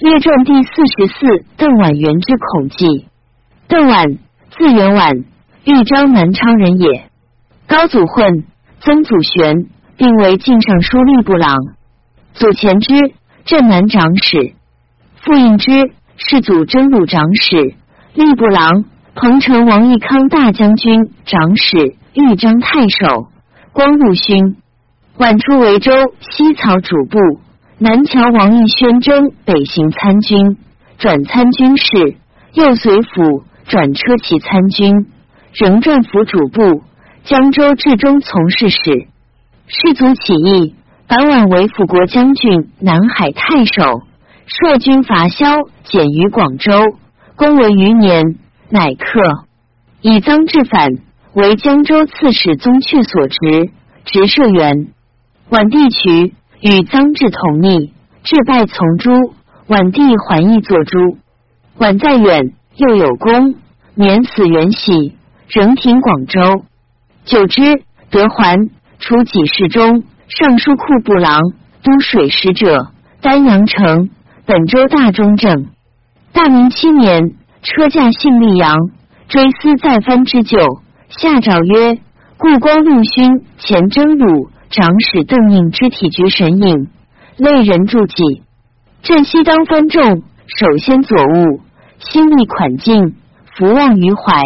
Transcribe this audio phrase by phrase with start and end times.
[0.00, 3.08] 列传第四十四，邓婉元之孔记。
[3.66, 4.06] 邓婉，
[4.56, 5.24] 字元婉，
[5.64, 7.10] 豫章南昌人也。
[7.66, 8.44] 高祖混，
[8.80, 9.66] 曾祖玄
[9.96, 11.56] 并为晋尚书吏部郎。
[12.32, 13.12] 祖前之
[13.44, 14.54] 镇南长史，
[15.16, 17.74] 父印之世祖征虏长史，
[18.14, 18.84] 吏部郎。
[19.16, 23.26] 彭城王义康大将军长史，豫章太守，
[23.72, 24.58] 光禄勋。
[25.16, 25.90] 晚出维州
[26.20, 27.18] 西曹主簿。
[27.80, 30.56] 南桥王义宣征北行参军，
[30.98, 32.16] 转参军事，
[32.52, 35.06] 右随府转车骑参军，
[35.52, 36.82] 仍转府主簿，
[37.22, 39.06] 江州治中从事使。
[39.68, 40.74] 士卒起义
[41.06, 44.02] ，bản 晚为辅国将军、南海太守，
[44.46, 46.72] 率军伐萧，减于广州，
[47.36, 48.24] 公为余年，
[48.70, 49.44] 乃克。
[50.00, 50.88] 以赃治反，
[51.32, 53.70] 为江州刺史宗悫所职，
[54.04, 54.88] 直射员。
[55.50, 56.34] 晚地渠。
[56.60, 57.92] 与臧志同逆，
[58.24, 59.34] 志败从诛。
[59.68, 61.18] 晚帝还意作诛。
[61.76, 63.54] 晚在远，又有功，
[63.94, 65.14] 免死元喜，
[65.46, 66.64] 仍停广州。
[67.24, 68.56] 久之，得还，
[68.98, 71.40] 除己事中，尚书库部郎、
[71.84, 72.88] 都水使者，
[73.20, 74.10] 丹阳城、
[74.44, 75.66] 本州大中正。
[76.32, 78.74] 大明七年，车驾幸溧阳，
[79.28, 80.58] 追思再藩之久，
[81.08, 82.00] 下诏曰：
[82.36, 84.48] 故光禄勋前征虏。
[84.70, 86.88] 长史邓应之体局神隐，
[87.38, 88.42] 类人著记。
[89.02, 91.60] 朕悉当藩众，首先左务，
[91.98, 93.14] 心力款尽，
[93.56, 94.42] 福望于怀。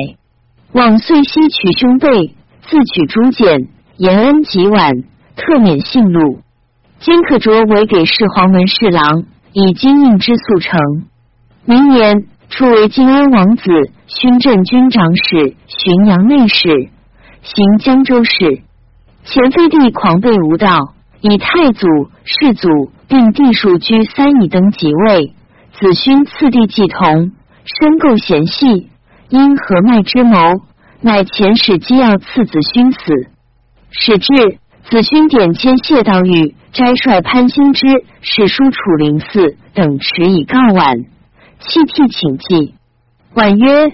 [0.73, 2.29] 往岁西取兄辈，
[2.63, 4.93] 自取诸简，延恩极晚，
[5.35, 6.41] 特免信禄。
[7.01, 10.79] 今可着为给事黄门侍郎，以金印之速成。
[11.65, 13.65] 明年初为晋安王子，
[14.07, 16.91] 勋镇军长史、浔阳内史，
[17.43, 18.63] 行江州事。
[19.25, 21.87] 前废帝狂悖无道，以太祖、
[22.25, 25.33] 世祖并帝庶居三以登即位。
[25.79, 27.33] 子勋次第继同，
[27.65, 28.91] 深构嫌隙，
[29.29, 30.61] 因何脉之谋，
[31.01, 32.99] 乃前使机要赐子勋死。
[33.91, 34.59] 使至，
[34.91, 37.87] 子勋点迁谢道玉斋帅潘兴之
[38.23, 40.97] 使书楚灵寺等迟以告晚，
[41.61, 42.75] 弃替请祭。
[43.35, 43.93] 婉曰：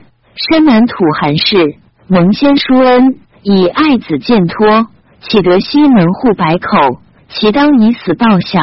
[0.50, 4.88] 深南土寒士，蒙先叔恩，以爱子见托。
[5.20, 7.00] 岂得西门户百口？
[7.28, 8.60] 其当以死报效。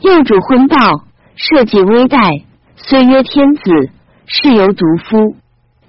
[0.00, 0.76] 幼主昏暴，
[1.36, 2.44] 社稷危殆。
[2.76, 3.90] 虽曰天子，
[4.26, 5.36] 是由独夫。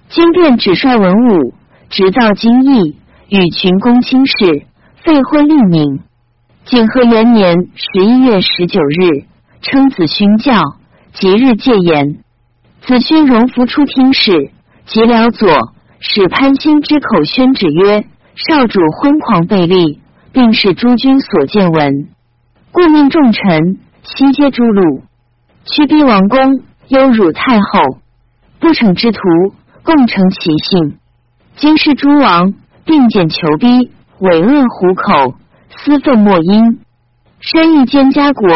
[0.09, 1.53] 今便只率文武，
[1.89, 2.97] 直造京邑，
[3.29, 4.65] 与群公卿士，
[5.03, 6.01] 废婚立名。
[6.65, 9.25] 景和元年十一月十九日，
[9.61, 10.61] 称子勋教，
[11.13, 12.19] 即日戒严。
[12.81, 14.51] 子勋荣服出听使，
[14.85, 18.05] 即辽左使潘兴之口宣旨曰。
[18.35, 19.99] 少主昏狂悖逆，
[20.31, 22.07] 并是诸君所见闻，
[22.71, 25.01] 故命众臣悉皆诛戮，
[25.65, 27.99] 驱逼王公，忧辱太后，
[28.59, 29.19] 不逞之徒，
[29.83, 30.97] 共成其性。
[31.57, 32.55] 今是诸王
[32.85, 35.35] 并见求逼，伪恶虎口，
[35.69, 36.79] 私愤莫因，
[37.39, 38.47] 身欲兼家国，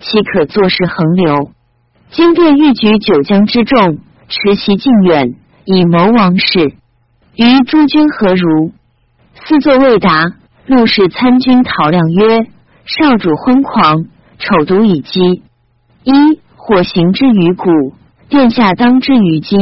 [0.00, 1.50] 岂可坐视横流？
[2.10, 5.34] 今便欲举九江之众，持其近远，
[5.66, 6.72] 以谋王室。
[7.36, 8.72] 于诸君何如？
[9.46, 10.34] 四座未答，
[10.66, 12.46] 陆氏参军陶亮曰
[12.84, 14.04] ：“少主昏狂，
[14.38, 15.42] 丑毒以讥。
[16.04, 16.12] 一
[16.56, 17.70] 火行之于古，
[18.28, 19.60] 殿下当之于今。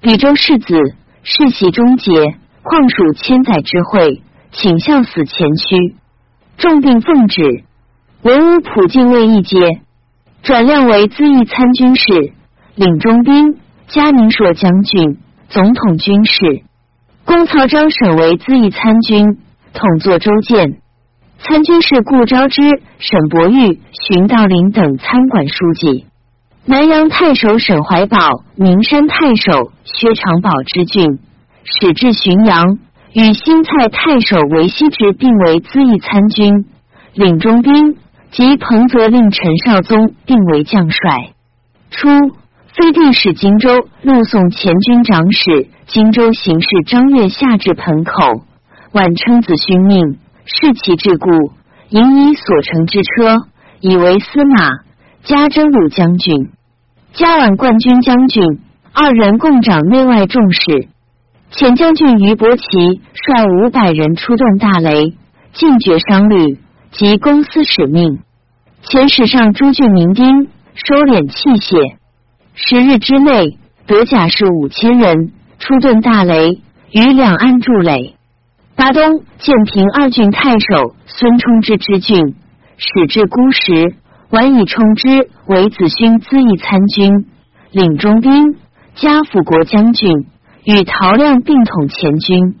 [0.00, 0.74] 比州世子
[1.22, 2.12] 世袭终结，
[2.62, 4.22] 况属千载之会，
[4.52, 5.96] 请效死前驱。
[6.56, 7.64] 重病奉旨，
[8.22, 9.80] 文武普进位一阶，
[10.42, 12.32] 转亮为资议参军事，
[12.74, 15.18] 领中兵，加宁朔将军，
[15.48, 16.62] 总统军事。”
[17.24, 19.38] 公曹彰审为资议参军，
[19.72, 20.78] 统作州建。
[21.38, 22.62] 参军是顾昭之、
[22.98, 26.06] 沈伯玉、荀道林等参管书记。
[26.64, 28.18] 南阳太守沈怀宝、
[28.56, 31.18] 名山太守薛长宝之郡，
[31.64, 32.78] 使至浔阳，
[33.12, 36.66] 与新蔡太守韦希之并为资议参军，
[37.14, 37.96] 领中兵。
[38.30, 41.30] 及彭泽令陈少宗并为将帅。
[41.92, 42.08] 初。
[42.76, 48.42] 飞帝使荆州陆送前军长史、荆州行事张悦下至盆口，
[48.90, 51.52] 晚称子勋命，视其桎梏，
[51.90, 53.36] 引以所乘之车，
[53.78, 54.80] 以为司马，
[55.22, 56.50] 加征虏将军，
[57.12, 58.42] 加宛冠军将军，
[58.92, 60.88] 二人共掌内外重事。
[61.52, 62.64] 前将军于伯奇
[63.12, 65.14] 率五百人出断大雷，
[65.52, 66.58] 尽绝商旅
[66.90, 68.18] 及公司使命。
[68.82, 71.98] 前史上诸郡民丁收敛器械。
[72.56, 76.62] 十日之内，得甲士五千人出遁大雷，
[76.92, 78.14] 于两岸筑垒。
[78.76, 79.02] 巴东
[79.38, 82.36] 建平二郡太守孙冲之之郡，
[82.76, 83.96] 使至孤时，
[84.30, 87.26] 宛以充之为子勋资议参军，
[87.72, 88.54] 领中兵，
[88.94, 90.26] 加辅国将军，
[90.64, 92.54] 与陶亮并统前军。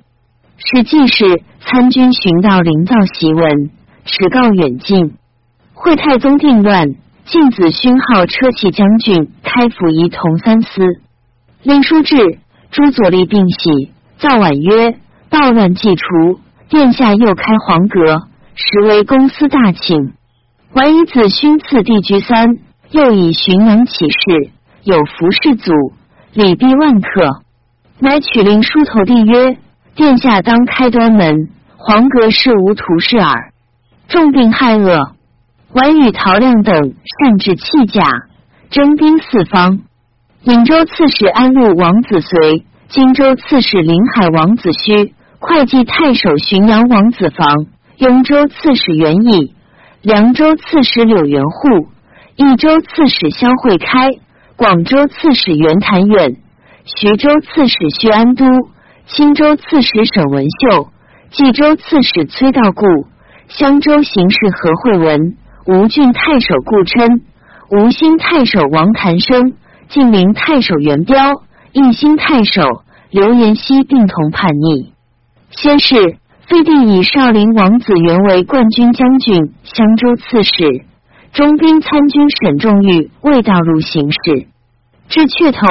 [0.56, 3.70] 使记事参军寻到临造檄文，
[4.04, 5.14] 持告远近。
[5.72, 6.94] 惠太宗定乱，
[7.26, 10.82] 晋子勋号车骑将军，开府仪同三司。
[11.62, 12.38] 令书至，
[12.70, 13.92] 诸左立并喜。
[14.18, 14.98] 造晚曰
[15.30, 16.38] ：“暴乱既除，
[16.68, 20.12] 殿下又开黄阁，实为公司大请。”
[20.74, 22.58] 怀以子勋赐帝居三，
[22.90, 24.50] 又以寻阳起事，
[24.82, 25.72] 有服侍祖，
[26.34, 27.40] 礼毕万客。
[28.00, 29.56] 乃取令书投递曰
[29.96, 33.52] ：‘殿下当开端门，黄阁事无图事耳。’
[34.08, 35.13] 重病害恶，
[35.74, 38.02] 晚与陶亮等擅制器甲，
[38.70, 39.80] 征兵四方。
[40.44, 45.10] 颍州刺史安陆王子随。”荆州刺史临海王子胥，
[45.40, 47.66] 会稽太守浔阳王子房，
[47.96, 49.52] 雍州刺史袁毅，
[50.02, 51.88] 凉州刺史柳元户，
[52.36, 54.10] 益州刺史萧会开，
[54.54, 56.36] 广州刺史袁谭远，
[56.84, 58.44] 徐州刺史薛安都，
[59.06, 60.90] 青州刺史沈文秀，
[61.32, 62.86] 冀州刺史崔道固，
[63.48, 65.36] 襄州行事何惠文，
[65.66, 67.22] 吴郡太守顾琛，
[67.70, 69.54] 吴兴太守王谭生，
[69.88, 72.82] 晋陵太守袁彪，义兴太守。
[73.10, 74.92] 刘延熙并同叛逆。
[75.50, 75.94] 先是，
[76.48, 80.84] 废帝以少陵王子元为冠军将军、襄州刺史，
[81.32, 84.46] 中兵参军沈仲玉未道路行事，
[85.08, 85.66] 至阙头，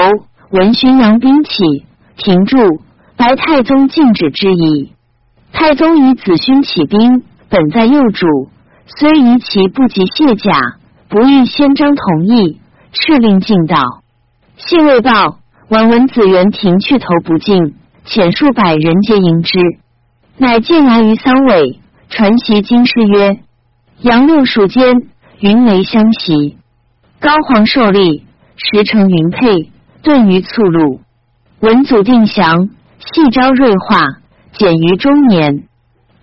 [0.50, 1.86] 闻浔阳兵起，
[2.18, 2.58] 停住。
[3.16, 4.94] 白太宗禁止之矣。
[5.52, 8.26] 太宗以子勋起兵，本在右主，
[8.86, 10.78] 虽疑其不及卸甲，
[11.10, 12.60] 不欲先张同意，
[12.94, 13.78] 敕令进道。
[14.58, 15.40] 信未报。
[15.70, 17.74] 晚闻子元廷去头不进，
[18.06, 19.58] 遣数百人皆迎之，
[20.38, 23.40] 乃见来于桑尾，传檄京师曰
[24.02, 25.08] ：“杨六蜀间，
[25.40, 26.58] 云雷相袭，
[27.20, 28.26] 高皇受力，
[28.56, 29.72] 石成云沛，
[30.04, 31.00] 顿于促路。
[31.62, 32.70] 文祖定降，
[33.00, 34.20] 系昭锐化，
[34.52, 35.64] 减于中年。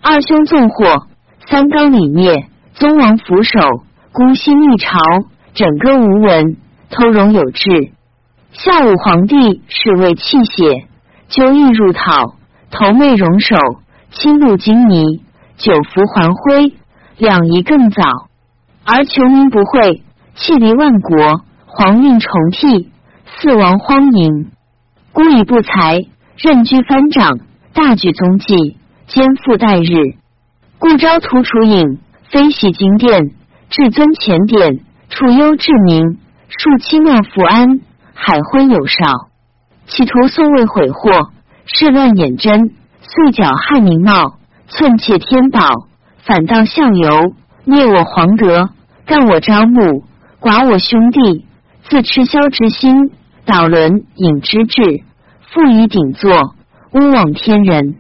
[0.03, 1.09] 二兄纵火，
[1.51, 3.59] 三纲礼灭，宗王俯首，
[4.13, 5.01] 孤心逆朝，
[5.53, 6.57] 整个无闻，
[6.91, 7.91] 偷容有志。”
[8.55, 10.87] 下武皇帝是为气血，
[11.29, 12.37] 纠易入讨，
[12.71, 13.57] 头昧容首，
[14.13, 15.25] 亲入京泥，
[15.57, 16.73] 久服还灰，
[17.19, 18.03] 两仪更早。
[18.85, 20.05] 而穷民不讳，
[20.37, 22.93] 弃离万国，皇运重替，
[23.27, 24.53] 四王荒淫，
[25.13, 25.99] 孤以不才，
[26.37, 27.41] 任居藩长，
[27.75, 28.77] 大举宗纪，
[29.09, 30.20] 兼复代日，
[30.81, 31.99] 故招徒楚隐，
[32.31, 33.33] 非喜经殿，
[33.69, 34.81] 至尊前典，
[35.11, 36.19] 处优治民，
[36.49, 37.81] 树七庙福安。
[38.15, 39.29] 海昏有少，
[39.87, 41.33] 企图宋魏毁祸，
[41.67, 42.71] 事乱眼真，
[43.03, 44.39] 遂剿害民茂，
[44.69, 45.61] 寸窃天宝，
[46.17, 47.35] 反倒相由，
[47.67, 48.71] 灭我皇德，
[49.05, 50.05] 干我朝暮，
[50.41, 51.45] 寡我兄弟，
[51.91, 53.11] 自持萧之心，
[53.45, 54.81] 导轮引之志，
[55.53, 56.55] 负以鼎坐，
[56.93, 57.97] 乌往天人。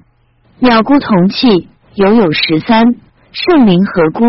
[0.60, 2.94] 鸟孤同气，犹有十三，
[3.32, 4.24] 圣灵何辜？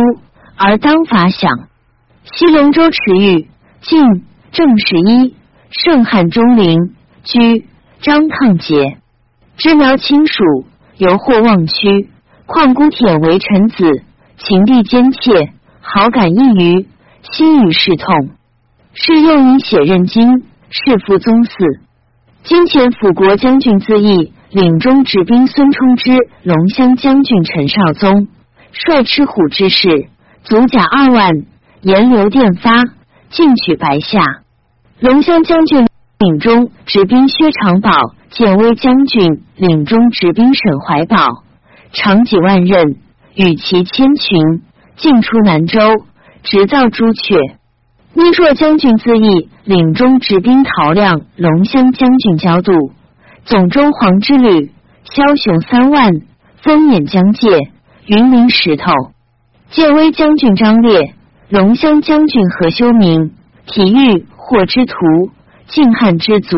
[0.58, 1.52] 而当法想。
[2.24, 3.48] 西龙州池玉，
[3.82, 4.02] 晋
[4.52, 5.36] 正十一。
[5.74, 7.66] 盛汉中陵居
[8.02, 8.98] 张抗节，
[9.56, 10.44] 知苗亲属，
[10.98, 12.10] 犹或望屈。
[12.46, 14.04] 况孤舔为臣子，
[14.38, 16.88] 情地坚切，好感异于
[17.22, 18.32] 心与事痛。
[18.94, 21.80] 是用以写任经，是复宗嗣。
[22.44, 26.12] 今前辅国将军自义，领中执兵孙冲之，
[26.44, 28.28] 龙骧将军陈少宗
[28.74, 30.08] 率赤虎之士，
[30.44, 31.32] 足甲二万，
[31.82, 32.84] 沿流电发，
[33.30, 34.20] 进取白下。
[35.00, 35.88] 龙骧将军
[36.20, 37.92] 领中执兵薛长宝，
[38.30, 41.44] 建威将军领中执兵沈怀宝，
[41.94, 42.98] 长几万人，
[43.36, 44.64] 与其千群，
[44.98, 45.80] 进出南州，
[46.44, 47.38] 直造朱雀。
[48.14, 52.92] 聂硕将军自缢领中执兵陶亮，龙骧将军焦度，
[53.46, 54.72] 总中黄之旅，
[55.06, 56.12] 枭雄三万，
[56.62, 57.58] 风眼将界，
[58.06, 58.92] 云林石头。
[59.70, 61.14] 建威将军张烈，
[61.50, 63.32] 龙骧将军何修明，
[63.66, 64.26] 体育。
[64.44, 64.96] 霍之徒，
[65.68, 66.58] 晋汉之族，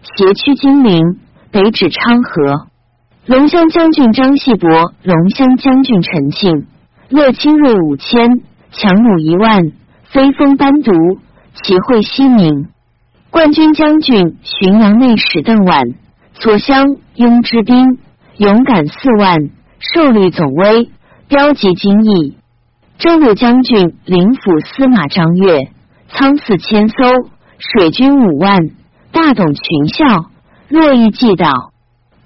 [0.00, 1.18] 斜驱金陵，
[1.50, 2.66] 北指昌河。
[3.26, 4.70] 龙骧将军张细伯，
[5.02, 6.66] 龙骧将军陈庆，
[7.10, 8.40] 乐清锐五千，
[8.70, 9.70] 强弩一万，
[10.04, 10.92] 飞风班独，
[11.62, 12.68] 齐会西明。
[13.28, 15.94] 冠军将军浔阳内史邓琬，
[16.38, 17.98] 左相雍之兵，
[18.36, 19.38] 勇敢四万，
[19.78, 20.90] 受率总威，
[21.28, 22.36] 标记精义。
[22.98, 25.70] 征虏将军领府司马张悦。
[26.08, 26.94] 仓四千艘，
[27.58, 28.70] 水军五万，
[29.12, 30.04] 大董群校，
[30.68, 31.72] 洛邑既倒。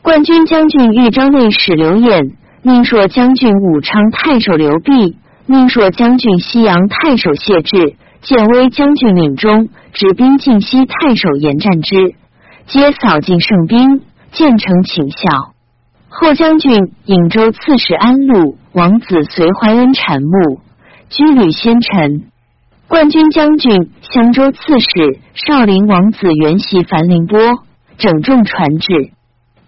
[0.03, 12.15] 冠军将军豫章内史刘演，宁朔将军武昌太守刘弼，命朔将军西阳太守谢志、建威将军领中执兵晋西太守严战之，
[12.73, 14.01] 皆扫尽胜兵，
[14.31, 15.55] 建成请效。
[16.09, 20.61] 后将军颍州刺史安陆王子随怀恩产墓，
[21.09, 22.31] 居旅先臣。
[22.87, 27.41] 冠军将军襄州刺史少林王子元袭樊凌波，
[27.99, 29.11] 整重传至。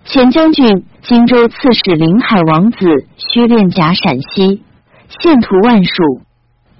[0.04, 4.62] 前将军荆州刺史临海王子薛练甲陕西，
[5.08, 6.20] 献图万数。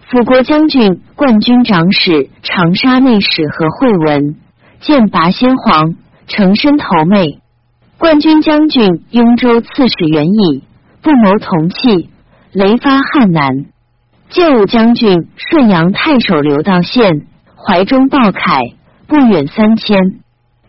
[0.09, 4.37] 辅国将军冠军长史长沙内史何惠文，
[4.79, 7.41] 见拔先皇，成身头魅。
[7.99, 10.65] 冠军将军雍州刺史袁乙，
[11.03, 12.11] 不谋同气，
[12.53, 13.67] 雷发汉南。
[14.29, 18.75] 建武将军顺阳太守刘道宪，怀中抱铠，
[19.07, 19.99] 不远三千。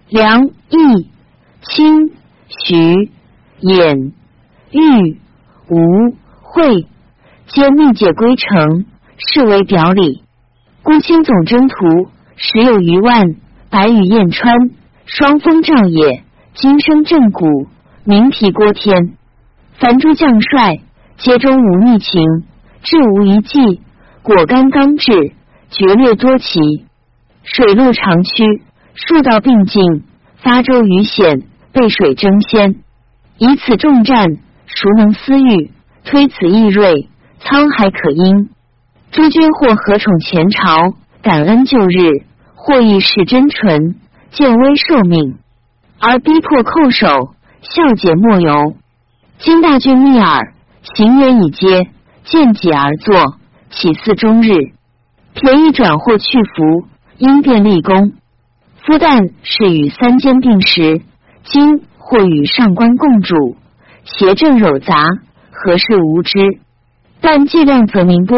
[0.09, 1.09] 梁、义、
[1.61, 2.11] 清、
[2.65, 3.09] 徐、
[3.61, 4.11] 衍、
[4.71, 5.17] 玉、
[5.69, 6.85] 吴、会，
[7.47, 8.85] 皆密解归城，
[9.17, 10.23] 视为表里。
[10.83, 13.35] 孤清总征途，时有余万。
[13.69, 14.53] 白羽燕川，
[15.05, 16.23] 双峰照野。
[16.53, 17.67] 金声震鼓，
[18.03, 19.13] 鸣啼郭天。
[19.79, 20.81] 凡诸将帅，
[21.17, 22.21] 皆中无逆情，
[22.83, 23.81] 志无一计，
[24.21, 25.33] 果干刚志，
[25.71, 26.59] 决略多奇。
[27.41, 28.61] 水陆长驱，
[28.93, 30.03] 数道并进，
[30.37, 31.41] 发舟于险，
[31.71, 32.75] 背水争先。
[33.39, 35.71] 以此重战，孰能思御？
[36.05, 37.09] 推此易锐，
[37.41, 38.49] 沧海可因。
[39.11, 40.93] 诸君或何宠前朝，
[41.23, 43.95] 感恩旧日，或亦是真纯，
[44.33, 45.37] 见危受命。
[45.99, 48.75] 而逼迫叩首，孝节莫由。
[49.37, 50.53] 今大军密耳，
[50.95, 51.87] 行远以接，
[52.23, 53.37] 见己而坐，
[53.69, 54.73] 起似终日？
[55.33, 56.87] 便宜转祸去福，
[57.17, 58.13] 因变立功。
[58.85, 61.01] 夫旦是与三监并食，
[61.43, 63.55] 今或与上官共主，
[64.03, 65.03] 邪正糅杂，
[65.51, 66.39] 何事无知？
[67.21, 68.37] 但计量则明波，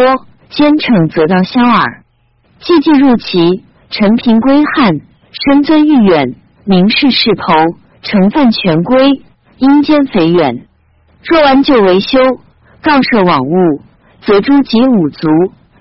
[0.49, 2.03] 奸惩则到萧耳。
[2.59, 4.99] 既既入齐，陈平归汉，
[5.44, 6.36] 身尊愈远。
[6.63, 7.54] 名士世侯，
[8.01, 9.22] 承犯权规，
[9.58, 10.65] 阴间肥远。
[11.24, 12.18] 若完旧维修，
[12.82, 13.82] 告设往物，
[14.22, 15.27] 则诸及五族，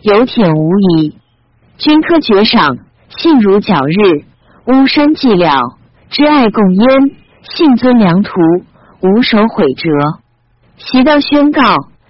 [0.03, 1.17] 有舔无疑。
[1.79, 2.79] 君科爵赏，
[3.17, 4.25] 信如皎日。
[4.67, 5.79] 巫山寂了，
[6.11, 6.87] 知爱共焉。
[7.43, 8.33] 信尊良徒，
[9.01, 9.91] 无手毁折。
[10.77, 11.63] 习道宣告，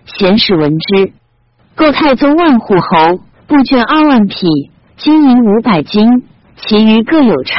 [0.07, 1.13] 贤使闻之。
[1.77, 4.47] 购太宗万户侯，布绢二万匹，
[4.97, 6.25] 金银五百斤，
[6.66, 7.56] 其余各有差。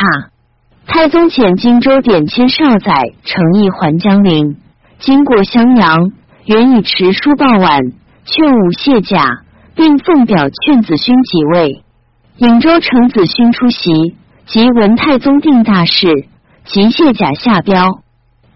[0.88, 4.58] 太宗遣荆州典签少宰程义还江陵，
[4.98, 6.12] 经过襄阳，
[6.46, 7.82] 原以持书报晚，
[8.26, 9.42] 劝武卸甲，
[9.76, 11.84] 并奉表劝子勋即位。
[12.40, 14.16] 颍州程子勋出席，
[14.48, 16.08] 即闻太宗定大事，
[16.66, 18.00] 即卸甲下标。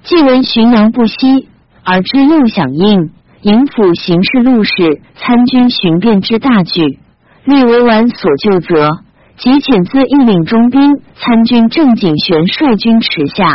[0.01, 1.47] 既闻浔阳不息，
[1.83, 6.99] 而知又响应，营府行事录事参军巡便之大举，
[7.43, 9.01] 立为晚所就责。
[9.39, 13.47] 即遣自义领中兵参军郑景玄率军驰下，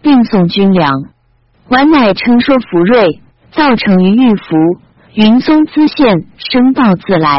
[0.00, 0.90] 并送军粮。
[1.68, 3.20] 完乃称说福瑞，
[3.52, 4.44] 造成于玉福。
[5.12, 7.36] 云松资县声报自来，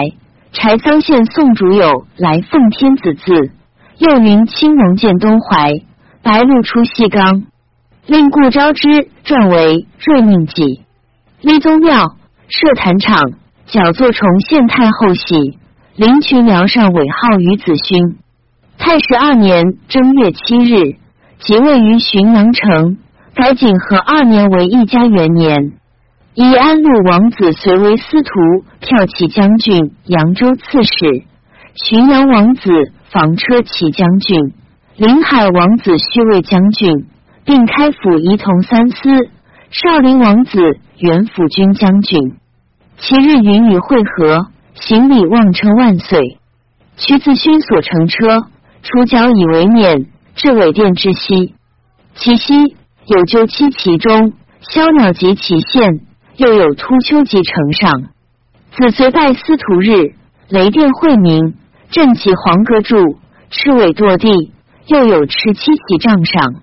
[0.51, 3.51] 柴桑县宋主友来奉天子字。
[3.97, 5.73] 又云青龙见东淮，
[6.21, 7.45] 白鹿出西冈。
[8.05, 10.81] 令顾昭之撰为瑞命记。
[11.41, 12.15] 立宗庙，
[12.47, 13.17] 设坛场，
[13.65, 15.57] 矫作重献太后玺。
[15.97, 18.17] 灵群辽上尾号于子勋，
[18.77, 20.95] 太史二年正月七日，
[21.39, 22.99] 即位于浔阳城。
[23.33, 25.73] 改景和二年为义嘉元年，
[26.35, 28.29] 以安陆王子随为司徒、
[28.79, 31.25] 骠骑将军、扬州刺史；
[31.75, 32.69] 浔阳王子
[33.09, 34.53] 房车骑将军、
[34.97, 37.07] 临海王子虚位将军，
[37.43, 39.31] 并开府仪同三司；
[39.71, 40.59] 少林王子
[40.99, 42.37] 元辅军将军。
[42.97, 44.49] 其日云雨会合。
[44.79, 46.38] 行礼望称万岁。
[46.98, 48.41] 屈子勋所乘车，
[48.81, 51.53] 出脚以为冕，至尾殿之西。
[52.15, 56.01] 其西有鸠栖其中，枭鸟及其县，
[56.38, 58.03] 又有突丘及城上。
[58.75, 60.15] 子随拜司徒日，
[60.50, 61.55] 雷电晦明，
[61.89, 63.17] 振起黄阁柱，
[63.50, 64.51] 赤尾堕地，
[64.88, 66.55] 又有赤七骑帐上。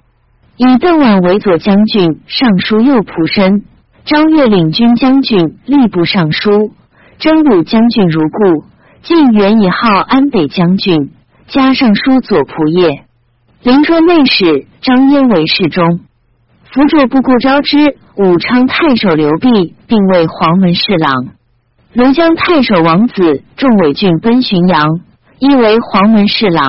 [0.57, 3.65] 以邓婉为左将军、尚书右仆身，
[4.05, 6.73] 张越领军将军、吏部尚书。
[7.19, 8.65] 征虏将军如故，
[9.03, 11.11] 晋元以号安北将军，
[11.47, 13.05] 加尚书左仆射。
[13.63, 16.01] 临川内史张焉为侍中。
[16.73, 21.29] 辅佐不顾招之，武昌太守刘弼，并为黄门侍郎。
[21.95, 25.01] 庐江太守王子仲伟俊奔浔阳，
[25.39, 26.67] 亦为黄门侍郎。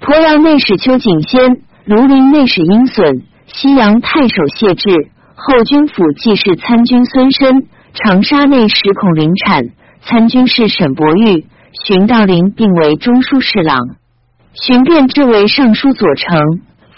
[0.00, 4.90] 鄱阳内史邱景先，庐陵内史殷损，西阳太守谢志，
[5.36, 7.68] 后军府记事参军孙申。
[7.92, 9.64] 长沙内史孔林产，
[10.02, 13.78] 参军事沈伯玉、荀道林并为中书侍郎，
[14.54, 16.40] 荀辩之为尚书左丞，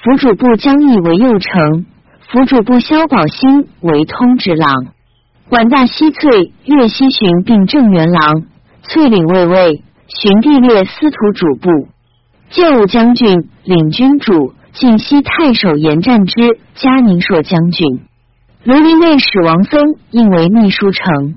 [0.03, 1.87] 辅主部江毅为右丞，
[2.29, 4.71] 辅主部萧宝兴为通直郎。
[5.49, 8.45] 管大西翠、岳西巡并正元郎，
[8.83, 11.89] 翠领卫尉，巡地略司徒主簿，
[12.51, 18.01] 建武将军，领军主，晋西太守严战之，嘉宁朔将军。
[18.65, 19.81] 庐陵内史王僧
[20.13, 21.35] 应为秘书丞，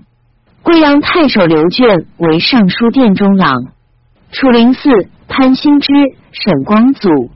[0.62, 3.74] 贵阳太守刘眷为尚书殿中郎，
[4.32, 4.92] 楚灵寺
[5.28, 5.92] 潘兴之、
[6.32, 7.32] 沈光祖，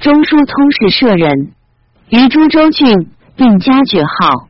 [0.00, 1.52] 中书通事舍人，
[2.10, 4.48] 于株洲郡并加爵号。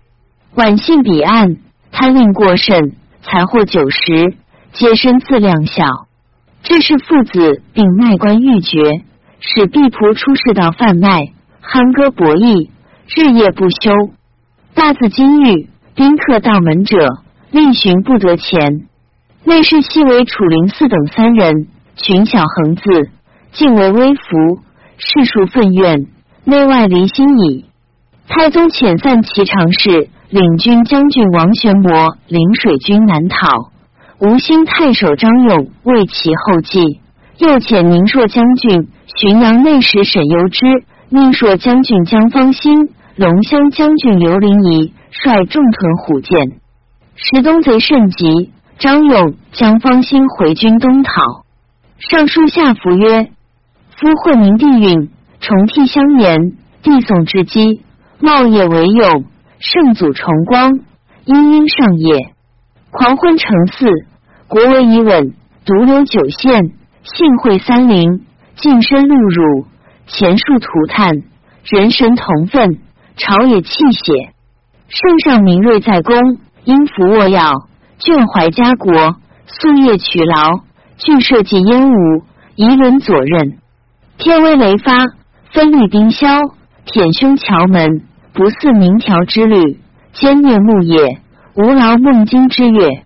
[0.55, 1.57] 晚信彼岸。
[1.91, 2.93] 贪令过甚，
[3.23, 4.37] 才获九十，
[4.73, 5.85] 皆身自量小。
[6.63, 9.03] 致是父子，并卖官欲绝，
[9.41, 12.69] 使婢仆出世道贩卖，酣歌博弈，
[13.17, 13.91] 日夜不休。
[14.79, 17.09] 大字金玉，宾客到门者，
[17.51, 18.87] 令寻不得钱。
[19.43, 21.67] 内侍悉为楚灵寺等三人，
[21.97, 23.11] 群小横字，
[23.51, 24.61] 尽为微服，
[24.97, 26.07] 世数愤怨，
[26.45, 27.65] 内外离心矣。
[28.29, 30.11] 太宗遣散其常侍。
[30.31, 33.73] 领军将军王玄谟领水军南讨，
[34.21, 37.01] 吴兴太守张勇为其后继。
[37.39, 40.67] 又遣宁朔将军、浔阳内史沈攸之、
[41.09, 46.61] 宁朔将军江方兴、龙骧将军刘灵仪率众屯虎剑。
[47.17, 51.11] 时东贼甚急，张勇、江方兴回军东讨。
[51.99, 53.25] 上书下符曰
[53.99, 55.11] ：“夫惠明帝允，
[55.41, 56.53] 重替相言，
[56.85, 57.83] 帝送之机，
[58.21, 59.25] 茂业为勇。”
[59.59, 60.79] 圣祖崇光，
[61.25, 62.35] 殷殷上业，
[62.93, 63.89] 狂昏成寺，
[64.47, 65.35] 国威已稳，
[65.65, 66.71] 独留九县，
[67.03, 69.67] 幸会三陵，近身戮辱，
[70.07, 71.25] 前数涂炭，
[71.65, 72.79] 人神同愤，
[73.19, 74.33] 朝野泣血。
[74.89, 77.67] 圣上明锐在宫，因服卧药，
[77.99, 80.61] 眷怀家国，夙夜取劳，
[80.97, 82.23] 俱社稷烟雾，
[82.55, 83.59] 夷伦左任。
[84.19, 84.93] 天威雷发，
[85.53, 86.29] 分律冰消，
[86.87, 88.03] 舔胸桥门。
[88.33, 89.81] 不似明条之律，
[90.13, 91.19] 兼虐牧野，
[91.57, 93.03] 无劳孟津之月。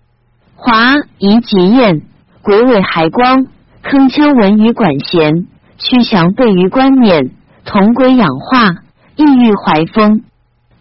[0.55, 2.03] 华夷极宴，
[2.43, 3.47] 鬼尾骸光，
[3.83, 5.47] 铿锵闻于管弦，
[5.79, 7.31] 屈翔备于冠冕，
[7.65, 8.82] 同归氧化，
[9.15, 10.23] 意欲怀风。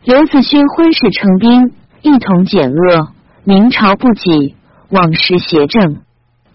[0.05, 3.09] 刘子勋婚事成兵，一同减恶，
[3.45, 4.55] 明朝不己，
[4.91, 5.99] 往时邪正。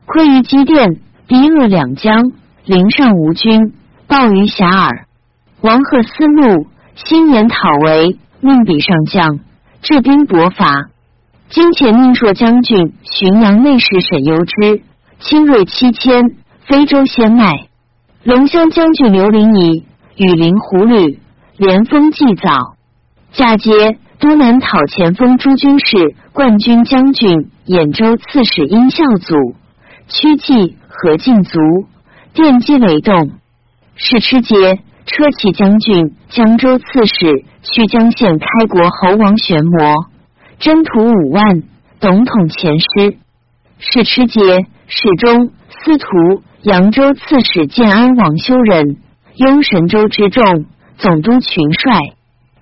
[0.05, 2.31] 窥于积电，逼恶两江，
[2.65, 3.73] 陵上无君，
[4.07, 5.03] 暴于遐迩。
[5.61, 6.67] 王贺思怒。
[7.05, 9.39] 新年讨为命比上将，
[9.83, 10.89] 治兵薄伐。
[11.47, 14.81] 今遣宁朔将军、浔阳内史沈攸之，
[15.19, 16.23] 轻锐七千，
[16.65, 17.67] 非洲先迈。
[18.23, 19.85] 龙骧将军刘林仪，
[20.15, 21.19] 羽林胡旅，
[21.57, 22.75] 连锋祭早。
[23.31, 29.35] 嫁接都南讨前锋诸军事、冠军将军、兖州刺史殷孝祖，
[30.07, 31.59] 屈骑何进卒，
[32.33, 33.31] 奠基雷动。
[33.95, 34.79] 是持节。
[35.09, 40.03] 车骑将军、江州刺史、曲江县开国侯王玄谟，
[40.59, 41.63] 征途五万，
[42.01, 43.17] 董统前师。
[43.79, 44.41] 是持节、
[44.87, 48.97] 始中、司徒、扬州刺史建安王修仁，
[49.37, 50.65] 拥神州之众，
[50.97, 51.99] 总督群帅。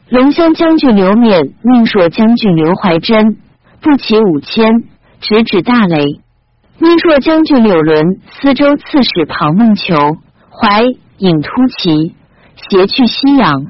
[0.09, 3.37] 龙骧将军刘勉、宁朔将军刘怀真，
[3.81, 4.83] 步骑五千，
[5.19, 6.19] 直指大雷。
[6.77, 9.95] 宁朔将军柳伦、司州刺史庞孟求，
[10.51, 10.83] 怀
[11.17, 12.15] 引突骑。
[12.55, 13.67] 携去西阳，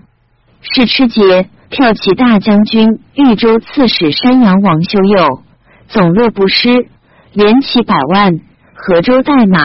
[0.62, 5.42] 是持节骠骑大将军、豫州刺史山阳王修佑，
[5.88, 6.88] 总乐不失，
[7.34, 8.40] 连骑百万，
[8.76, 9.60] 河州代马，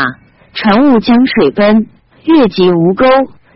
[0.54, 1.86] 船务江水奔，
[2.24, 3.06] 越及吴沟，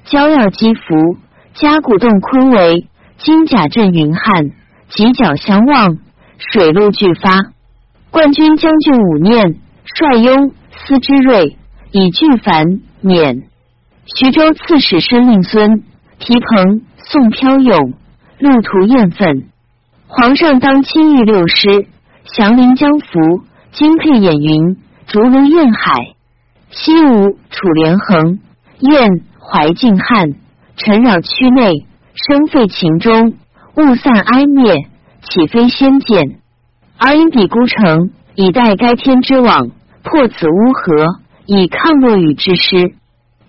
[0.05, 1.17] 交要击伏，
[1.55, 4.51] 加鼓动昆维，金甲镇云汉，
[4.91, 5.99] 犄角相望，
[6.37, 7.53] 水陆俱发。
[8.11, 11.57] 冠军将军武念率雍司之锐，
[11.93, 13.45] 以拒樊免。
[14.05, 15.85] 徐州刺史申令孙
[16.19, 17.95] 提彭宋飘勇
[18.41, 19.49] 路途厌愤，
[20.09, 21.87] 皇上当亲御六师，
[22.25, 25.95] 降临江福，精配演云，逐鹿燕海。
[26.71, 28.41] 西吴楚连横，
[28.81, 30.35] 燕怀晋汉，
[30.77, 33.35] 尘扰区内，生废秦中，
[33.77, 34.75] 物散哀灭，
[35.23, 36.41] 岂非先见？
[36.99, 39.71] 而因彼孤城，以待该天之网，
[40.03, 41.07] 破此乌合，
[41.47, 42.95] 以抗落雨之师。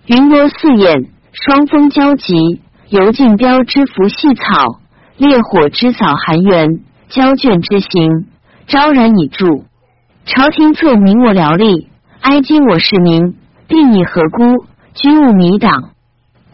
[0.06, 2.60] 云罗四眼，双峰交集，
[2.90, 4.80] 游竞标之伏细草，
[5.16, 8.26] 烈火之扫寒原，交卷之行，
[8.68, 9.64] 昭然以助。
[10.26, 11.86] 朝廷策明我辽吏，
[12.20, 13.34] 哀今我市民，
[13.66, 14.64] 并以何辜？
[14.94, 15.90] 君务弥党，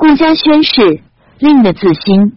[0.02, 1.00] 故家宣誓，
[1.38, 2.32] 令得自新。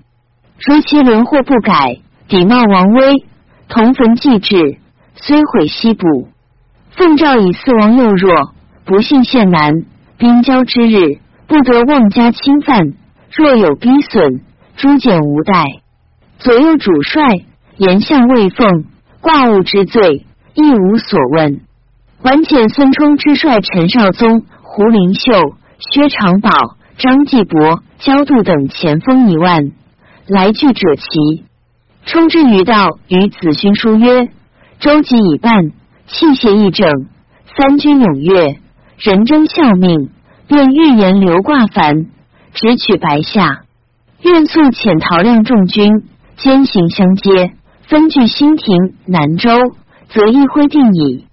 [0.59, 3.25] 如其轮祸不改，抵冒王威，
[3.67, 4.77] 同坟祭制，
[5.15, 6.27] 虽毁西补。
[6.91, 8.53] 奉诏以四王幼弱，
[8.85, 9.83] 不幸陷难，
[10.19, 12.93] 兵交之日，不得妄加侵犯。
[13.35, 14.41] 若有逼损，
[14.77, 15.63] 诛减无待。
[16.37, 17.23] 左右主帅
[17.77, 18.85] 言相未奉，
[19.21, 21.61] 挂物之罪，亦无所问。
[22.21, 25.31] 完遣孙冲之帅陈少宗、胡灵秀、
[25.79, 26.51] 薛长宝、
[26.97, 29.71] 张继伯、焦度等前锋一万，
[30.27, 31.43] 来聚者齐。
[32.05, 34.29] 冲之于道，与子勋书曰
[34.79, 35.71] ：“周急已半，
[36.07, 36.89] 器械亦整，
[37.57, 38.59] 三军踊跃，
[38.97, 40.09] 人争效命，
[40.47, 42.05] 便预言刘挂凡。”
[42.55, 43.63] 直取白下，
[44.21, 45.91] 愿速遣陶亮众军
[46.37, 47.51] 兼行相接，
[47.87, 49.51] 分据新亭、南州，
[50.07, 51.25] 则一挥定矣。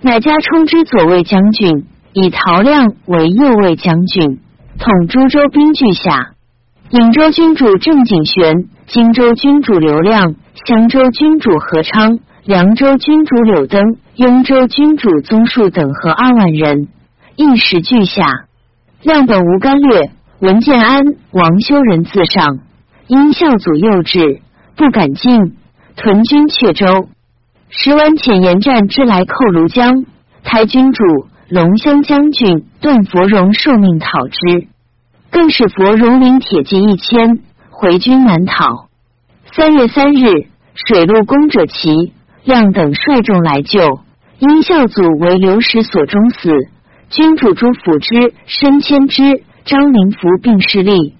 [0.00, 4.40] 乃加冲之左卫将军，以陶亮为右卫将军，
[4.78, 6.32] 统诸州兵俱下。
[6.90, 10.34] 颍州君主郑景玄、荆州君主刘亮、
[10.66, 16.88] 襄州君主何昌、凉州君主柳登、雍州君主宗树等合二万人，
[17.36, 18.26] 一时俱下。
[19.02, 20.10] 亮本无干略。
[20.40, 22.58] 文建安、王修仁自上，
[23.06, 24.40] 因孝祖幼稚，
[24.74, 25.56] 不敢进，
[25.94, 27.08] 屯军阙州。
[27.68, 30.04] 时完遣延战之来寇庐江，
[30.42, 31.04] 台君主
[31.52, 34.68] 龙骧将军段佛荣受命讨之，
[35.30, 38.88] 更使佛荣领铁骑一千回军南讨。
[39.54, 44.00] 三月三日，水陆攻者齐，亮等率众来救，
[44.38, 46.48] 因孝祖为刘石所中死，
[47.10, 49.42] 君主朱辅之身迁之。
[49.66, 51.14] 张灵福并势力，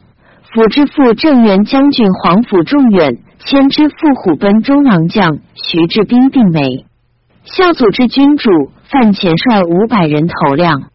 [0.51, 6.87] 辅之父郑元将军黄甫仲远迁之父虎贲中郎将徐志斌并没。
[7.45, 8.51] 孝祖之君主
[8.93, 10.91] 范潜率五百人投亮，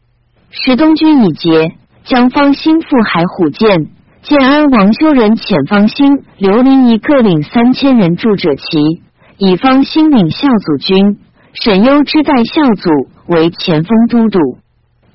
[0.52, 1.74] 使东军已捷，
[2.06, 3.88] 将方兴复海虎剑，
[4.22, 9.02] 建安王修仁遣方兴、刘林仪各领三千人助者齐，
[9.38, 11.18] 以方兴领孝祖军，
[11.54, 12.90] 沈攸之代孝祖
[13.26, 14.40] 为前锋都督。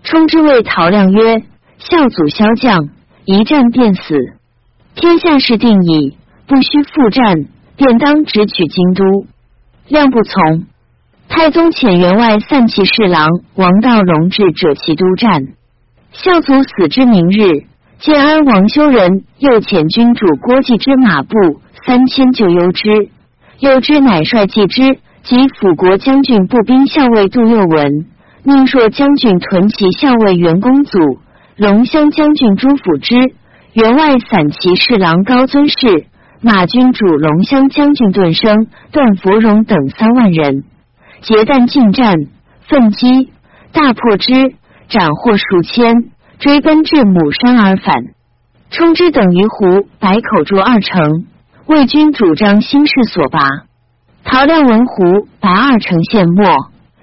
[0.03, 1.45] 冲之谓陶亮曰。
[1.79, 2.91] 孝祖骁将，
[3.25, 4.15] 一战便死，
[4.95, 6.17] 天下事定矣，
[6.47, 9.05] 不须复战，便当直取京都。
[9.89, 10.67] 亮不从，
[11.35, 15.47] 太宗遣员外散骑侍郎王道隆至者其督战。
[16.13, 17.65] 孝祖死之明日，
[17.99, 21.35] 建安王修仁又遣君主郭继之马步
[21.87, 23.09] 三千救幽之，
[23.61, 28.07] 幽之乃率继之及辅国将军步兵校尉杜佑文，
[28.43, 30.99] 宁朔将军屯骑校尉袁公祖。
[31.57, 33.15] 龙骧将军朱辅之、
[33.73, 36.05] 员外散骑侍郎高尊士、
[36.43, 40.65] 马军主龙骧将军顿生、段芙蓉等三万人，
[41.23, 42.15] 结弹进战，
[42.69, 43.33] 奋击，
[43.73, 44.55] 大破之，
[44.89, 47.95] 斩获数千，追奔至母山而返。
[48.71, 51.27] 冲之等于湖百口筑二城，
[51.67, 53.39] 魏军主张兴势所拔。
[54.25, 56.45] 陶亮文湖白二城陷没，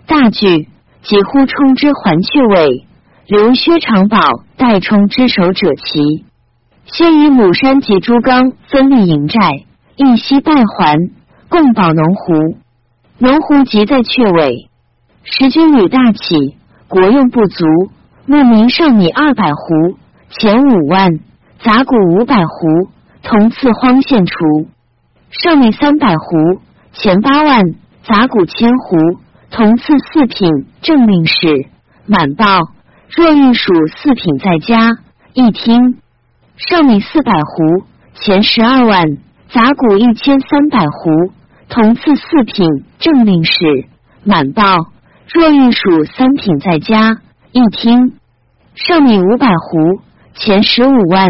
[0.05, 0.67] 大惧，
[1.01, 2.86] 几乎冲之还去尾。
[3.25, 4.17] 留薛长宝
[4.58, 6.25] 代冲之守者齐，
[6.86, 9.39] 先于母山及朱刚分立营寨，
[9.95, 10.97] 一夕败还，
[11.47, 12.58] 共保农湖。
[13.21, 14.69] 农湖即在阙尾，
[15.23, 16.55] 时军旅大起，
[16.88, 17.65] 国用不足，
[18.25, 19.97] 牧民上米二百斛，
[20.29, 21.19] 钱五万，
[21.62, 22.88] 杂谷五百斛，
[23.21, 24.69] 同赐荒县除。
[25.32, 26.62] 上米三百斛，
[26.93, 27.62] 钱八万，
[28.03, 29.19] 杂谷千斛，
[29.51, 31.67] 同赐四品正令使，
[32.05, 32.45] 满报。
[33.10, 34.91] 若欲属四品在家，
[35.34, 35.97] 一听
[36.55, 39.17] 上米四百斛，钱十二万，
[39.49, 41.32] 杂谷一千三百斛，
[41.69, 43.86] 同赐四品正令使，
[44.23, 44.63] 满报。
[45.32, 48.13] 若欲属三品在家，一听
[48.73, 50.01] 上米五百斛，
[50.34, 51.27] 钱十五万，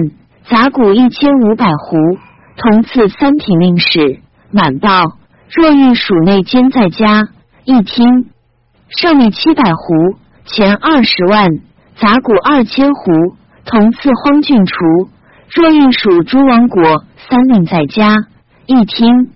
[0.50, 2.18] 杂谷一千五百斛，
[2.56, 4.22] 同赐三品令使，
[4.52, 5.18] 满报。
[5.52, 7.28] 若欲属内监在家，
[7.66, 8.30] 一听
[8.88, 11.50] 上米七百斛，钱二十万。
[11.98, 14.76] 杂谷二千斛，同赐荒郡除。
[15.54, 18.16] 若欲属诸王国，三令在家。
[18.68, 19.32] 一听，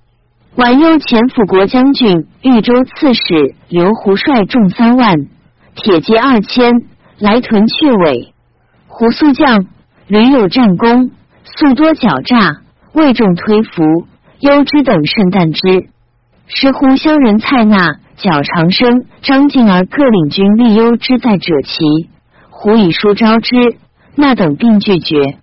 [0.56, 5.26] 晚幽前辅国将军、豫州刺史刘胡率众三万，
[5.74, 6.72] 铁骑二千，
[7.18, 8.36] 来屯阙尾。
[8.86, 9.66] 胡素将
[10.08, 11.10] 屡有战功，
[11.44, 12.62] 素多狡诈，
[12.94, 14.06] 魏众推服。
[14.42, 15.90] 幽之等甚惮之。
[16.46, 22.10] 时胡乡人蔡纳、脚长生、张敬儿各领军立幽之在者齐。
[22.52, 23.56] 胡以书招之，
[24.16, 25.40] 那等并拒绝。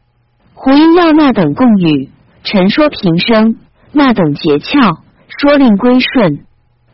[0.54, 2.10] 胡因要那等共语，
[2.44, 3.56] 陈说平生，
[3.92, 4.98] 那等诀窍，
[5.28, 6.44] 说令归顺。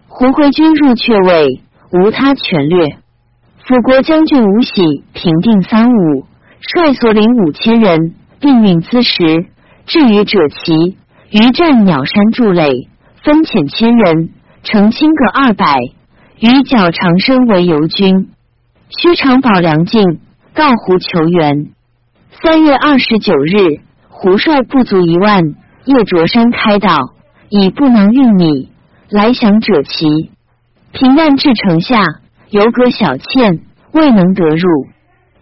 [0.08, 1.60] 胡回军入阙位，
[1.92, 2.96] 无他权略。
[3.66, 6.24] 辅国将军吴喜平定三五，
[6.60, 9.46] 率所领五千人，并运资石，
[9.86, 10.96] 至于者齐。
[11.30, 12.88] 于战鸟山筑垒，
[13.22, 14.30] 分遣千人，
[14.62, 15.80] 成亲各二百。
[16.38, 18.30] 与较长生为游军。
[18.88, 20.20] 薛长保梁境，
[20.54, 21.70] 告胡求援。
[22.42, 25.42] 三月二十九日，胡帅不足一万，
[25.86, 27.14] 夜着山开道，
[27.48, 28.70] 以不能运米，
[29.08, 30.30] 来降者齐。
[30.92, 32.02] 平难至城下，
[32.50, 33.60] 犹隔小倩，
[33.92, 34.68] 未能得入。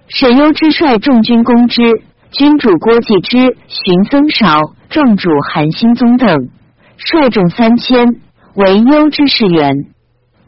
[0.09, 6.50] 沈攸之率众军攻之，君主郭继之、寻僧韶、壮主韩兴宗等
[6.98, 8.20] 率众三千，
[8.54, 9.87] 为攸之士援。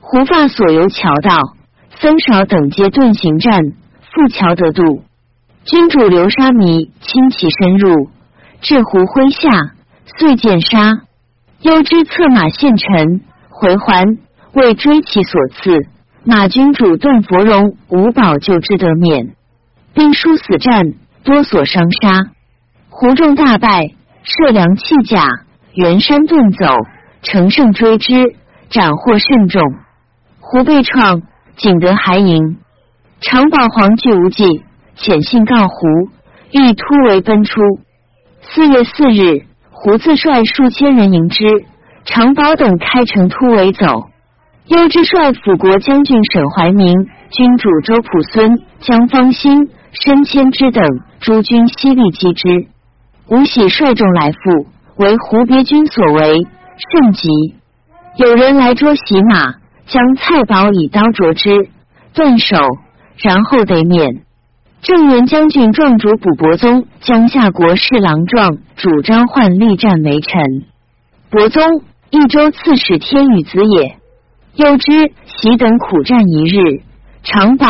[0.00, 1.37] 胡发所由桥道，
[1.98, 3.62] 僧韶等皆遁行战，
[4.12, 5.04] 复桥得渡。
[5.64, 8.11] 君主流沙弥轻骑深入，
[8.61, 9.74] 至胡麾下，
[10.18, 10.92] 遂见杀。
[11.61, 14.18] 攸之策马献臣，回还，
[14.52, 15.88] 为追其所赐。
[16.24, 19.35] 马君主段佛荣、吴宝救之得免。
[19.94, 22.31] 兵殊死战，多所伤杀。
[22.88, 25.24] 胡众大败，射粮弃甲，
[25.72, 26.74] 原山遁走，
[27.22, 28.37] 乘胜追之，
[28.70, 29.62] 斩获甚众。
[30.40, 31.22] 胡被创，
[31.57, 32.59] 景德还营。
[33.20, 34.44] 长保皇惧无计，
[34.96, 35.87] 遣信告胡，
[36.52, 37.61] 欲突围奔出。
[38.42, 39.46] 四月四日，
[39.78, 41.44] 胡自率数千人迎之，
[42.06, 44.04] 长保等开城突围走。
[44.68, 46.94] 幽之率辅国将军沈怀明、
[47.30, 49.68] 君主周普孙、江方兴。
[49.92, 50.84] 申谦之等
[51.20, 52.66] 诸军犀利击之，
[53.30, 57.30] 吴喜率众来赴，为胡别军所为，甚急。
[58.16, 59.54] 有人来捉喜马，
[59.86, 61.70] 将蔡宝以刀斫之，
[62.12, 62.58] 断手，
[63.16, 64.25] 然后得免。
[64.82, 70.42] 正元将军壮主卜伯宗江夏国侍郎壮主张换力战为臣。
[71.30, 73.96] 伯宗益州刺史天宇子也。
[74.54, 76.82] 又知喜等苦战一日，
[77.22, 77.66] 长保、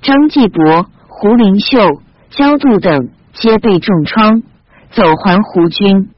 [0.00, 0.86] 张继伯。
[1.06, 1.78] 胡灵秀、
[2.30, 4.40] 焦度等皆被重创，
[4.90, 6.08] 走还胡军。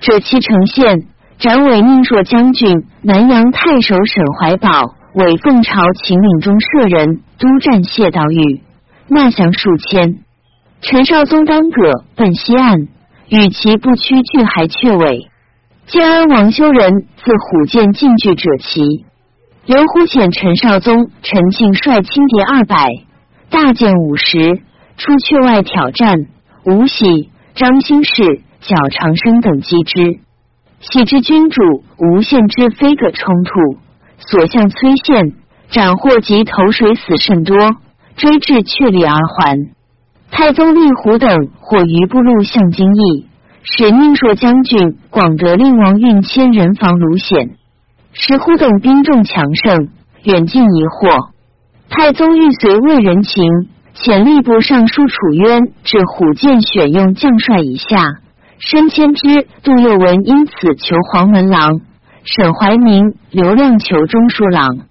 [0.00, 1.06] 者其城县
[1.38, 8.60] 斩伪宁朔将军、南阳太守沈怀宝，伪凤朝秦岭中舍人，督战谢道玉，
[9.10, 10.20] 纳降数千。
[10.80, 12.86] 陈少宗当葛奔西岸，
[13.28, 15.28] 与其不屈拒，还却尾。
[15.86, 19.04] 建安王修仁自虎剑进据者齐。
[19.66, 22.86] 刘胡遣陈少宗、陈庆率轻敌二百。
[23.50, 24.38] 大剑五十
[24.96, 26.16] 出阙外挑战，
[26.64, 30.20] 吴喜、张兴士、较长生等击之。
[30.78, 31.60] 喜之君主
[31.98, 33.78] 吴献之非个冲突，
[34.18, 35.32] 所向崔献
[35.68, 37.56] 斩获及投水死甚多，
[38.16, 39.56] 追至阙里而还。
[40.30, 43.26] 太宗立虎等或余部路向京邑，
[43.62, 47.56] 使宁朔将军广德令王运千人防卢险。
[48.12, 49.88] 石虎等兵众强盛，
[50.24, 51.30] 远近疑惑。
[51.88, 53.44] 太宗欲随魏人情，
[53.94, 58.20] 遣吏部尚书楚渊至虎剑选用将帅以下。
[58.58, 61.80] 申迁之、杜佑文因此求黄门郎，
[62.24, 64.89] 沈怀明、刘亮求中书郎。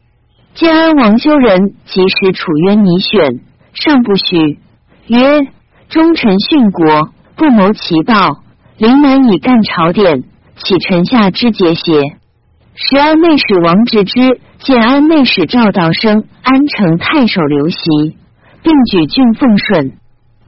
[0.56, 3.40] 建安王修仁即使楚渊拟选，
[3.74, 4.60] 尚不许，
[5.08, 5.48] 曰：
[5.90, 8.44] 忠臣殉国，不谋其报，
[8.78, 10.24] 临难以干朝典，
[10.58, 12.02] 岂臣下之节邪？
[12.76, 17.78] 时安内史王直之、建安内史赵道生、安城太守刘袭，
[18.64, 19.94] 并举郡奉顺。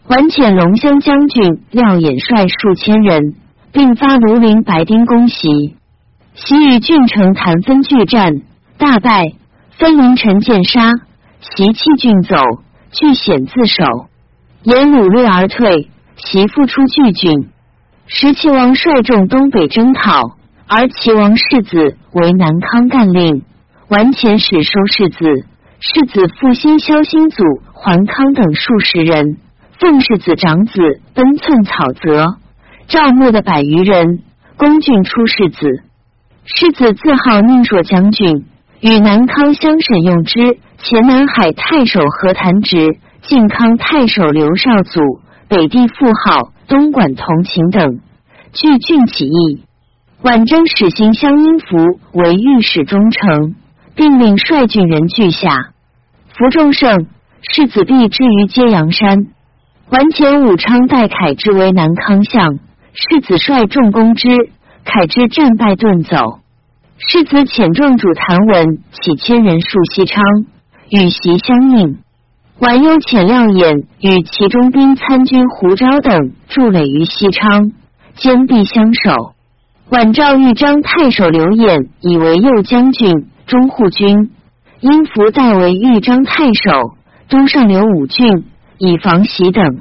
[0.07, 3.35] 还遣龙骧将军廖衍率数千人，
[3.71, 5.75] 并发庐陵白丁攻袭。
[6.33, 8.41] 袭与郡城谈分拒战，
[8.77, 9.33] 大败，
[9.77, 10.91] 分凌晨见杀。
[11.39, 12.37] 袭弃郡走，
[12.91, 14.07] 据险自守，
[14.63, 15.89] 沿掳掠而退。
[16.17, 17.49] 袭复出巨郡。
[18.05, 20.37] 石齐王率众东北征讨。
[20.67, 23.43] 而齐王世子为南康干令，
[23.89, 25.45] 完遣使收世子，
[25.81, 29.37] 世子复兴萧兴祖、桓康等数十人，
[29.79, 32.37] 奉世子长子奔寸草泽，
[32.87, 34.19] 赵牧的百余人，
[34.55, 35.83] 攻郡出世子。
[36.45, 38.45] 世子自号宁朔将军，
[38.81, 40.57] 与南康相审用之。
[40.83, 44.99] 前南海太守何谭直、靖康太守刘少祖、
[45.47, 47.99] 北地富号东莞同情等，
[48.51, 49.63] 据郡起义。
[50.23, 51.77] 晚征使行乡阴符
[52.13, 53.53] 为御史中丞，
[53.93, 55.69] 并令率郡人俱下。
[56.35, 57.05] 服众胜，
[57.43, 59.27] 世子必之于揭阳山。
[59.91, 62.57] 完前武昌代凯之为南康相，
[62.93, 64.29] 世子率众攻之，
[64.83, 66.39] 凯之战败遁走。
[67.07, 70.23] 世子遣壮主谭文起千人戍西昌，
[70.91, 71.97] 与袭相应。
[72.59, 77.71] 晚又遣廖衍与其中兵参军胡昭等筑垒于西昌，
[78.13, 79.33] 坚壁相守。
[79.89, 84.29] 晚诏豫章太守刘演以为右将军、中护军，
[84.79, 86.71] 因福代为豫章太守，
[87.29, 88.45] 都上留五郡，
[88.77, 89.79] 以防袭等。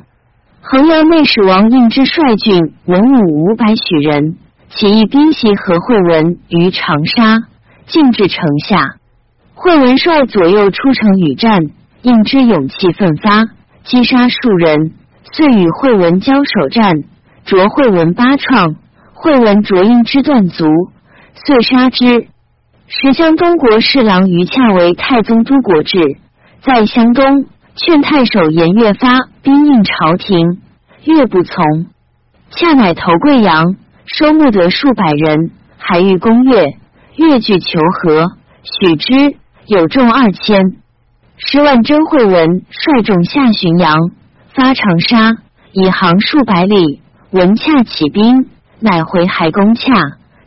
[0.62, 4.36] 衡阳内史王应之率郡文武五百许人，
[4.72, 7.38] 起义兵袭何惠文于长沙，
[7.86, 8.94] 进至城下。
[9.54, 11.60] 惠文率左右出城与战，
[12.02, 13.46] 应之勇气奋发，
[13.82, 14.92] 击杀数人，
[15.32, 17.02] 遂与惠文交手战，
[17.44, 18.76] 着惠文八创，
[19.12, 20.64] 惠文着应之断足，
[21.44, 22.28] 遂杀之。
[22.86, 25.98] 时乡东国侍郎于洽为太宗都国志，
[26.62, 30.60] 在湘东劝太守严越发兵应朝廷，
[31.04, 31.86] 越不从，
[32.50, 33.76] 恰乃投贵阳，
[34.16, 36.76] 收募得数百人，还欲攻越，
[37.14, 38.26] 越拒求和，
[38.64, 39.36] 许之。
[39.66, 40.76] 有众二千，
[41.36, 43.96] 十万征会文率众下浔阳，
[44.52, 45.30] 发长沙，
[45.72, 47.00] 以行数百里。
[47.30, 48.48] 文洽起兵，
[48.80, 49.92] 乃回海攻洽，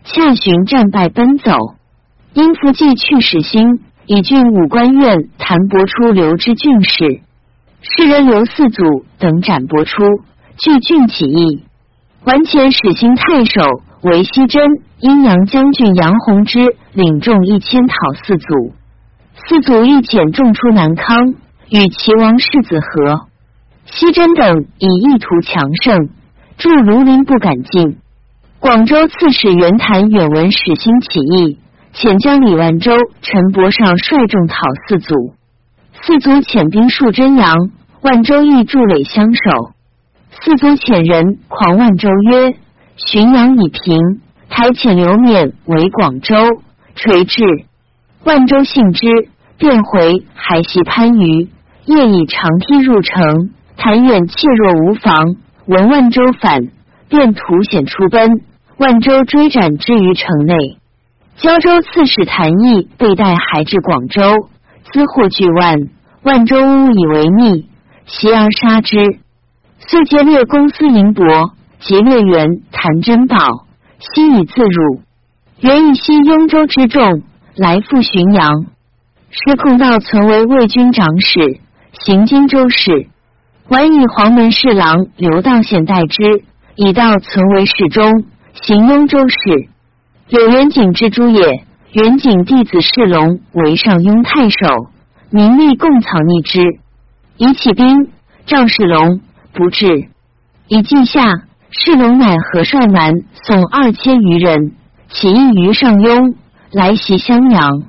[0.04, 1.76] 洽寻战败奔走。
[2.34, 7.22] 因伏计去始兴，以郡武官院谭伯出留之郡士，
[7.80, 10.04] 士人刘四祖等斩伯出，
[10.58, 11.64] 据郡起义。
[12.26, 13.62] 完前始兴太守
[14.02, 14.64] 韦希真、
[15.00, 16.60] 阴阳将军杨弘之
[16.94, 18.74] 领众一千讨四祖。
[19.36, 21.34] 四祖亦遣众出南康，
[21.70, 23.28] 与齐王世子和、
[23.84, 26.08] 西真等以意图强盛，
[26.58, 27.98] 驻庐陵不敢进。
[28.60, 31.60] 广州刺史袁谭远闻始兴起义，
[31.94, 34.56] 遣将李万州、陈伯尚率众讨
[34.88, 35.34] 四祖。
[36.02, 37.54] 四祖遣兵戍真阳，
[38.02, 39.73] 万州亦筑垒相守。
[40.42, 42.56] 四祖遣人狂万州曰
[42.98, 46.36] ：“浔阳已平，台遣刘勉为广州，
[46.96, 47.44] 垂至。”
[48.26, 49.08] 万州信之，
[49.58, 51.50] 便回海袭番禺，
[51.86, 53.52] 夜以长梯入城。
[53.76, 56.68] 谭远怯若无防，闻万州反，
[57.10, 58.42] 便徒险出奔。
[58.78, 60.78] 万州追斩之于城内。
[61.38, 64.22] 胶州刺史谭毅被带还至广州，
[64.92, 65.90] 资获巨万。
[66.22, 67.70] 万州误以为逆，
[68.06, 69.20] 袭而杀之。
[69.88, 73.38] 遂劫掠公司银帛，劫掠元谭珍宝，
[74.00, 75.02] 悉以自辱。
[75.60, 77.24] 原以西雍州之众。
[77.56, 78.66] 来赴浔阳，
[79.30, 81.60] 失控道存为魏军长史，
[81.92, 83.10] 行荆州事。
[83.68, 86.44] 晚以黄门侍郎刘道显代之，
[86.76, 89.70] 以道存为侍中，行雍州事。
[90.30, 94.88] 柳元景之诸也，元景弟子世龙为上雍太守，
[95.30, 96.60] 名利共草逆之，
[97.38, 98.10] 以起兵。
[98.48, 99.22] 赵世龙
[99.54, 100.10] 不至，
[100.68, 101.44] 以记下。
[101.76, 104.74] 世龙乃何帅南送二千余人，
[105.10, 106.36] 起义于上庸。
[106.72, 107.84] 来袭襄阳，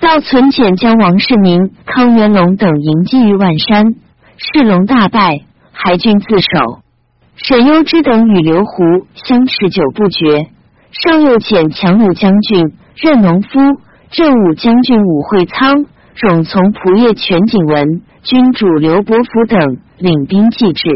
[0.00, 3.94] 赵存简将王世民、康元龙等迎击于万山，
[4.36, 5.40] 世龙大败，
[5.72, 6.82] 还军自守。
[7.36, 10.50] 沈攸之等与刘胡相持久不决，
[10.90, 13.48] 上又遣强弩将军任农夫、
[14.10, 15.84] 镇武将军武会仓、
[16.16, 20.88] 冗从仆射全景文、君主刘伯符等领兵继至。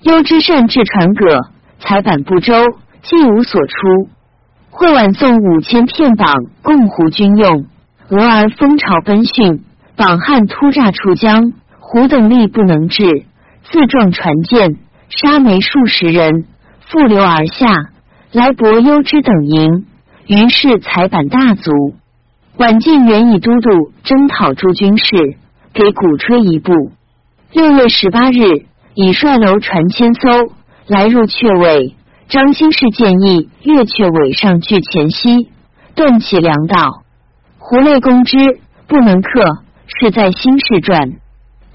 [0.00, 2.54] 攸之善治船葛，才板不周，
[3.02, 4.08] 既无所出。
[4.70, 7.66] 会晚送五千片榜，共胡军用。
[8.08, 9.64] 俄而风潮奔迅，
[9.96, 13.26] 榜汉突诈出江，胡等力不能治，
[13.64, 14.76] 自撞船舰，
[15.08, 16.44] 杀没数十人，
[16.86, 17.90] 复流而下，
[18.32, 19.86] 来博幽之等营。
[20.26, 21.70] 于是才板大足。
[22.56, 25.36] 晚晋原以都督征讨诸军事，
[25.76, 26.72] 给鼓吹一部。
[27.52, 30.30] 六月十八日，以率楼船千艘
[30.86, 31.94] 来入阙尾。
[32.30, 35.50] 张兴士建议越阙尾上据前溪，
[35.94, 37.02] 断其粮道。
[37.58, 38.38] 胡内公之
[38.88, 41.12] 不能克，是在兴世传。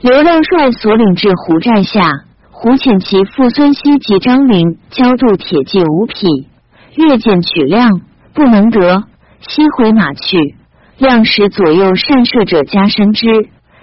[0.02, 2.02] 刘亮率所领至胡寨下，
[2.50, 6.48] 胡遣其父孙熙及张陵交渡铁骑五匹，
[6.96, 8.02] 越见取量
[8.34, 9.04] 不能得，
[9.48, 10.56] 西回马去。
[10.98, 13.26] 亮使左右善射者加身之，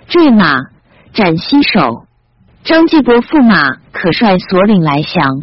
[0.08, 0.54] 坠马
[1.12, 2.06] 斩西首。
[2.64, 5.42] 张继伯驸马可率所领来降。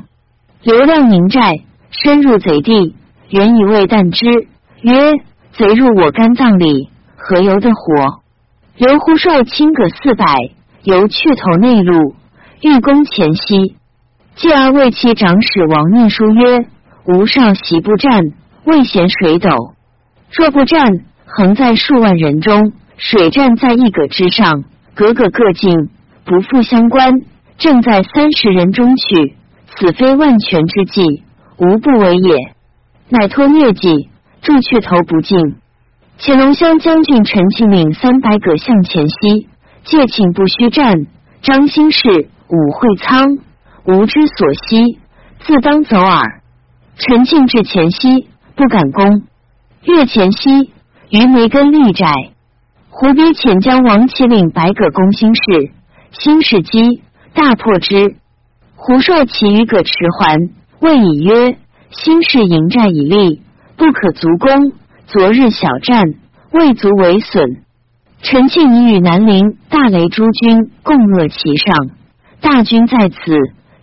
[0.63, 2.95] 刘亮宁寨，深入贼地，
[3.30, 4.25] 原以为弹之，
[4.82, 5.13] 曰
[5.54, 8.21] ：“贼入我肝脏里，何由得活？”
[8.78, 10.25] 刘胡率亲葛四百，
[10.84, 12.15] 由去头内陆，
[12.62, 13.75] 欲攻前溪。
[14.36, 16.65] 继而为其长史王念书曰
[17.06, 18.34] ：“吾少习不战，
[18.65, 19.49] 未嫌水斗。
[20.36, 24.63] 若不战，横在数万人中，水战在一葛之上，
[24.93, 25.89] 格格各进，
[26.24, 27.22] 不复相关。
[27.57, 29.36] 正在三十人中去。”
[29.78, 31.24] 此非万全之计，
[31.57, 32.55] 无不为也。
[33.09, 34.09] 乃托疟疾，
[34.41, 35.38] 助阙头不进。
[36.17, 39.49] 且龙骧将军陈庆领三百葛向前西，
[39.84, 41.07] 借请不须战。
[41.41, 43.38] 张兴士、武会仓
[43.84, 44.97] 无之所惜，
[45.41, 46.41] 自当走耳。
[46.97, 49.24] 陈庆至前西，不敢攻。
[49.84, 50.72] 越前西，
[51.09, 52.07] 于梅根立寨。
[52.97, 55.41] 胡逼遣将王启领白葛攻兴士，
[56.11, 58.15] 兴士击，大破之。
[58.73, 60.39] 胡率其余葛迟还，
[60.79, 61.57] 谓以曰
[61.91, 63.41] ：“兴士营寨已立，
[63.75, 64.71] 不可足攻。
[65.07, 66.05] 昨日小战，
[66.53, 67.63] 未足为损。
[68.21, 71.89] 陈庆已与南陵大雷诸军共扼其上，
[72.39, 73.17] 大军在此，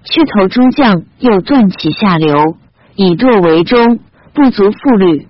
[0.04, 2.56] 去投诸将又断其下流，
[2.96, 3.98] 以堕为中，
[4.32, 5.28] 不足复虑。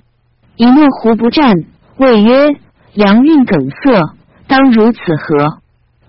[0.54, 1.64] 以诺胡不战，
[1.96, 2.50] 谓曰
[2.94, 4.02] ：“良运梗塞，
[4.46, 5.60] 当如此何？”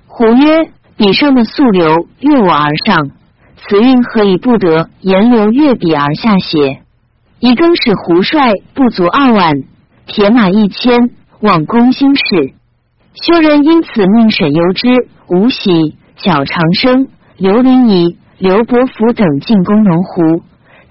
[0.07, 3.11] 胡曰：“彼上的溯流越我而上，
[3.57, 6.81] 此运何以不得沿流越彼而下邪？”
[7.39, 9.53] 以更使胡帅不足二万，
[10.05, 11.09] 铁马一千，
[11.41, 12.53] 往攻兴事。
[13.15, 14.87] 修人因此命沈攸之、
[15.27, 20.43] 吴喜、小长生、刘林仪、刘伯符等进攻龙湖，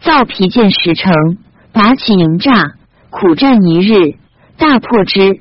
[0.02, 1.38] 造皮剑十城，
[1.72, 2.72] 拔起营栅。
[3.08, 4.16] 苦战一日，
[4.58, 5.40] 大破之，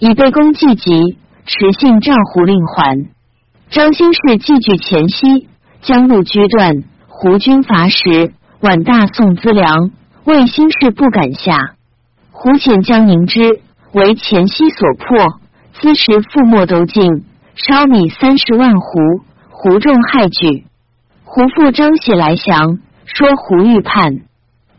[0.00, 3.10] 以备公既急，持信赵胡令还。
[3.68, 5.46] 张兴士继据前夕，
[5.82, 9.90] 将路居断，胡军乏食，晚大宋资粮，
[10.24, 11.74] 魏兴士不敢下。
[12.30, 13.60] 胡遣将迎之，
[13.92, 15.38] 为前夕所破，
[15.74, 20.64] 资食覆没都尽，烧米三十万斛，胡众害惧。
[21.24, 24.20] 胡父张喜来降，说胡欲叛。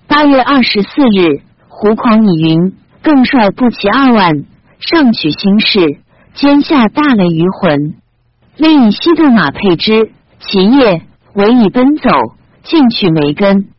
[0.07, 1.43] 八月二十四日。
[1.67, 4.43] 胡狂以云，更率步骑二万，
[4.81, 5.99] 上取兴士，
[6.33, 7.93] 兼下大雷于魂。
[8.57, 11.03] 令以西渡马配之，其夜
[11.33, 12.09] 为以奔走，
[12.63, 13.69] 进取梅根。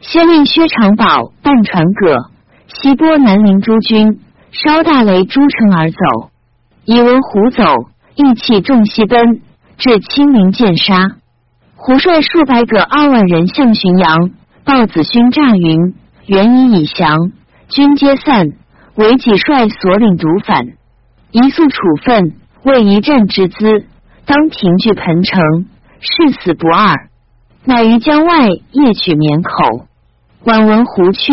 [0.00, 2.30] 先令薛长宝半船葛，
[2.68, 5.96] 西拨南陵诸军，烧大雷诸城而走。
[6.84, 7.64] 以闻胡走，
[8.14, 9.40] 意气众西奔，
[9.78, 11.16] 至清明见杀。
[11.76, 14.30] 胡率数百个二万人向浔阳，
[14.64, 15.94] 报子勋诈云，
[16.26, 17.32] 原已已降。
[17.68, 18.52] 军皆散，
[18.94, 20.66] 为己率所领独反，
[21.30, 23.86] 一速处分，为一战之资，
[24.26, 25.66] 当停据彭城，
[26.00, 27.08] 誓死不二。
[27.64, 29.86] 乃于江外夜取绵口。
[30.44, 31.32] 晚闻胡去，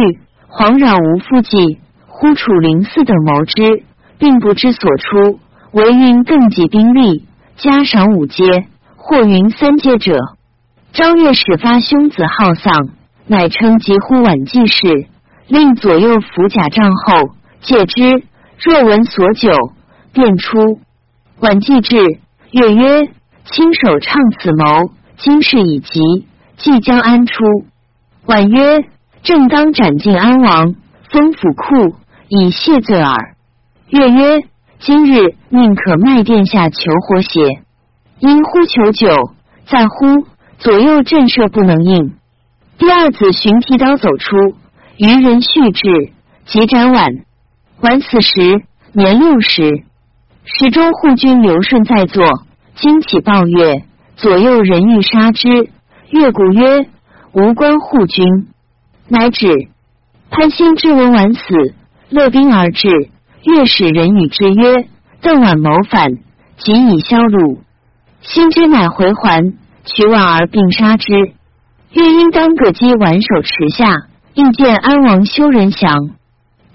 [0.49, 1.79] 惶扰无复计。
[2.07, 3.83] 呼楚灵寺等谋之，
[4.17, 5.39] 并不知所出。
[5.71, 7.25] 唯云更集兵力，
[7.57, 10.17] 加赏五阶，或云三阶者。
[10.91, 12.89] 张悦始发兄子好丧，
[13.27, 15.07] 乃称疾呼晚季事。
[15.47, 17.29] 令左右扶甲帐后，
[17.61, 18.23] 戒之。
[18.61, 19.51] 若闻所久，
[20.11, 20.79] 便出。
[21.39, 21.95] 晚既至，
[22.51, 23.07] 月曰
[23.49, 26.01] ：“亲手倡此谋，今事已急，
[26.57, 27.33] 即将安出？”
[28.27, 28.83] 婉曰
[29.23, 30.75] ：“正当斩尽安王，
[31.09, 31.95] 封府库，
[32.27, 33.35] 以谢罪耳。”
[33.87, 34.43] 月曰
[34.79, 37.61] ：“今日宁可卖殿下求活血。”
[38.19, 39.31] 因呼求酒，
[39.67, 42.13] 在乎左右震慑不能应。
[42.77, 44.35] 第二子寻提刀走出。
[44.97, 46.11] 渔人续至，
[46.45, 47.09] 即斩晚。
[47.81, 48.39] 晚此时
[48.91, 49.83] 年六十。
[50.43, 52.25] 时中护军刘顺在座，
[52.75, 53.83] 惊起抱月，
[54.17, 55.69] 左右人欲杀之。
[56.09, 56.87] 月鼓曰
[57.31, 58.25] ：“无关护军。”
[59.07, 59.47] 乃止。
[60.29, 61.73] 潘兴之闻晚死，
[62.09, 62.89] 勒兵而至。
[63.43, 64.87] 月使人与之曰
[65.21, 66.17] ：“邓晚谋反，
[66.57, 67.59] 即以消戮。”
[68.21, 69.53] 兴之乃回还，
[69.85, 71.13] 取晚而并杀之。
[71.13, 74.07] 月因当葛击挽手持下。
[74.35, 76.11] 应见安王修仁祥，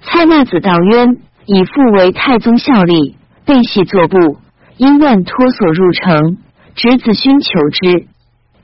[0.07, 4.39] 蔡纳子道渊以父为太宗效力，被系坐部，
[4.77, 6.39] 因乱脱所入城，
[6.75, 8.07] 执子勋求之。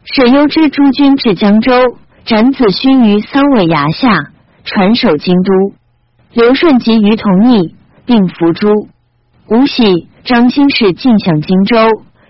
[0.04, 1.72] 沈攸之诸军至江州，
[2.24, 4.30] 斩子勋于桑尾崖下，
[4.64, 5.52] 传首京都。
[6.32, 7.74] 刘顺及于同逆，
[8.04, 8.88] 并伏诛。
[9.48, 11.76] 吴喜、张兴士进向荆州，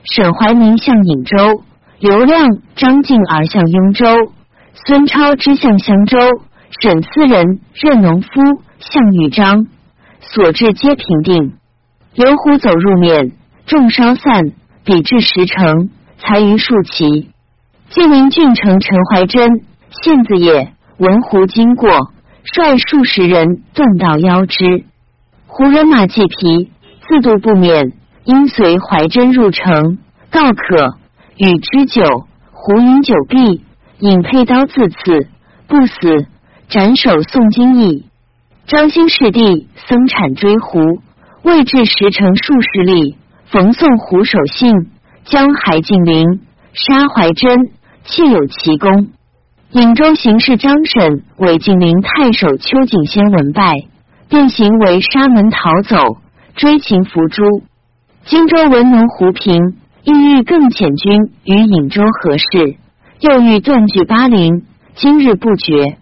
[0.04, 1.62] 沈怀民向颍州，
[1.98, 4.06] 刘亮、张敬而向雍州，
[4.86, 6.16] 孙超之向襄州。
[6.80, 8.28] 沈思人任农夫，
[8.80, 9.66] 项羽章
[10.22, 11.52] 所至皆平定。
[12.14, 13.32] 刘胡走入面，
[13.66, 14.52] 众稍散，
[14.84, 17.30] 比至十城，才于数骑。
[17.90, 20.72] 晋陵郡城陈怀真，县子也。
[20.96, 21.90] 闻胡经过，
[22.42, 24.84] 率数十人断道邀之。
[25.46, 26.70] 胡人马既疲，
[27.06, 27.92] 自度不免，
[28.24, 29.98] 因随怀真入城，
[30.30, 30.96] 告可
[31.36, 32.26] 与之酒。
[32.52, 33.62] 胡饮酒毕，
[33.98, 35.28] 引佩刀自刺，
[35.68, 36.26] 不死。
[36.68, 38.06] 斩首送金义，
[38.70, 41.00] 张兴士弟僧产追胡，
[41.42, 43.16] 未至十城数十里，
[43.46, 44.72] 逢宋胡守信，
[45.24, 46.24] 将海进陵，
[46.72, 47.72] 杀怀真，
[48.04, 49.08] 窃有奇功。
[49.72, 53.72] 颍州行事张审为晋陵太守邱景先闻败，
[54.28, 56.18] 便行为沙门逃走，
[56.54, 57.42] 追擒伏诛。
[58.24, 62.76] 荆州文农胡平意欲更遣军与颍州合事，
[63.18, 64.62] 又欲断据巴陵，
[64.94, 65.96] 今日不决。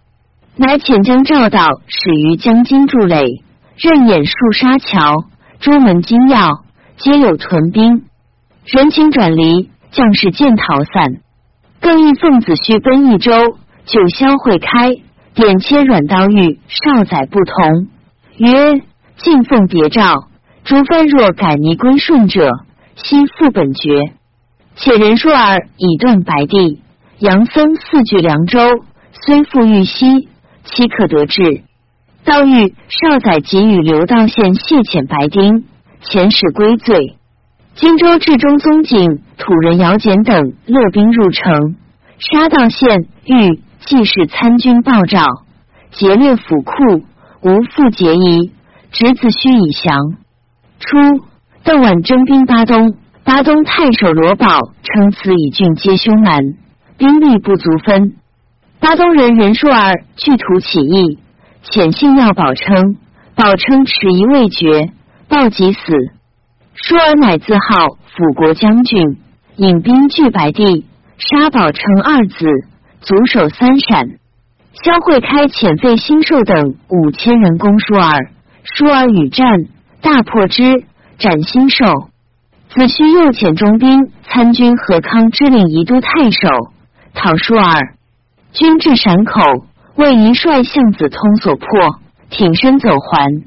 [0.60, 3.44] 乃遣将赵道始于江津筑垒，
[3.76, 5.14] 任演数沙桥，
[5.60, 6.64] 诸门金要
[6.96, 8.02] 皆有屯兵。
[8.64, 11.20] 人情转离，将士渐逃散。
[11.80, 13.30] 更欲奉子胥奔益州，
[13.86, 14.90] 九霄会开，
[15.32, 17.86] 点切软刀玉少宰不同。
[18.38, 18.82] 曰：
[19.16, 20.24] 敬奉别诏，
[20.64, 22.50] 诸藩若改逆归顺者，
[22.96, 24.12] 悉复本爵。
[24.74, 26.82] 且人说尔已断白帝，
[27.20, 28.58] 杨僧四据凉州，
[29.24, 30.28] 虽复欲西，
[30.72, 31.62] 岂可得志？
[32.24, 35.64] 道遇少宰给予刘道县谢遣白丁，
[36.02, 37.16] 遣使归罪。
[37.74, 41.76] 荆州至中宗景土人姚简等勒兵入城，
[42.18, 45.24] 杀道县欲既是参军报诏，
[45.92, 46.74] 劫掠府库，
[47.40, 48.52] 无复节疑，
[48.90, 49.96] 侄子须以降。
[50.80, 51.24] 初，
[51.64, 52.94] 邓婉征兵巴东，
[53.24, 54.48] 巴东太守罗宝
[54.82, 56.42] 称此以郡皆凶蛮，
[56.98, 58.17] 兵力不足分。
[58.80, 61.18] 巴东人任硕儿据图起义，
[61.64, 62.96] 遣信要宝称，
[63.34, 64.90] 宝称迟疑未决，
[65.28, 65.78] 报即死。
[66.74, 69.18] 舒儿乃自号辅国将军，
[69.56, 70.86] 引兵拒白帝，
[71.18, 72.46] 杀宝称二子，
[73.00, 74.18] 卒守三陕。
[74.84, 78.30] 萧会开遣费兴寿等五千人攻舒儿，
[78.62, 79.64] 舒儿与战，
[80.00, 80.84] 大破之，
[81.18, 81.84] 斩兴寿。
[82.68, 86.48] 子虚又遣中兵参军何康之领宜都太守
[87.14, 87.96] 讨舒儿，
[88.58, 89.40] 军至陕口，
[89.94, 93.44] 为一帅向子通所破，挺身走还。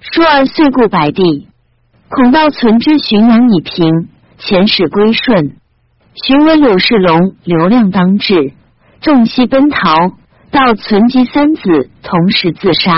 [0.00, 1.48] 舒儿遂故白帝。
[2.08, 5.56] 孔道存之浔阳已平，遣使归顺。
[6.14, 8.52] 寻闻柳世龙流量当至，
[9.00, 10.12] 众悉奔逃。
[10.52, 12.94] 道存及三子同时自杀。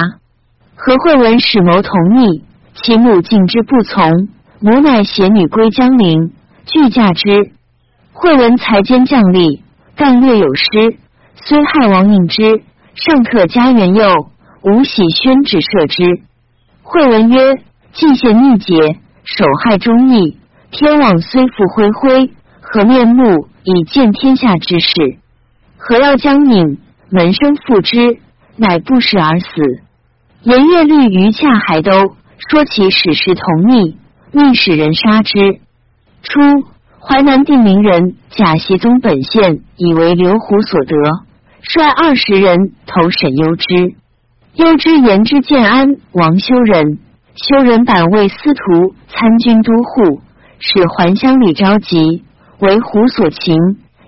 [0.74, 2.44] 何惠文使谋同逆，
[2.74, 4.28] 其母敬之不从，
[4.60, 6.32] 母乃携女归江陵，
[6.66, 7.52] 拒嫁之。
[8.12, 9.62] 惠文才兼将吏，
[9.96, 10.98] 但略有失，
[11.48, 12.42] 虽害王命之，
[12.96, 14.04] 尚可加元佑。
[14.62, 16.24] 吴喜宣旨赦之。
[16.82, 17.54] 惠文曰
[17.94, 20.38] ：“既献逆节。”守害忠义，
[20.72, 25.18] 天网虽复恢恢，何面目以见天下之事？
[25.76, 26.78] 何要将引
[27.10, 28.18] 门生复之，
[28.56, 29.46] 乃不食而死。
[30.42, 31.92] 颜月律于恰还都
[32.48, 33.96] 说其史实同逆，
[34.32, 35.60] 逆使人杀之。
[36.22, 36.40] 初，
[37.00, 40.96] 淮南定陵人贾习宗本县以为刘虎所得，
[41.68, 43.94] 率二十人投沈攸之。
[44.54, 46.98] 攸之言之建安王修仁。
[47.34, 50.22] 修仁版为司徒参军都护，
[50.58, 52.24] 使还乡里召集，
[52.60, 53.56] 为虎所擒，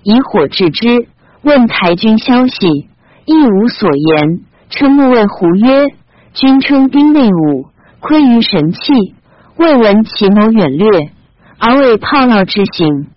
[0.03, 1.09] 以火治之。
[1.43, 2.89] 问台军消息，
[3.27, 4.41] 亦无所言。
[4.71, 5.89] 称目谓胡曰
[6.33, 7.67] ：“君称兵内武，
[8.01, 9.15] 窥于神器，
[9.57, 11.11] 未闻其谋远略，
[11.59, 13.09] 而为炮烙之行。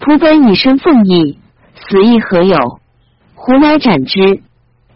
[0.00, 1.38] 仆本以身奉义，
[1.74, 2.56] 死亦何有？”
[3.46, 4.40] 胡乃斩之。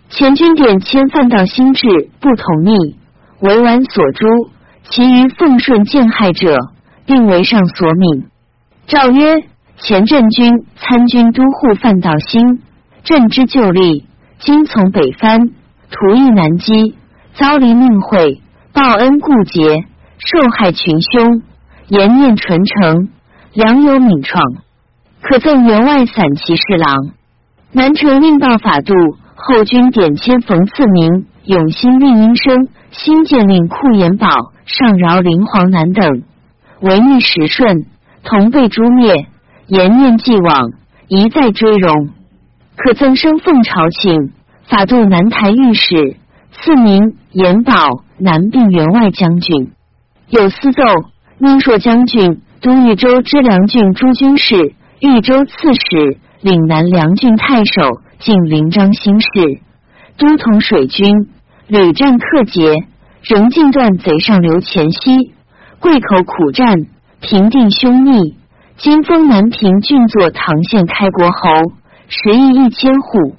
[0.09, 1.87] 前军点迁犯到心智，
[2.19, 2.97] 不同逆。
[3.39, 4.51] 为完所诛，
[4.89, 6.57] 其余奉顺见害者，
[7.07, 8.25] 并为上所悯。
[8.89, 9.45] 诏曰：
[9.77, 12.59] 前镇军参军都护范道兴，
[13.05, 14.03] 镇之旧吏，
[14.41, 15.51] 今从北藩，
[15.89, 16.97] 图意南击，
[17.35, 18.43] 遭离命会，
[18.73, 19.85] 报恩故节，
[20.19, 21.43] 受害群凶，
[21.87, 23.11] 颜念纯诚，
[23.55, 24.43] 良有敏创，
[25.23, 27.13] 可赠员外散骑侍郎。
[27.73, 28.93] 南城令报法度
[29.37, 31.27] 后军点迁冯赐明。
[31.45, 34.29] 永兴令阴生，新建令库延宝、
[34.67, 36.23] 上饶林黄南等，
[36.81, 37.87] 为逆时顺，
[38.23, 39.27] 同被诛灭。
[39.67, 40.71] 延念既往，
[41.09, 42.11] 一再追荣，
[42.77, 44.31] 可赠升奉朝请，
[44.65, 46.17] 法度南台御史，
[46.53, 49.73] 赐名延宝南并员外将军。
[50.29, 50.83] 有司奏，
[51.39, 59.61] 宁朔将军都豫州知良郡诸军事，豫州刺史，岭南梁郡太守，晋临漳兴事。
[60.17, 61.29] 都统水军
[61.67, 62.75] 屡战克捷，
[63.23, 65.35] 仍尽断贼上流前夕，
[65.81, 66.87] 贵口苦战，
[67.21, 68.37] 平定凶逆。
[68.79, 71.73] 今封南平郡作唐县开国侯，
[72.09, 73.37] 食邑一千户。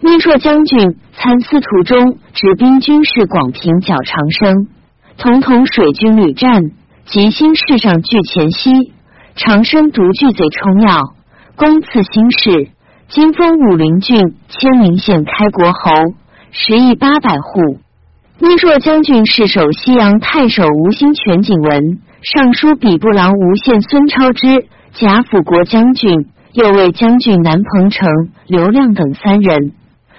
[0.00, 4.68] 密朔将军参司途中执兵军事广平剿长生，
[5.16, 6.62] 统统水军屡战，
[7.06, 8.92] 吉兴市上拒前夕，
[9.34, 11.14] 长生独据贼冲要，
[11.56, 12.70] 公赐兴市。
[13.08, 16.14] 今封武陵郡千陵县开国侯，
[16.50, 17.78] 十亿八百户。
[18.40, 28.08] 宁朔将军是守西阳太守吴兴全景文，尚书比部郎吴县孙超之，贾府国将军，右卫将军南彭城
[28.48, 29.74] 刘亮等三人，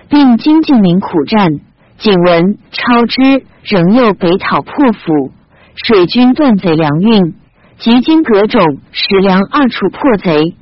[0.07, 1.59] 并经晋陵苦战。
[1.97, 5.31] 景文、超之仍又北讨破府，
[5.75, 7.33] 水军断贼粮运，
[7.77, 8.61] 及经葛种、
[8.93, 10.55] 石梁二处破贼。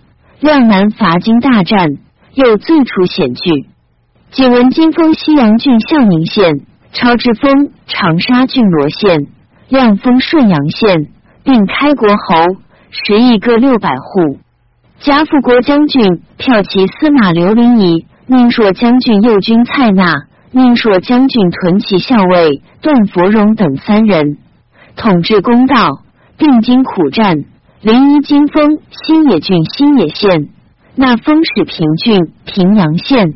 [0.44, 1.88] 亮南伐金大战。
[2.36, 3.68] 又最处险峻。
[4.32, 9.28] 景文金封西阳郡孝宁县，超之封长沙郡罗县，
[9.70, 11.10] 亮封顺阳县，
[11.44, 12.58] 并开国侯，
[12.90, 14.40] 十亿各六百户。
[15.00, 24.40] 贾辅国将军骠骑司马刘林仪，宁朔将军右军蔡纳，宁朔将军屯骑校尉段佛荣等三人，
[24.96, 26.02] 统治公道，
[26.36, 27.44] 并经苦战，
[27.84, 30.48] 临沂金峰新野郡新野县，
[30.96, 33.34] 纳封始平郡平阳县，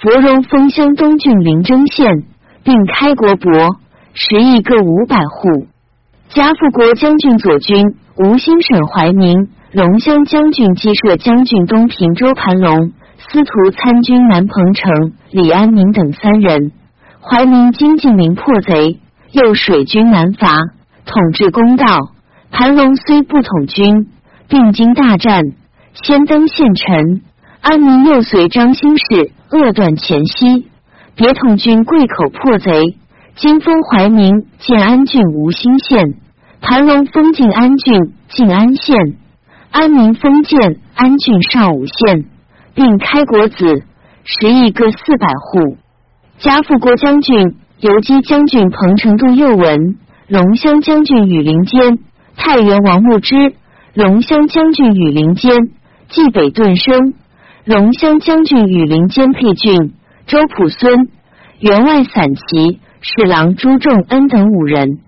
[0.00, 2.24] 芙蓉峰乡东郡临征县，
[2.64, 3.76] 并开国帛
[4.14, 5.66] 十亿各五百户。
[6.30, 7.84] 加富国将军左军
[8.16, 16.72] 吴兴省怀明、龙乡将军击射将军东平周盘龙、司徒参军南彭城李安民等三人。
[17.20, 19.00] 怀明经晋明破贼，
[19.32, 20.48] 又水军南伐，
[21.04, 22.11] 统治公道。
[22.52, 24.08] 盘龙虽不统军，
[24.46, 25.42] 并经大战，
[25.94, 27.22] 先登县城。
[27.62, 30.68] 安民又随张兴氏扼断前夕，
[31.16, 32.98] 别统军贵口破贼。
[33.36, 36.14] 今封怀明建安郡吴兴县。
[36.60, 38.96] 盘龙封晋安郡晋安县，
[39.70, 42.26] 安民封建安郡上武县，
[42.74, 43.82] 并开国子
[44.24, 45.78] 十亿各四百户。
[46.38, 49.96] 加富国将军游击将军彭城度右文，
[50.28, 51.98] 龙骧将军羽林间，
[52.36, 53.54] 太原王牧之，
[53.94, 55.56] 龙乡将军羽林坚，
[56.08, 57.14] 冀北顿生，
[57.64, 59.94] 龙乡将军羽林坚配郡，
[60.26, 61.08] 周普孙，
[61.60, 64.98] 员外散骑侍郎朱仲恩等五人。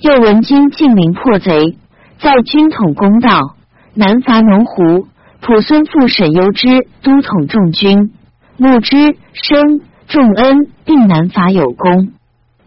[0.00, 1.76] 又闻经晋陵破贼，
[2.18, 3.56] 在军统公道，
[3.94, 5.06] 南伐农胡。
[5.40, 6.66] 普孙父沈攸之
[7.02, 8.12] 都统众军，
[8.56, 12.12] 穆之生仲恩并南伐有功。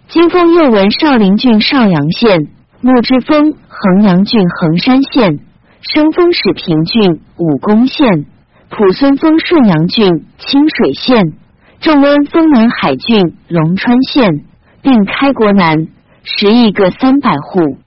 [0.07, 2.47] 金封又闻少陵郡邵阳县，
[2.83, 5.39] 穆之封衡阳郡衡山县，
[5.81, 8.25] 生封始平郡武功县，
[8.71, 11.33] 普孙封顺阳郡清水县，
[11.79, 14.45] 仲温封南海郡龙川县，
[14.81, 15.87] 并开国南。
[16.23, 17.77] 十亿个三百户，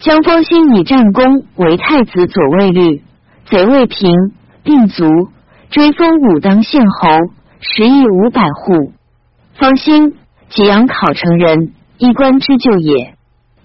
[0.00, 3.02] 江方兴以战功为太子左卫律，
[3.46, 4.14] 贼未平，
[4.62, 5.04] 并卒，
[5.70, 7.08] 追封武当县侯，
[7.60, 8.92] 十亿五百户。
[9.54, 10.14] 方兴，
[10.48, 13.14] 济阳考城人，一官之旧也。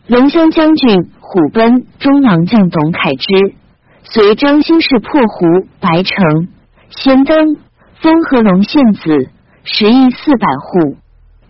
[0.07, 3.55] 龙骧将军虎贲中郎将董凯之，
[4.03, 6.47] 随张兴士破胡白城，
[6.91, 7.57] 先登
[8.01, 9.29] 封和龙县子，
[9.63, 10.97] 十亿四百户。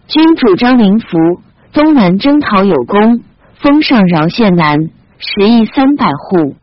[0.07, 1.07] 君主张灵符。
[1.73, 3.21] 东南征讨有功，
[3.55, 4.79] 封上饶县南
[5.17, 6.55] 十亿三百户。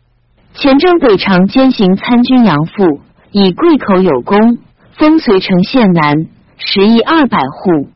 [0.55, 4.57] 前征北长兼行参军杨阜，以贵口有功，
[4.97, 7.90] 封随城县南十亿二百户。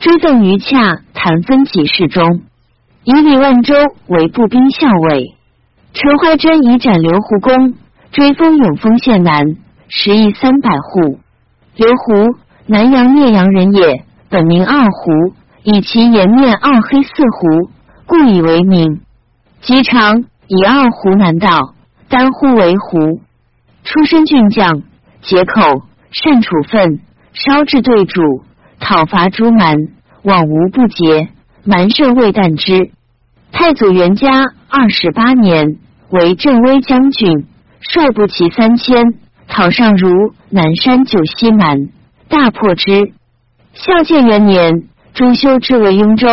[0.00, 2.42] 追赠于洽谭分给事中，
[3.04, 3.74] 以李万州
[4.08, 5.34] 为步兵校尉。
[5.92, 7.74] 陈怀真以斩刘胡公，
[8.12, 9.56] 追封永丰县南
[9.88, 11.18] 十亿三百户。
[11.76, 12.36] 刘胡，
[12.66, 15.34] 南阳聂阳人也，本名二胡。
[15.62, 17.70] 以其颜面二黑似胡，
[18.06, 19.00] 故以为名。
[19.60, 21.74] 及长以二胡南道，
[22.08, 23.20] 单呼为胡。
[23.84, 24.82] 出身俊将，
[25.22, 25.82] 结口
[26.12, 27.00] 善处分，
[27.32, 28.22] 烧制对主，
[28.78, 29.76] 讨伐诸蛮，
[30.22, 31.28] 往无不捷。
[31.64, 32.90] 蛮甚未旦之。
[33.52, 35.78] 太祖元嘉二十八年，
[36.10, 37.46] 为镇威将军，
[37.80, 39.14] 率部骑三千，
[39.48, 41.88] 讨上如南山九溪蛮，
[42.28, 43.12] 大破之。
[43.74, 44.84] 孝建元年。
[45.12, 46.28] 朱修之为雍州，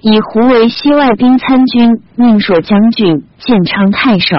[0.00, 4.36] 以胡为西外兵参军、命朔将军、建昌太守。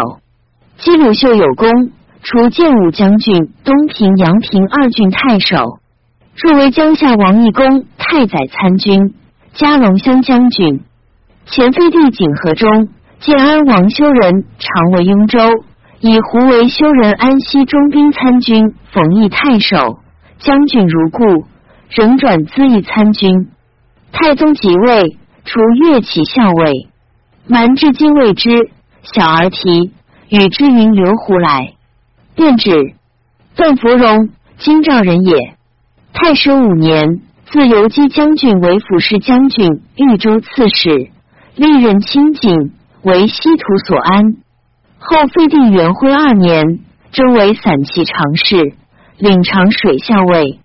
[0.78, 1.92] 姬鲁秀有功，
[2.24, 5.80] 除建武将军、东平、阳平二郡太守，
[6.36, 9.14] 入为江夏王义公太宰参军、
[9.54, 10.82] 加龙乡将军。
[11.46, 12.90] 前废帝景和中，
[13.20, 15.40] 建安王修仁常为雍州，
[16.00, 20.00] 以胡为修仁安西中兵参军、冯异太守。
[20.40, 21.46] 将军如故，
[21.90, 23.50] 仍转资议参军。
[24.12, 26.90] 太宗即位，除岳起校尉，
[27.48, 28.72] 蛮至今未知。
[29.04, 29.92] 小儿啼
[30.30, 31.74] 与之云刘胡来，
[32.36, 32.72] 便指
[33.56, 35.56] 段芙蓉，京兆人也。
[36.14, 37.22] 太师五年，
[37.52, 41.12] 自游击将军为辅侍将军、豫州刺史，
[41.58, 42.72] 历任清景，
[43.04, 44.38] 为西土所安。
[44.98, 46.80] 后废帝元徽二年，
[47.12, 48.74] 征为散骑常侍，
[49.18, 50.62] 领长水校尉。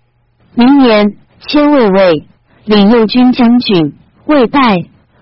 [0.55, 2.25] 明年迁卫尉。
[2.63, 3.93] 领右军将军，
[4.25, 4.59] 未拜，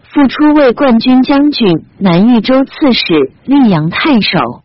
[0.04, 4.64] 复出为冠军将军、南豫州刺史、溧阳太守。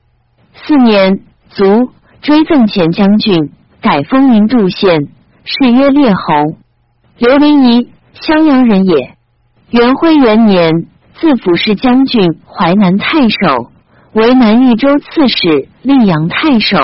[0.55, 1.21] 四年
[1.51, 1.91] 卒，
[2.23, 3.51] 追赠前将军，
[3.83, 5.09] 改封云度县，
[5.45, 6.57] 谥曰列侯。
[7.21, 9.15] 刘林仪，襄阳人也。
[9.69, 10.87] 元徽元年，
[11.21, 13.71] 自府侍将军、淮南太守，
[14.15, 16.79] 为南豫州刺史、溧阳太守，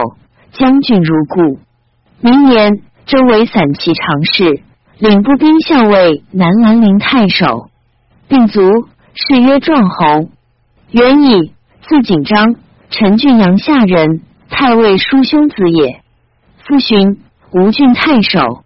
[0.52, 1.58] 将军如故。
[2.20, 4.60] 明年，征为散骑常侍。
[4.98, 7.70] 领步兵校尉、南兰陵太守，
[8.28, 8.60] 并卒，
[9.14, 10.28] 谥曰壮侯。
[10.90, 11.54] 元乙，
[11.88, 12.56] 字景章，
[12.90, 14.20] 陈郡阳夏人，
[14.50, 16.02] 太尉叔兄子也。
[16.66, 17.22] 父寻，
[17.52, 18.64] 吴郡太守，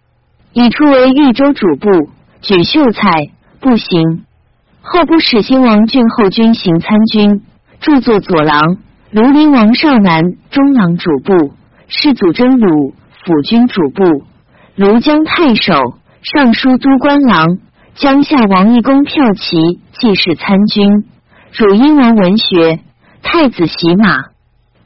[0.53, 2.09] 已出为豫州主簿，
[2.41, 3.29] 举秀才，
[3.61, 4.25] 不行。
[4.81, 7.41] 后不使兴王郡后军行参军，
[7.79, 8.77] 著作左郎、
[9.13, 11.53] 庐陵王少南中郎主簿、
[11.87, 12.93] 世祖真鲁
[13.23, 14.03] 辅军主簿、
[14.75, 15.73] 庐江太守、
[16.21, 17.59] 尚书都官郎、
[17.93, 21.05] 江夏王义公骠骑记事参军、
[21.53, 22.79] 汝阴王文学、
[23.21, 24.15] 太子洗马，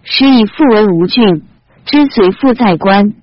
[0.03, 1.41] 时以父为吴郡，
[1.85, 3.15] 之随父在官，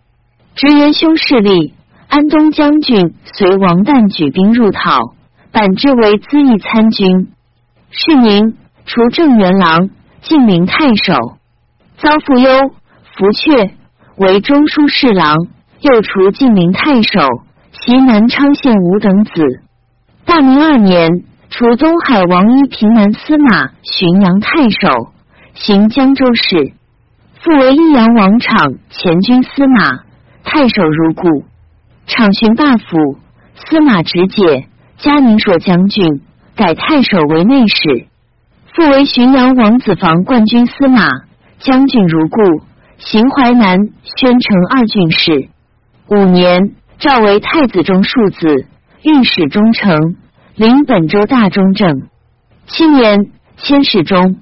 [0.56, 1.74] 直元兄势力。
[2.12, 5.14] 安东将军随王旦举兵入讨
[5.50, 7.32] ，bản 之为资义参军。
[7.90, 8.54] 是宁，
[8.84, 9.88] 除正元郎、
[10.20, 11.38] 晋陵太守，
[11.96, 12.68] 遭父忧，
[13.16, 13.70] 福阙
[14.16, 15.38] 为中书侍郎。
[15.80, 17.20] 又除晋陵太守，
[17.72, 19.62] 袭南昌县吴等子。
[20.26, 25.14] 大明二年，除东海王一平南司马、浔阳太守，
[25.54, 26.74] 行江州事。
[27.40, 30.04] 复为益阳王场前军司马、
[30.44, 31.50] 太守如故。
[32.06, 33.18] 场巡霸府，
[33.54, 34.66] 司马直解，
[34.98, 36.20] 嘉宁朔将军，
[36.54, 38.06] 改太守为内史。
[38.74, 41.06] 复为浔阳王子房冠军司马，
[41.58, 42.64] 将军如故。
[42.98, 45.48] 行淮南、宣城二郡事。
[46.08, 48.66] 五年，诏为太子中庶子，
[49.02, 49.98] 御史中丞，
[50.54, 52.08] 领本州大中正。
[52.66, 54.36] 七年，迁侍中。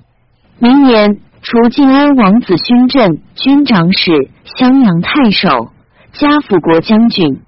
[0.58, 5.70] 明年，除晋安王子勋镇军长史、襄阳太守，
[6.12, 7.40] 加辅国将军。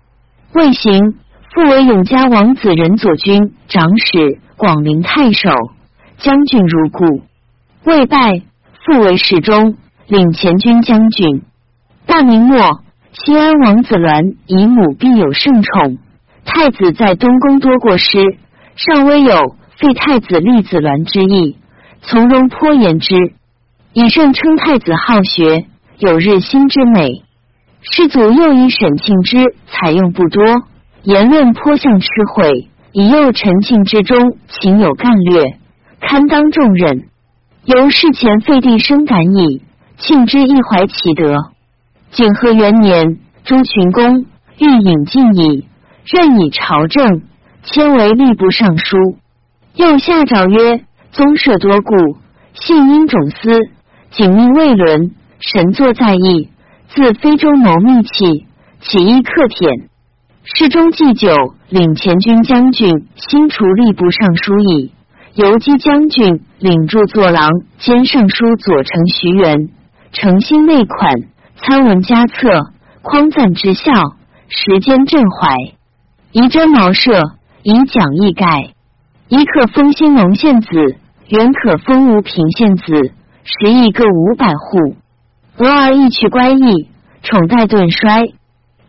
[0.55, 1.14] 魏行，
[1.55, 5.48] 复为永嘉王子仁左军长史、广陵太守、
[6.18, 7.22] 将军如故。
[7.84, 8.42] 魏败，
[8.84, 9.76] 复为侍中，
[10.09, 11.42] 领前军将军。
[12.05, 12.80] 大明末，
[13.12, 15.96] 西安王子鸾以母必有圣宠，
[16.44, 18.18] 太子在东宫多过失，
[18.76, 21.57] 尚微有废太子立子鸾之意，
[22.03, 23.14] 从容颇言之。
[23.94, 25.64] 以圣称太子好学，
[25.98, 27.22] 有日新之美。
[27.85, 30.45] 世祖又以沈庆之采用不多，
[31.03, 35.59] 言论颇像痴悔，以右陈庆之中情有干略，
[36.01, 37.09] 堪当重任。
[37.64, 39.62] 由事前废帝生感矣，
[39.99, 41.37] 庆之亦怀其德。
[42.12, 44.26] 景和元年，朱群公
[44.59, 45.66] 欲引进矣，
[46.05, 47.22] 任以朝政，
[47.64, 48.97] 迁为吏部尚书。
[49.74, 51.97] 又下诏曰：宗社多故，
[52.55, 53.59] 信因种司，
[54.12, 55.11] 景命未伦，
[55.41, 56.49] 神作在意。
[56.95, 58.47] 自非洲谋密起，
[58.80, 59.88] 起义克田。
[60.45, 61.30] 侍中祭酒，
[61.70, 64.93] 领前军将军，新除吏部尚书矣。
[65.34, 69.70] 游击将军，领著作郎兼尚书左丞徐元，
[70.12, 71.14] 诚心内款，
[71.57, 73.90] 参文加策，匡赞之效，
[74.49, 75.57] 时间镇怀。
[76.32, 77.22] 仪真茅舍，
[77.62, 78.74] 以讲义盖。
[79.28, 80.68] 一克封兴隆县子，
[81.28, 82.84] 原可封吴平县子，
[83.45, 84.97] 十邑各五百户。
[85.59, 86.88] 俄而意趣乖异，
[87.22, 88.32] 宠待顿衰，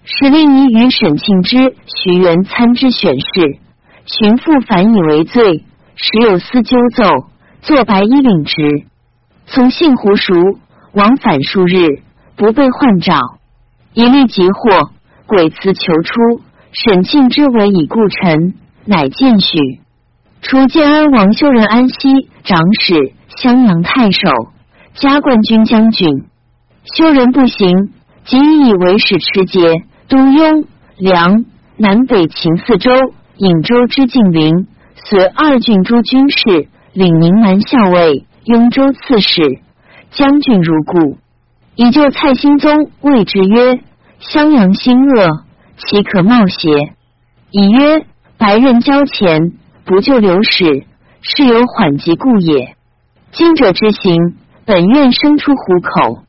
[0.05, 3.59] 使令仪与沈庆之、徐元参之选事，
[4.05, 7.28] 寻父反以为罪，时有司纠奏，
[7.61, 8.86] 作白衣领职，
[9.45, 10.34] 从信胡熟，
[10.93, 12.01] 往返数日，
[12.38, 13.20] 不被唤召，
[13.93, 14.89] 一律急获，
[15.28, 16.41] 鬼辞求出。
[16.72, 18.55] 沈庆之为已故臣，
[18.86, 19.57] 乃见许。
[20.41, 24.20] 除建安王修仁安西长史、襄阳太守、
[24.95, 26.26] 加冠军将军。
[26.86, 27.94] 修人不行，
[28.26, 29.72] 即以为使持节、
[30.10, 30.66] 都雍、
[30.98, 31.46] 梁、
[31.78, 32.92] 南北秦四州、
[33.38, 39.62] 颍州之境陵，随二郡诸军事，领宁南校尉、雍州刺史、
[40.12, 41.18] 将军如故。
[41.76, 43.80] 以救蔡兴宗谓之曰
[44.20, 45.46] ：“襄阳兴恶，
[45.78, 46.70] 岂可冒邪？”
[47.50, 48.06] 以曰
[48.38, 49.54] ：“白刃交钱，
[49.86, 50.86] 不救流矢，
[51.22, 52.76] 是有缓急故也。
[53.32, 56.24] 今者之行，本愿生出虎口。”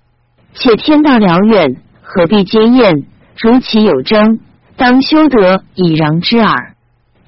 [0.55, 2.95] 且天道辽远，何必接宴？
[3.37, 4.39] 如其有争，
[4.77, 6.75] 当修德以攘之耳。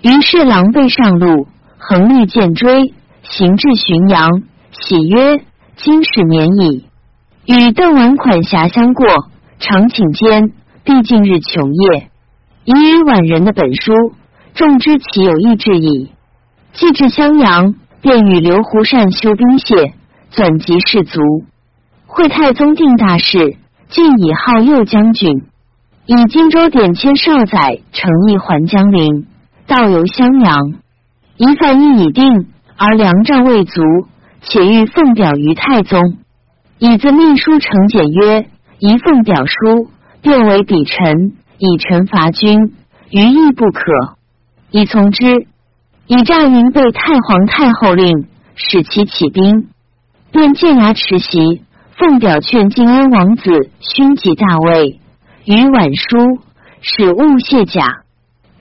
[0.01, 1.49] 于是狼狈上路，
[1.79, 5.41] 横律剑追，行至浔阳，喜曰
[5.75, 6.87] ：“今始年矣。”
[7.47, 9.07] 与邓婉款遐相过，
[9.59, 10.53] 常请间，
[10.85, 12.11] 必近日穷夜。
[12.65, 13.93] 以与晚人的本书，
[14.55, 16.13] 众知其有意志矣。
[16.73, 19.93] 既至襄阳，便与刘胡善修兵械，
[20.31, 21.21] 转及士卒。
[22.17, 23.59] 会太宗定大事，
[23.91, 25.43] 晋以号右将军，
[26.07, 29.27] 以荆州点签少宰，诚意还江陵，
[29.67, 30.57] 道游襄阳。
[31.37, 32.47] 疑犯意已定，
[32.79, 33.83] 而粮帐未足，
[34.41, 36.01] 且欲奉表于太宗。
[36.79, 38.47] 以自秘书承简曰
[38.81, 39.91] ：“一奉表书，
[40.23, 42.73] 便为鄙臣，以臣伐君，
[43.11, 43.83] 于义不可。”
[44.73, 45.47] 以从之。
[46.07, 49.69] 以诈云被太皇太后令，使其起兵，
[50.33, 51.61] 便建牙持袭。
[51.99, 55.01] 奉表劝晋安王子勋即大位，
[55.47, 56.43] 与晚书，
[56.83, 58.03] 使勿卸甲。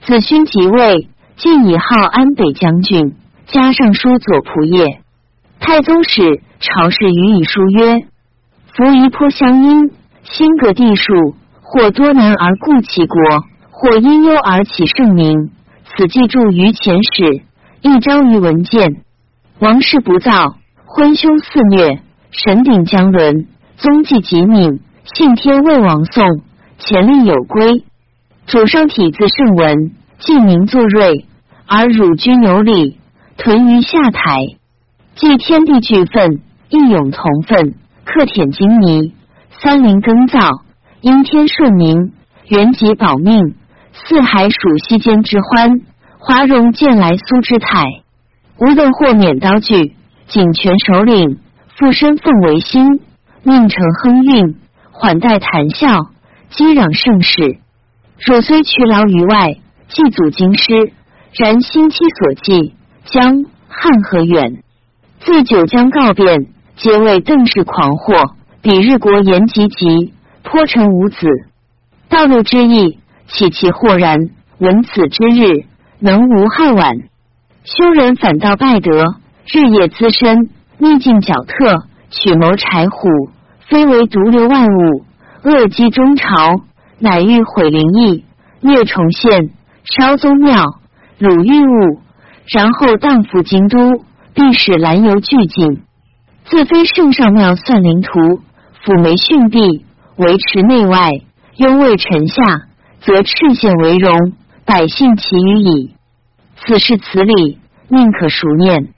[0.06, 1.06] 子勋即位，
[1.36, 3.14] 晋以号安北将军，
[3.44, 5.02] 加上书左仆射。
[5.60, 8.06] 太宗使朝士予以书曰
[8.72, 9.90] ：“夫夷颇相因，
[10.22, 13.20] 心隔地数，或多难而固其国，
[13.70, 15.50] 或因忧而起圣明。
[15.84, 17.42] 此记注于前史，
[17.82, 19.02] 一章于文件。
[19.58, 20.56] 王室不造，
[20.86, 22.00] 昏凶肆虐，
[22.30, 23.46] 神鼎将轮，
[23.76, 26.24] 宗纪极敏，信天魏王宋，
[26.78, 27.84] 潜力有归。
[28.46, 31.26] 主上体字圣文，记名作瑞，
[31.66, 32.98] 而汝君有礼，
[33.36, 34.46] 屯于下台。
[35.14, 37.74] 祭天地俱愤，义勇同愤，
[38.04, 39.14] 克舔金泥，
[39.62, 40.38] 三灵耕造，
[41.00, 42.12] 因天顺民，
[42.48, 43.54] 元吉保命，
[43.92, 45.80] 四海属西间之欢，
[46.18, 48.02] 华容见来苏之泰，
[48.60, 49.96] 无等或免刀具，
[50.26, 51.38] 警权首领，
[51.78, 53.00] 复身奉为心，
[53.42, 54.56] 命成亨运，
[54.92, 56.06] 缓待谈笑，
[56.48, 57.58] 激攘盛世。
[58.18, 59.58] 若虽屈劳于外，
[59.88, 60.92] 祭祖京师，
[61.34, 62.74] 然心期所寄，
[63.04, 64.62] 将汉河远。
[65.20, 66.46] 自九江告变，
[66.76, 68.14] 皆为邓氏狂祸。
[68.62, 71.26] 彼日国言急急，颇成无子。
[72.08, 72.98] 道路之意，
[73.28, 74.30] 岂其豁然？
[74.58, 75.66] 闻此之日，
[75.98, 77.00] 能无害晚？
[77.64, 80.48] 修人反倒败德，日夜滋身，
[80.78, 83.08] 逆境狡特，取谋柴虎，
[83.68, 85.04] 非为独留万物，
[85.42, 86.60] 恶击中朝，
[86.98, 88.24] 乃欲毁灵异，
[88.60, 89.50] 灭重县，
[89.84, 90.64] 烧宗庙，
[91.18, 92.00] 掳玉物，
[92.46, 94.04] 然后荡赴京都。
[94.38, 95.80] 必使兰油俱尽，
[96.44, 98.42] 自非圣上庙算灵图，
[98.84, 101.10] 抚眉训弼，维持内外，
[101.56, 102.42] 拥卫臣下，
[103.00, 104.34] 则赤县为荣，
[104.66, 105.94] 百姓其余矣。
[106.58, 107.58] 此事此理，
[107.88, 108.88] 宁可熟念。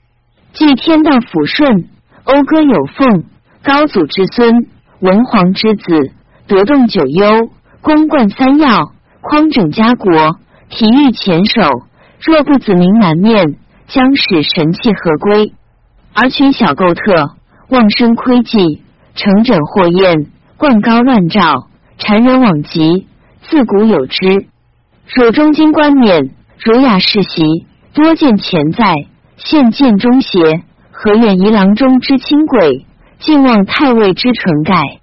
[0.53, 1.87] 继天道抚顺，
[2.25, 3.23] 讴歌有凤，
[3.63, 4.67] 高祖之孙，
[4.99, 6.11] 文皇之子，
[6.47, 7.49] 得动九幽，
[7.81, 8.91] 宫冠三耀，
[9.21, 10.37] 匡整家国，
[10.69, 11.61] 体育前首。
[12.21, 13.57] 若不子民南面。
[13.91, 15.51] 将使神器合归，
[16.13, 17.31] 而群小构特，
[17.69, 18.83] 妄生窥忌，
[19.15, 20.27] 成枕祸宴，
[20.57, 21.65] 冠高乱照，
[21.97, 23.07] 谗人罔极，
[23.49, 24.45] 自古有之。
[25.07, 26.29] 汝中经冠冕，
[26.59, 28.93] 儒雅世袭，多见潜在，
[29.41, 32.85] 现见中邪，何愿仪郎中之轻轨，
[33.19, 34.99] 敬望太尉之纯盖？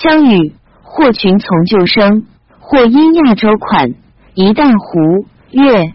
[0.00, 2.24] 相与或群从旧生，
[2.58, 3.90] 或因亚洲款，
[4.34, 5.92] 一旦胡越，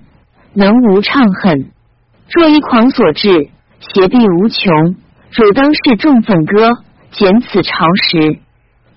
[0.53, 1.71] 能无怅恨？
[2.29, 4.95] 若一狂所至，邪必无穷。
[5.31, 6.69] 汝当是众愤歌，
[7.11, 8.39] 减此朝时。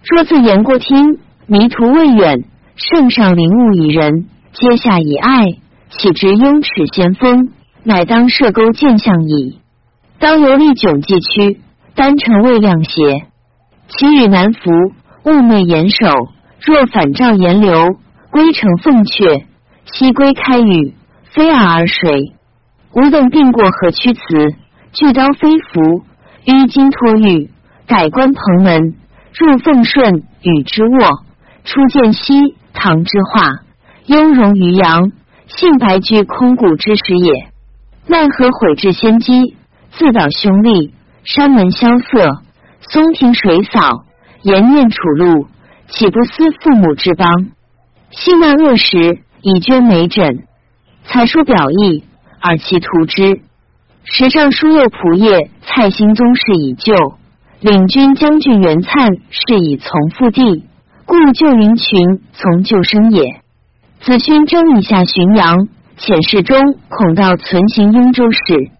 [0.04, 2.44] 若自言过听，迷途未远。
[2.76, 5.46] 圣上灵物以人，阶下以爱，
[5.90, 7.50] 岂知雍齿先锋？
[7.84, 9.60] 乃当设钩见相矣。
[10.18, 11.60] 当游历迥济区，
[11.94, 13.26] 单程未量邪？
[13.88, 14.70] 其与难服，
[15.24, 16.06] 物昧严守。
[16.60, 17.98] 若反照严流，
[18.30, 19.44] 归程凤阙，
[19.84, 22.32] 西归开宇，飞尔而谁？
[22.94, 24.20] 吾等并过河曲辞，
[24.92, 26.04] 巨刀飞拂，
[26.46, 27.50] 淤金脱玉，
[27.86, 28.94] 改关蓬门，
[29.34, 31.20] 入凤顺与之卧，
[31.64, 33.60] 初见西唐之画，
[34.06, 35.12] 雍容于阳，
[35.48, 37.53] 幸白居空谷之时也。
[38.06, 39.56] 奈何毁至先机，
[39.92, 40.92] 自导凶厉，
[41.24, 42.42] 山门萧瑟，
[42.80, 44.04] 松亭水扫，
[44.42, 45.46] 颜面楚路，
[45.88, 47.26] 岂不思父母之邦？
[48.10, 50.44] 幸难恶时，以捐美枕，
[51.04, 52.04] 才疏表意。
[52.46, 53.40] 而其图之，
[54.04, 56.94] 时尚书右仆射蔡兴宗室已旧，
[57.60, 60.66] 领军将军袁粲是以从父弟，
[61.06, 63.40] 故旧云群从旧生也。
[64.00, 65.68] 子勋征以下浔阳，
[65.98, 68.70] 遣侍中恐到存行雍州事，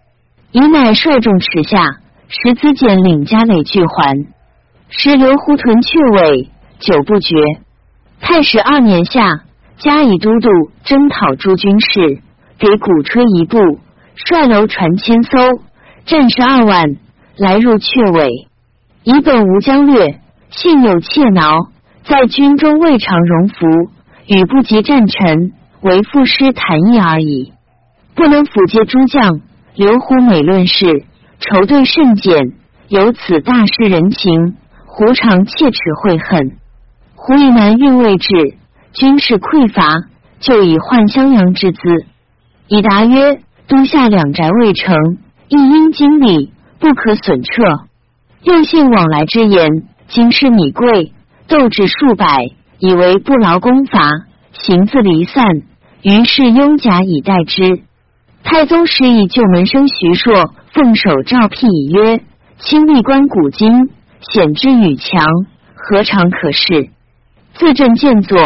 [0.50, 4.26] 以乃率众驰下，使子简领家累俱还。
[4.88, 6.50] 时刘胡屯阙尾，
[6.80, 7.36] 久不绝。
[8.20, 9.44] 太史二年夏，
[9.78, 10.48] 加以都督
[10.84, 12.20] 征讨诸军事。
[12.56, 13.58] 给鼓吹一部，
[14.14, 15.38] 率楼船千艘，
[16.06, 16.96] 战士二万，
[17.36, 18.48] 来入阙尾。
[19.02, 21.58] 以本无将略，幸有怯挠，
[22.04, 23.66] 在军中未尝荣服，
[24.28, 25.52] 与不及战臣，
[25.84, 27.52] 为赋诗谈议而已。
[28.14, 29.42] 不能抚接诸将，
[29.74, 31.04] 刘胡每论事，
[31.40, 32.54] 仇对甚简，
[32.88, 34.56] 有此大事人情，
[34.86, 36.56] 胡常切齿悔恨。
[37.14, 38.56] 胡以南运未至，
[38.94, 40.08] 军事匮乏，
[40.40, 41.80] 就以换襄阳之资。
[42.68, 44.96] 以答曰：“都下两宅未成，
[45.48, 47.62] 一应经理，不可损撤。
[48.42, 49.68] 又信往来之言，
[50.08, 51.12] 今是米贵，
[51.46, 54.00] 斗志数百，以为不劳功伐，
[54.52, 55.44] 行自离散。
[56.04, 57.82] 于是拥甲以待之。
[58.42, 62.20] 太宗时以旧门生徐硕奉守诏辟以曰
[62.60, 63.88] ：‘亲历观古今，
[64.20, 65.24] 显之与强，
[65.74, 66.90] 何尝可恃？’
[67.56, 68.38] 自朕见作，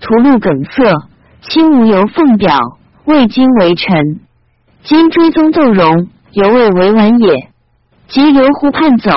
[0.00, 0.92] 屠戮梗塞，
[1.40, 2.58] 亲无由奉表。”
[3.06, 4.20] 未经为臣，
[4.82, 7.50] 今追宗窦融，犹未为完也。
[8.08, 9.12] 及流湖畔走，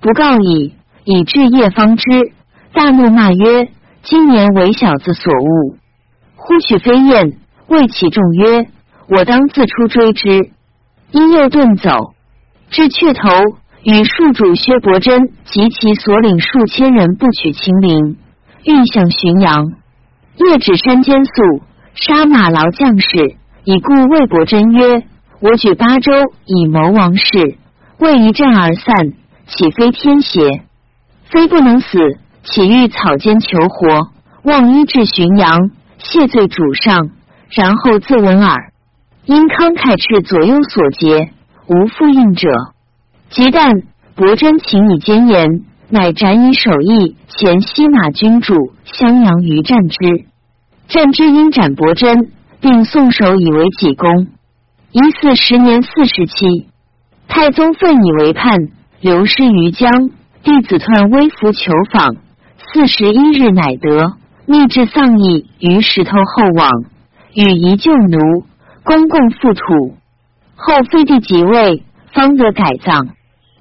[0.00, 0.74] 不告矣，
[1.04, 2.32] 以至夜方知。
[2.72, 3.68] 大怒骂曰
[4.04, 5.76] ：“今年为小子所误。”
[6.36, 7.38] 忽许飞燕，
[7.72, 8.68] 谓其众曰
[9.08, 10.50] ：“我当自出追之。”
[11.10, 12.14] 因又遁走，
[12.70, 18.16] 至阙头，与戍主薛伯珍及其所领数千人不取秦陵，
[18.64, 19.72] 欲向浔阳。
[20.36, 21.62] 夜指山间宿，
[21.94, 25.02] 杀马劳将士，以故魏伯珍曰
[25.40, 26.12] ：“我举八州
[26.46, 27.58] 以谋王室，
[27.98, 29.12] 为一战而散，
[29.46, 30.62] 岂非天邪？
[31.24, 31.98] 非不能死，
[32.42, 34.08] 岂欲草间求活？
[34.44, 37.10] 望医治浔阳，谢罪主上，
[37.54, 38.72] 然后自刎耳。”
[39.24, 41.30] 因慷慨斥左右所结，
[41.68, 42.48] 无复应者。
[43.30, 43.84] 即旦
[44.16, 50.26] 伯真请以奸言，乃斩以首义前西马君主襄阳于战之。
[50.88, 54.26] 战之因斩伯真，并送首以为己功。
[54.90, 56.66] 一四十年四十七，
[57.28, 58.58] 太宗奋以为叛，
[59.00, 60.10] 流失于江。
[60.42, 62.16] 弟子团微服求访，
[62.58, 66.68] 四十一日乃得，密至丧邑于石头后往，
[67.34, 68.44] 与一旧奴。
[68.84, 69.96] 公共复土
[70.56, 73.10] 后，废帝即位，方得改葬。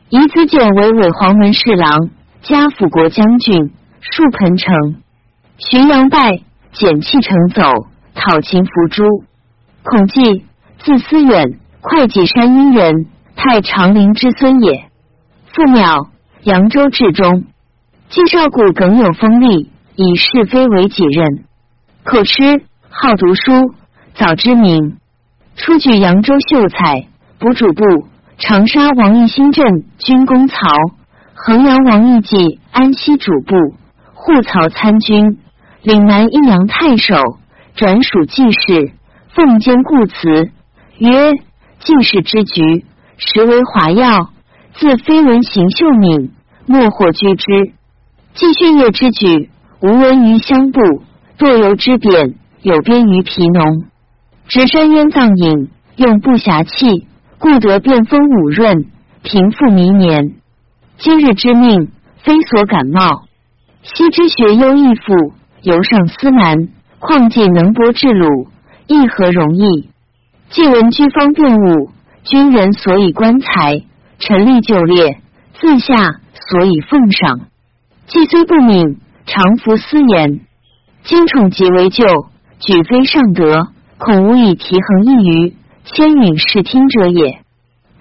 [0.10, 2.10] 遗子简为伪黄门侍郎，
[2.42, 4.96] 加辅国将军，戍彭城。
[5.60, 6.42] 浔阳败，
[6.74, 7.62] 简弃城走，
[8.16, 9.04] 讨秦伏诛。
[9.84, 10.44] 孔季，
[10.80, 13.06] 字思远，会稽山阴人，
[13.36, 14.86] 太常陵之孙也。
[15.54, 16.08] 父淼，
[16.44, 17.44] 扬州治中。
[18.10, 21.46] 季少谷耿有锋利，以是非为己任，
[22.04, 22.64] 口吃，
[22.94, 23.74] 好读书，
[24.16, 24.98] 早知名。
[25.56, 27.08] 出举扬州秀才，
[27.40, 27.84] 补主簿，
[28.38, 30.58] 长沙王义新镇军功曹，
[31.34, 33.56] 衡阳王义季安西主簿，
[34.14, 35.40] 护曹参军，
[35.84, 37.16] 岭南阴阳太守，
[37.76, 38.92] 转属记事，
[39.34, 40.52] 奉兼故辞，
[40.98, 41.32] 曰：
[41.80, 42.86] 进士之局，
[43.16, 44.30] 实为华要。
[44.74, 46.34] 自非文行秀敏，
[46.66, 47.72] 莫或居之。
[48.34, 49.50] 继训业之举，
[49.82, 50.82] 无闻于乡部，
[51.38, 53.86] 若由之贬，有编于皮农。
[54.48, 57.08] 直山渊藏饮，用不暇气，
[57.40, 58.86] 故得变风五润，
[59.24, 60.36] 平复弥年。
[60.98, 63.24] 今日之命，非所感冒。
[63.82, 65.34] 昔之学优异父，
[65.64, 68.48] 犹上思难，况既能博至鲁，
[68.86, 69.90] 亦何容易？
[70.52, 71.90] 既闻居方便物，
[72.24, 73.82] 军人所以观才，
[74.20, 75.20] 臣立就列，
[75.60, 75.96] 自下
[76.50, 77.48] 所以奉赏。
[78.06, 80.42] 既虽不敏，常服私言。
[81.04, 82.06] 今宠即为旧，
[82.66, 83.68] 举非上德。
[84.04, 87.44] 恐无以提衡一隅，千允视听者也。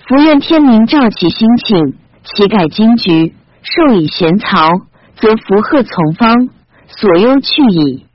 [0.09, 1.95] 福愿天明照其心情，
[2.25, 4.71] 其改经局，授以贤曹，
[5.17, 6.49] 则福贺从方，
[6.87, 8.07] 所忧去矣。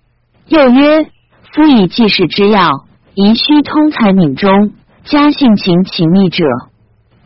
[0.48, 1.04] 又曰：
[1.54, 2.72] 夫以济世之要，
[3.14, 4.72] 宜须通才敏中，
[5.04, 6.44] 加性情情密者。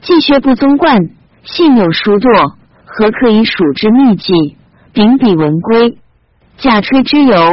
[0.01, 0.97] 既学不宗贯，
[1.43, 4.57] 信有疏惰，何可以数之秘籍？
[4.91, 5.97] 秉笔文规，
[6.57, 7.49] 假吹之由，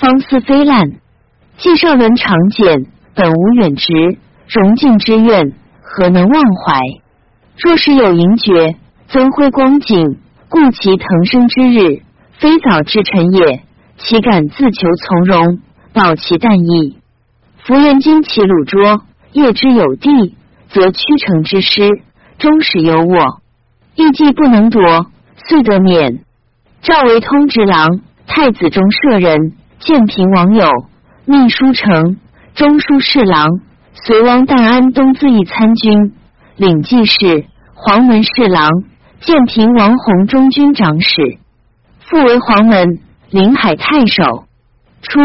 [0.00, 0.94] 方思非滥。
[1.58, 2.86] 季少伦长简，
[3.16, 3.92] 本无远直，
[4.46, 6.80] 荣敬之愿，何能忘怀？
[7.56, 8.76] 若是有盈爵，
[9.08, 12.02] 增辉光景，故其腾升之日，
[12.38, 13.64] 非早之臣也。
[13.96, 15.58] 岂敢自求从容，
[15.92, 16.96] 保其淡逸？
[17.64, 19.02] 夫人今其鲁拙，
[19.32, 20.36] 业之有地，
[20.68, 21.88] 则屈成之师，
[22.38, 23.40] 终始有我。
[23.96, 25.06] 意既不能夺，
[25.48, 26.20] 遂得免。
[26.82, 30.68] 赵为通直郎，太子中舍人，建平王友。
[31.30, 32.16] 秘书丞、
[32.54, 33.60] 中书侍郎、
[33.92, 36.14] 隋王大安东自义参军、
[36.56, 38.70] 领记事、黄门侍郎、
[39.20, 41.36] 建平王弘中军长史，
[42.00, 44.46] 复为黄门临海太守。
[45.02, 45.20] 初，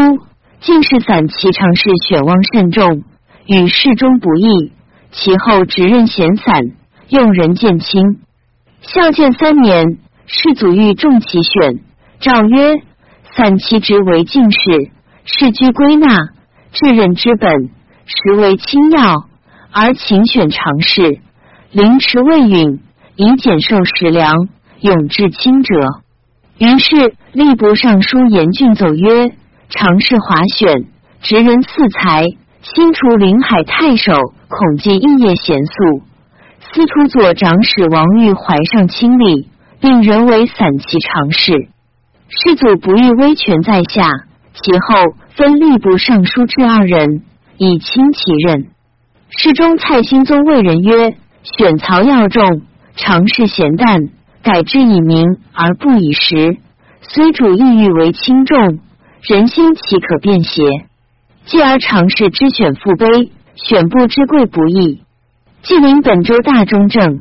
[0.60, 3.02] 进士散骑常侍选望甚重，
[3.46, 4.72] 与侍中不易。
[5.10, 6.72] 其后执任闲散，
[7.08, 8.20] 用人见轻。
[8.82, 9.96] 孝建三年，
[10.26, 11.80] 世祖欲重其选，
[12.20, 12.74] 诏曰：
[13.34, 14.90] 散骑职为进士。
[15.24, 16.18] 世居归纳，
[16.72, 17.70] 治任之本，
[18.04, 19.26] 实为清要，
[19.72, 21.18] 而勤选常侍，
[21.72, 22.80] 凌迟未允，
[23.16, 24.48] 以减受食粮，
[24.80, 25.74] 永至轻者。
[26.58, 29.32] 于是吏部尚书严峻奏曰：
[29.70, 30.84] 常侍华选，
[31.22, 32.26] 职人四才，
[32.60, 34.12] 新除临海太守
[34.48, 36.02] 孔季异业贤素，
[36.60, 39.48] 司徒左长史王玉怀上清礼，
[39.80, 41.70] 并人为散骑常侍。
[42.28, 44.10] 世祖不欲威权在下。
[44.54, 47.22] 其后分吏部尚书至二人，
[47.58, 48.68] 以轻其任。
[49.28, 52.62] 侍中蔡兴宗谓人曰：“选曹要重，
[52.94, 54.10] 常侍咸淡，
[54.42, 56.56] 改之以明而不以实。
[57.00, 58.78] 虽主意欲为轻重，
[59.22, 60.62] 人心岂可便邪？
[61.46, 65.02] 继而常侍之选父卑，选部之贵不易。
[65.62, 67.20] 既临本州大中正，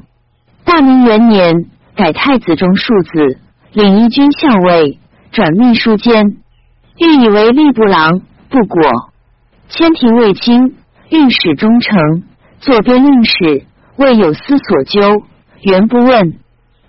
[0.63, 1.65] 大明元年，
[1.95, 3.39] 改太子中庶子，
[3.73, 4.99] 领一军校尉，
[5.31, 6.37] 转秘书监，
[6.97, 9.11] 欲以为吏部郎，不果。
[9.69, 10.75] 千庭未清，
[11.09, 12.23] 御史中丞，
[12.59, 13.65] 坐边令史，
[13.97, 15.23] 未有司所究，
[15.61, 16.35] 原不问。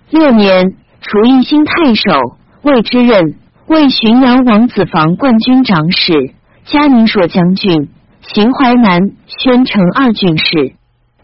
[0.09, 3.35] 六年，除义兴太守，魏之任，
[3.67, 6.33] 为浔阳王子房冠军长史，
[6.65, 7.89] 嘉宁朔将军，
[8.21, 10.73] 秦淮南、宣城二郡事。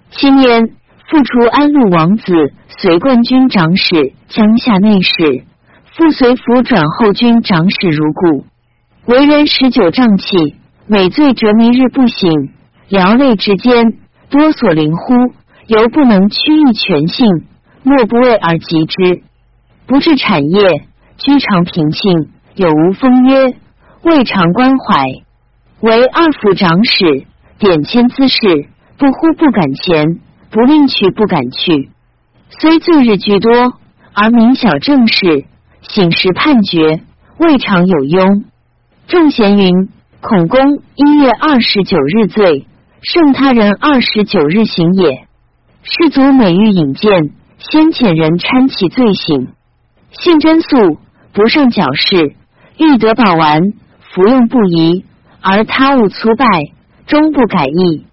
[0.09, 0.75] 七年。
[1.11, 2.31] 复除安陆王子，
[2.69, 5.43] 随冠军长史、江夏内史，
[5.93, 8.45] 复随府转后军长史如故。
[9.05, 12.51] 为人十九瘴气，每醉折迷日不醒，
[12.87, 13.97] 聊泪之间，
[14.29, 15.33] 多所灵乎？
[15.65, 17.27] 犹不能屈意全性，
[17.81, 19.23] 莫不为而及之。
[19.87, 20.85] 不治产业，
[21.17, 23.55] 居常平庆，有无风约，
[24.03, 25.05] 未尝关怀。
[25.79, 27.25] 为二府长史，
[27.57, 28.37] 典签资事，
[28.99, 30.19] 不呼不敢前。
[30.51, 31.89] 不令去，不敢去。
[32.49, 33.51] 虽罪日居多，
[34.13, 35.45] 而明晓正事，
[35.81, 37.01] 醒时判决，
[37.37, 38.43] 未尝有庸。
[39.11, 39.89] 仲贤云：
[40.21, 42.65] 孔公一月二十九日罪，
[43.01, 45.27] 胜他人二十九日行也。
[45.83, 49.49] 士卒每欲引荐，先遣人搀其罪行。
[50.11, 50.97] 性真素，
[51.33, 52.37] 不胜矫饰，
[52.77, 55.03] 欲得宝丸，服用不宜，
[55.41, 56.45] 而他物粗败，
[57.05, 58.05] 终不改易。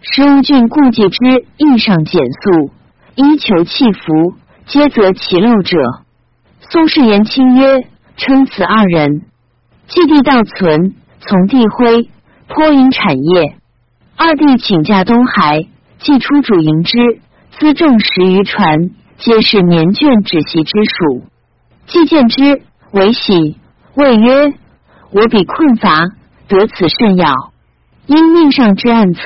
[0.00, 2.70] 时吴郡故记之意上简素，
[3.16, 4.34] 依求弃服，
[4.66, 5.76] 皆择其陋者。
[6.70, 9.22] 宋世言亲曰：“称此二人，
[9.88, 12.10] 祭地道存，从地辉，
[12.48, 13.56] 颇营产业。
[14.16, 15.66] 二弟请假东海，
[15.98, 16.98] 既出主营之，
[17.58, 21.24] 辎重十余船，皆是年卷止息之属。
[21.86, 23.56] 既见之，为喜，
[23.94, 24.54] 谓曰
[25.12, 25.96] ：‘我比困乏，
[26.48, 27.32] 得此甚要。
[28.06, 29.22] 因命上之暗策。’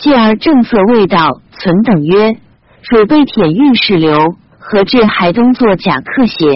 [0.00, 2.38] 继而正色未到，存等曰
[2.88, 4.16] ：“汝被舔御史流，
[4.58, 6.46] 何至海东作假客邪？”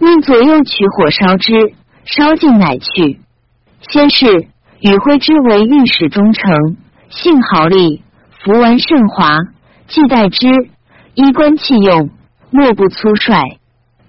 [0.00, 1.74] 命左右取火烧之，
[2.04, 3.20] 烧尽乃去。
[3.88, 4.26] 先是，
[4.80, 6.76] 宇辉之为御史中丞，
[7.10, 8.02] 性豪利，
[8.42, 9.28] 服完甚华，
[9.86, 10.48] 既待之，
[11.14, 12.10] 衣冠器用，
[12.50, 13.58] 莫不粗率。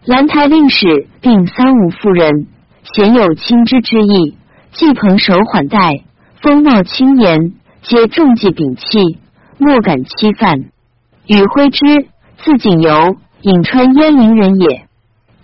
[0.06, 2.48] 兰台令史并三五妇人，
[2.84, 4.38] 鲜有亲之之意，
[4.72, 6.04] 既蓬首缓待，
[6.42, 7.54] 风貌轻颜。
[7.84, 9.20] 皆重记摒弃，
[9.58, 10.72] 莫敢欺犯。
[11.28, 14.88] 宇辉之，字景游，颍川鄢陵人也。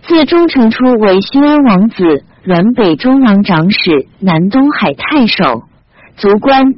[0.02, 5.64] 自忠诚初为新安王子，滦北中郎长史，南东海太守，
[6.16, 6.74] 卒官。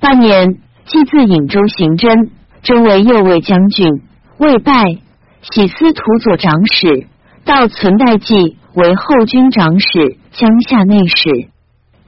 [0.00, 2.30] 半年，即自颍州行真，
[2.62, 4.02] 征为右卫将军，
[4.38, 4.98] 未拜，
[5.42, 7.06] 喜司徒左长史，
[7.44, 11.48] 到存代记为后军长史，江夏内史。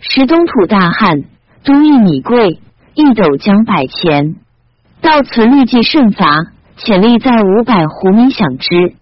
[0.01, 1.22] 时东土大旱，
[1.64, 2.61] 都邑米贵。
[2.93, 4.34] 一斗将百钱，
[5.01, 6.26] 到存律计甚乏，
[6.76, 8.95] 潜力在五百斛米享之。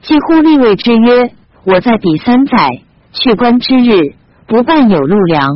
[0.00, 1.32] 几乎立位之曰
[1.64, 2.80] ：“我在彼三载，
[3.22, 4.14] 去官之日，
[4.46, 5.48] 不办有禄粮。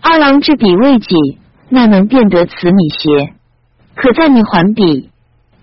[0.00, 1.38] 二郎之彼未己，
[1.68, 3.32] 那能变得此米邪？
[3.94, 5.10] 可在你还笔。”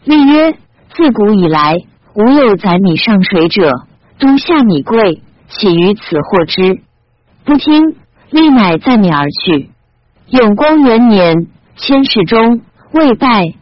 [0.06, 0.56] 立曰
[0.96, 1.78] ：“自古以来，
[2.16, 3.72] 无有载米上水者，
[4.18, 6.82] 都下米贵，岂于此获之？”
[7.46, 7.96] 不听，
[8.32, 9.70] 立乃载米而去。
[10.30, 13.54] 永光元年，千世中未拜，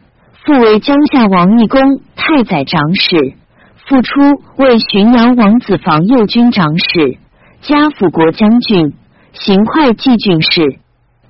[0.44, 1.80] 复为江夏王义公
[2.16, 3.34] 太宰长史。
[3.88, 4.20] 复出
[4.58, 7.16] 为浔阳王子房右军长史，
[7.60, 8.94] 加辅国将军，
[9.32, 10.78] 行会稽郡事。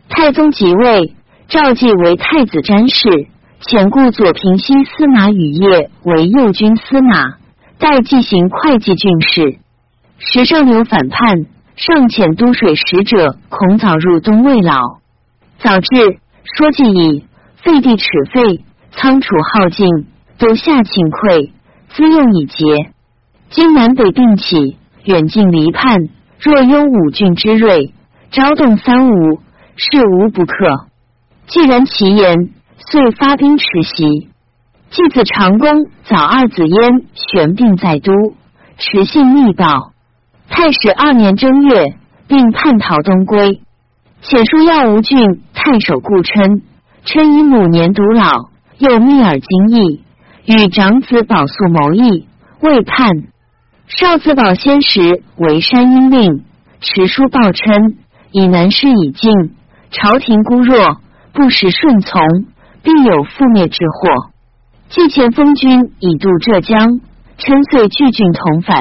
[0.09, 1.14] 太宗即位，
[1.48, 3.26] 召继为太子詹事，
[3.62, 7.38] 遣故左平西司马羽业为右军司马，
[7.78, 9.59] 代继行会稽郡事。
[10.18, 11.46] 时上流反叛，
[11.76, 14.98] 上遣都水使者，恐早入东未老。
[15.59, 16.18] 早至，
[16.56, 17.24] 说既已，
[17.62, 19.86] 废地齿废，仓储耗尽，
[20.38, 21.50] 都下请溃，
[21.88, 22.92] 资用已竭。
[23.50, 26.09] 今南北并起，远近离叛，
[26.40, 27.93] 若拥五郡之锐，
[28.31, 29.40] 招动三吴，
[29.74, 30.86] 是无不克。
[31.48, 34.28] 既然其言，遂发兵持袭。
[34.90, 38.12] 继子长公早二子焉玄病在都，
[38.78, 39.93] 持信密报。
[40.48, 41.97] 太史二年正月，
[42.28, 43.60] 并叛逃东归。
[44.23, 46.62] 遣书要吴郡太守顾琛，
[47.05, 48.48] 琛以母年独老，
[48.78, 50.05] 又密耳精义，
[50.47, 52.27] 与长子保素谋议，
[52.60, 53.24] 未叛。
[53.89, 56.44] 少子保先时为山阴令，
[56.78, 57.97] 持书报称，
[58.31, 59.32] 以南师已尽，
[59.90, 60.98] 朝廷孤弱，
[61.32, 62.20] 不时顺从，
[62.82, 64.31] 必有覆灭之祸。
[64.90, 67.01] 季前封军以渡浙江，
[67.39, 68.78] 琛遂拒郡同返。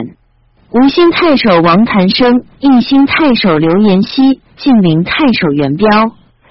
[0.71, 4.41] 吴兴太守王谭生，应兴太守刘延熙。
[4.57, 5.87] 晋陵太守元彪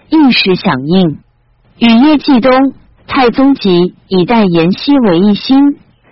[0.08, 1.18] 一时响应，
[1.78, 2.72] 与叶季东
[3.08, 5.58] 太宗即以代延熙为一心，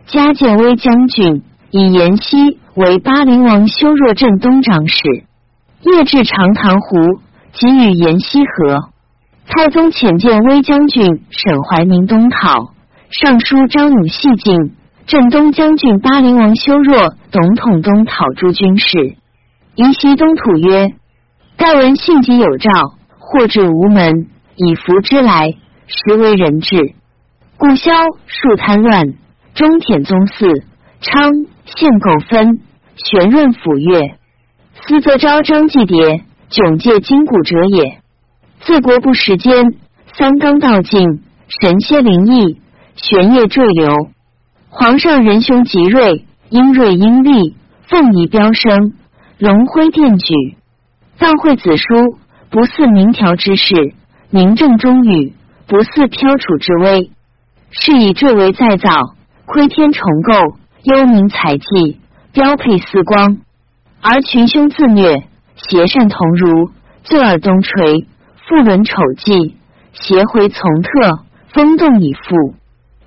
[0.05, 1.43] 加建威将军，
[1.77, 5.25] 以延熙为巴陵王修若镇东长史，
[5.83, 7.19] 夜至长塘湖，
[7.53, 8.91] 即与延熙合。
[9.49, 12.73] 太宗遣见威将军沈怀明东讨，
[13.11, 14.77] 尚书张勇细进，
[15.07, 19.17] 镇东将军巴陵王修若董统东讨诸军事。
[19.75, 20.95] 宜西东土曰
[21.59, 22.71] ：“盖闻信即有诏，
[23.19, 25.49] 或至无门，以服之来，
[25.89, 26.95] 实为人质。
[27.59, 27.91] 故萧
[28.29, 29.15] 数贪乱，
[29.55, 30.63] 中舔宗嗣，
[31.01, 31.33] 昌
[31.65, 32.61] 献苟分，
[32.97, 34.17] 玄润抚越，
[34.87, 38.01] 私则招张继迭，迥借金谷者也。
[38.61, 39.75] 自国不时间，
[40.17, 42.61] 三纲道尽，神蝎灵异，
[42.97, 44.11] 玄业坠流。
[44.69, 47.57] 皇上仁兄极锐，英锐英力，
[47.89, 48.95] 凤仪飙升。”
[49.37, 50.33] 龙辉殿举，
[51.19, 51.85] 藏会子书
[52.51, 53.75] 不似明条之势，
[54.31, 55.35] 明正中语
[55.67, 57.11] 不似飘楚之威，
[57.71, 58.91] 是以坠为再造，
[59.45, 61.99] 窥天重构，幽冥采祭，
[62.35, 63.39] 标配四光，
[64.03, 65.15] 而群凶自虐，
[65.57, 66.71] 邪善同如，
[67.05, 68.07] 醉耳东垂，
[68.47, 69.57] 复轮丑迹，
[69.93, 71.25] 邪回从特，
[71.55, 72.55] 风动已复，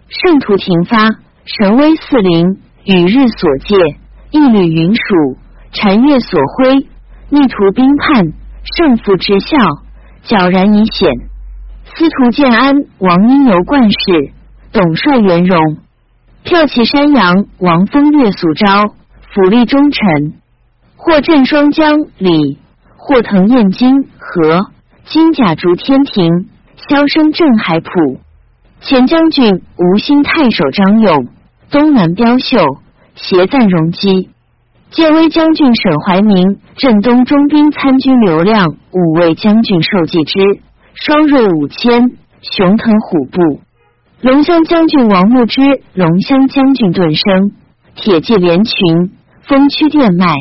[0.09, 0.97] 圣徒停发，
[1.45, 3.75] 神威四灵，与日所借，
[4.31, 5.37] 一缕云属。
[5.73, 6.87] 禅月所辉，
[7.29, 8.33] 逆途兵叛，
[8.63, 9.55] 胜负之效，
[10.25, 11.11] 皎然已显。
[11.85, 14.31] 司徒建安王因由冠氏，
[14.71, 15.77] 董帅元荣，
[16.47, 18.95] 骠骑山羊王风月俗招，
[19.33, 20.33] 辅力忠臣。
[20.95, 22.57] 或镇双江李，
[22.95, 24.67] 或腾燕京和，
[25.03, 26.47] 金甲逐天庭，
[26.77, 27.89] 萧声镇海浦。
[28.79, 31.27] 前将军吴兴太守张勇，
[31.69, 32.77] 东南标秀，
[33.15, 34.29] 协赞容基。
[34.89, 40.39] 建威将军沈怀明，镇东中兵参军刘亮，五位将军受记之，
[40.93, 43.59] 双锐五千，雄腾虎步。
[44.19, 45.61] 龙骧将军王牧之，
[45.93, 47.51] 龙骧将军顿生，
[47.93, 49.11] 铁骑连群，
[49.43, 50.33] 风驱电脉。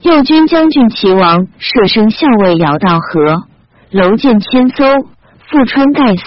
[0.00, 3.44] 右军将军齐王，射生校尉姚道和，
[3.90, 4.84] 楼建千艘，
[5.50, 6.22] 富川盖寺。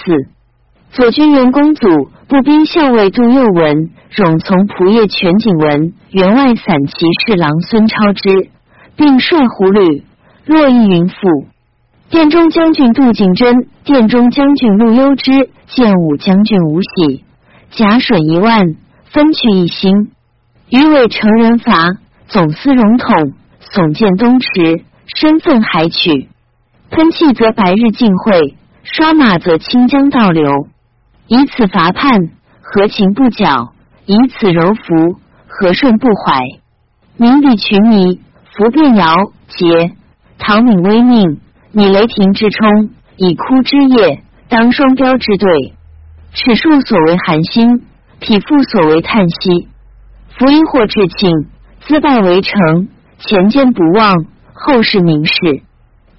[0.92, 1.88] 左军元公祖，
[2.28, 3.90] 步兵校尉杜佑文。
[4.14, 6.94] 冗从仆射全景文，员外散骑
[7.26, 8.48] 侍郎孙超之，
[8.96, 10.04] 并率胡旅，
[10.46, 11.16] 洛邑云父。
[12.08, 17.24] 殿中将军杜景真，殿中将军陆攸之，建武将军吴喜，
[17.72, 18.76] 甲损一万，
[19.06, 20.12] 分去一星。
[20.70, 23.32] 余为成人阀，总司荣统，
[23.72, 24.84] 耸建东池，
[25.16, 26.28] 身份海取。
[26.90, 28.54] 喷气则白日尽会，
[28.84, 30.68] 刷马则清江倒流。
[31.26, 32.30] 以此伐叛，
[32.62, 33.72] 何情不剿？
[34.06, 35.18] 以此柔服，
[35.48, 36.40] 和顺不怀。
[37.16, 38.20] 民比群迷，
[38.52, 39.16] 伏变摇
[39.48, 39.90] 节。
[40.38, 41.40] 唐敏威命，
[41.78, 42.88] 以雷霆之冲，
[43.18, 45.74] 以枯之叶，当双标之对。
[46.32, 47.82] 尺数所为寒心，
[48.18, 49.68] 匹夫所为叹息。
[50.38, 51.30] 福因祸至庆，
[51.80, 52.88] 自败为成，
[53.18, 54.24] 前见不忘，
[54.54, 55.34] 后世明事。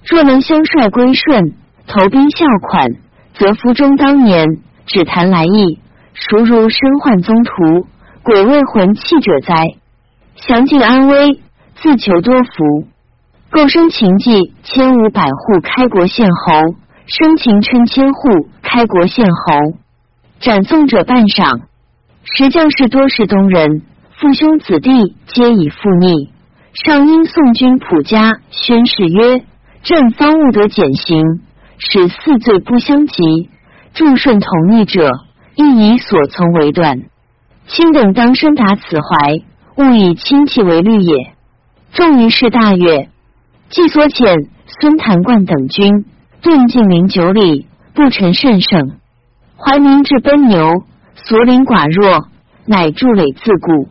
[0.04, 1.54] 若能相率归顺，
[1.88, 2.92] 投兵效款，
[3.34, 4.46] 则夫中当年
[4.86, 5.80] 只谈来意。
[6.14, 7.88] 孰如身患宗徒，
[8.22, 9.56] 鬼未魂气者哉？
[10.36, 11.40] 详尽安危，
[11.74, 12.86] 自求多福。
[13.50, 16.74] 构生秦计，千五百户开国献侯；
[17.06, 19.78] 生秦称千户开国献侯。
[20.38, 21.62] 斩宋者半赏。
[22.22, 23.82] 时将士多是东人，
[24.16, 26.30] 父兄子弟皆已复逆。
[26.74, 29.42] 上因宋军普家宣誓曰
[29.82, 31.40] ：“朕方务得减刑，
[31.78, 33.48] 使四罪不相及。
[33.94, 35.10] 众顺同逆者。”
[35.60, 37.00] 亦以所从为断，
[37.66, 39.40] 卿等当深达此怀，
[39.74, 41.32] 勿以亲戚为虑也。
[41.92, 43.08] 众于是大悦。
[43.70, 44.48] 既所遣
[44.80, 46.06] 孙谭冠等军
[46.42, 48.92] 遁进灵九里，不成甚盛。
[49.56, 50.84] 怀民至奔牛，
[51.14, 52.28] 所领寡弱，
[52.64, 53.88] 乃筑垒自固。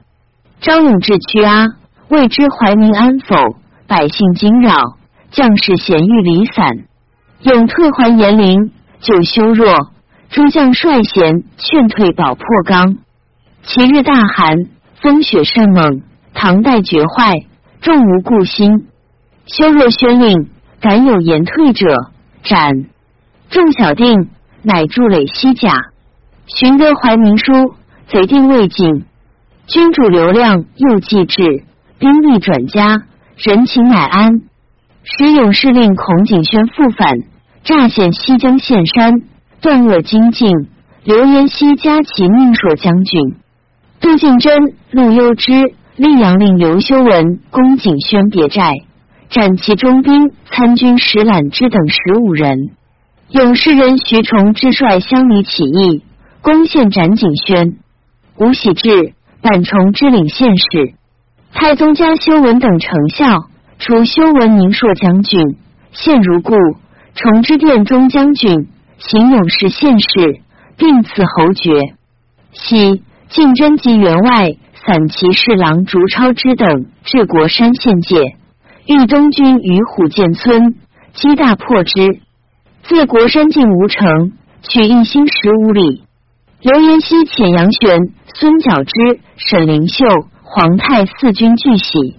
[0.61, 1.67] 张勇至屈阿，
[2.09, 3.35] 未知怀民安否？
[3.85, 4.97] 百姓惊扰，
[5.29, 6.85] 将士咸欲离散。
[7.41, 9.91] 勇退还延陵，就修弱。
[10.29, 12.97] 诸将率贤劝退，保破冈。
[13.61, 14.57] 其日大寒，
[15.01, 16.01] 风雪甚猛，
[16.33, 17.45] 唐代绝坏，
[17.79, 18.87] 众无故心。
[19.48, 20.49] 修若宣令，
[20.82, 21.88] 敢有言退者，
[22.44, 22.86] 斩。
[23.49, 24.30] 众小定，
[24.61, 25.74] 乃筑垒西甲。
[26.45, 27.76] 寻得怀民书，
[28.07, 29.06] 贼定未尽。
[29.65, 31.64] 君主刘亮又继至，
[31.98, 33.03] 兵力转加，
[33.38, 34.41] 人情乃安。
[35.03, 37.19] 使勇士令孔景轩复返，
[37.64, 39.14] 诈险西江陷山。
[39.60, 40.52] 断恶精进，
[41.03, 43.36] 刘延熙加其命朔将军，
[43.99, 45.52] 杜敬真、陆攸之、
[45.98, 48.74] 溧阳令刘修文、龚景轩别寨，
[49.29, 52.71] 斩其中兵参军石览之等十五人。
[53.29, 56.03] 勇士人徐崇之率乡里起义，
[56.41, 57.77] 攻陷斩景轩。
[58.37, 60.93] 吴喜志、板崇之领县使。
[61.53, 63.49] 太宗加修文等丞相，
[63.79, 65.57] 除修文宁朔将军，
[65.91, 66.55] 现如故。
[67.15, 68.67] 崇之殿中将军，
[68.99, 70.41] 行勇士县使，
[70.77, 71.95] 并赐侯爵。
[72.53, 74.55] 喜晋贞及员外
[74.85, 78.37] 散骑侍郎竹超之等至国山县界，
[78.88, 80.76] 豫东军于虎涧村，
[81.14, 82.22] 击大破之。
[82.84, 84.31] 自国山进吴城，
[84.61, 86.03] 取一星十五里。
[86.61, 90.05] 刘延熙遣杨玄、孙角之、沈灵秀。
[90.49, 92.15] 皇泰四军俱喜，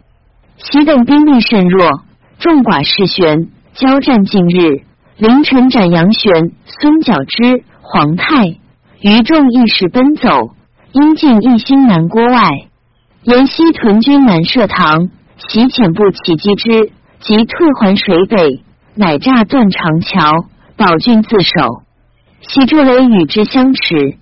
[0.59, 2.03] 喜等兵力甚弱，
[2.39, 4.83] 众寡势悬，交战近日，
[5.17, 8.59] 凌晨斩杨玄、孙角之、皇泰，
[9.01, 10.51] 余众一时奔走，
[10.93, 12.51] 因进一心南郭外。
[13.23, 15.09] 延熙屯军南社堂，
[15.49, 18.63] 喜遣部起击之，即退还水北，
[18.95, 20.45] 乃诈断长桥，
[20.77, 21.83] 保郡自守。
[22.43, 24.19] 喜筑垒与之相持，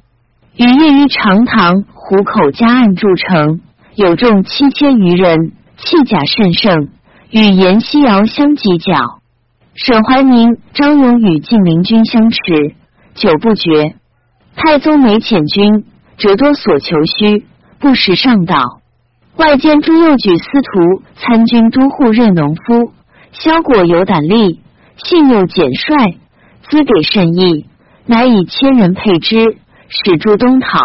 [0.55, 3.61] 与夜于长塘虎口夹岸筑城。
[3.97, 6.90] 有众七千余人，弃甲甚盛，
[7.31, 9.19] 与阎锡尧相犄角。
[9.74, 12.39] 沈怀民、张勇与晋陵军相持，
[13.15, 13.97] 久不决。
[14.55, 15.85] 太宗每遣军，
[16.19, 17.47] 折多所求虚，
[17.81, 18.81] 不时上道。
[19.36, 22.92] 外兼朱右举司徒、参军都护任农夫，
[23.32, 24.60] 萧果有胆力，
[24.96, 26.18] 信又简率，
[26.68, 27.66] 资给甚益，
[28.06, 29.58] 乃以千人配之，
[29.88, 30.78] 使诸东讨。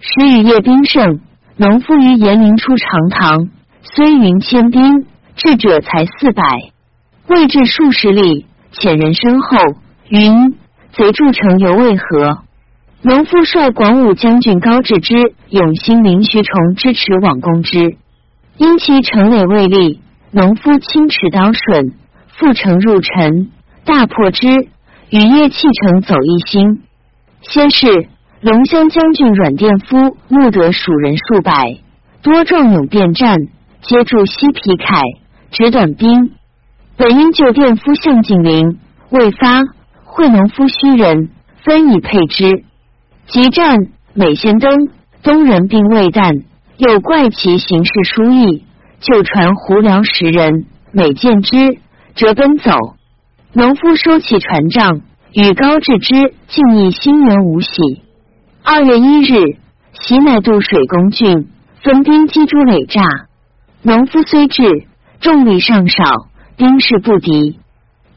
[0.00, 1.20] 时雨夜兵盛。
[1.56, 3.50] 农夫于延陵出长塘，
[3.82, 5.04] 虽云千兵，
[5.36, 6.42] 至者才四百，
[7.26, 9.58] 未至数十里，遣人身后，
[10.08, 10.54] 云
[10.92, 12.38] 贼筑城犹未何？
[13.02, 17.96] 农夫率广武将军高志之、永兴林徐崇支持往攻之，
[18.58, 20.00] 因其城垒未立，
[20.32, 21.94] 农夫轻持刀笋，
[22.28, 23.48] 复城入城，
[23.86, 24.48] 大破之，
[25.08, 26.82] 雨夜弃城走一星。
[27.40, 28.08] 先是。
[28.42, 31.76] 龙骧将军阮殿夫募得蜀人数百，
[32.22, 33.36] 多壮勇便战，
[33.82, 35.02] 皆助西皮铠，
[35.50, 36.32] 执短兵。
[36.96, 38.78] 本应救殿夫向景陵，
[39.10, 39.60] 未发，
[40.04, 41.28] 会农夫虚人，
[41.64, 42.64] 分以配之。
[43.30, 43.76] 即战，
[44.12, 44.88] 每先登，
[45.22, 46.42] 东人兵未旦，
[46.78, 48.64] 又怪其行事疏逸，
[48.98, 51.78] 就传胡辽十人，每见之，
[52.16, 52.72] 折奔走。
[53.52, 55.02] 农夫收起船杖，
[55.32, 57.70] 与高志之进议新元无喜。
[58.64, 59.58] 二月一日，
[59.92, 61.46] 袭乃渡水攻郡，
[61.84, 63.04] 分兵击诸垒栅。
[63.82, 64.64] 农夫虽至，
[65.20, 66.02] 众力尚少，
[66.56, 67.60] 兵势不敌。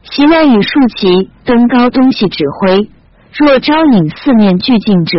[0.02, 2.90] 袭乃与数骑登高东西指挥，
[3.36, 5.18] 若招引四面俱进者，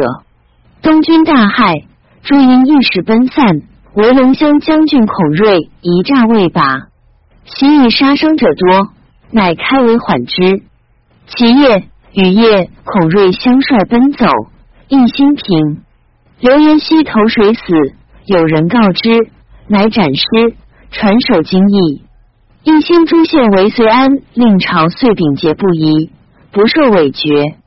[0.81, 1.83] 东军大骇，
[2.23, 3.63] 诸营一时奔散。
[3.93, 6.87] 唯龙骧将军孔瑞一诈未拔，
[7.43, 8.89] 袭以杀伤者多，
[9.31, 10.63] 乃开为缓之。
[11.27, 14.27] 其夜与夜，孔瑞相率奔走。
[14.87, 15.81] 应兴平，
[16.39, 17.61] 刘延熙投水死，
[18.25, 19.09] 有人告之，
[19.67, 20.55] 乃斩尸，
[20.91, 22.03] 传首经义。
[22.63, 26.11] 应兴诸县为遂安，令朝遂秉节不移，
[26.51, 27.57] 不受委决。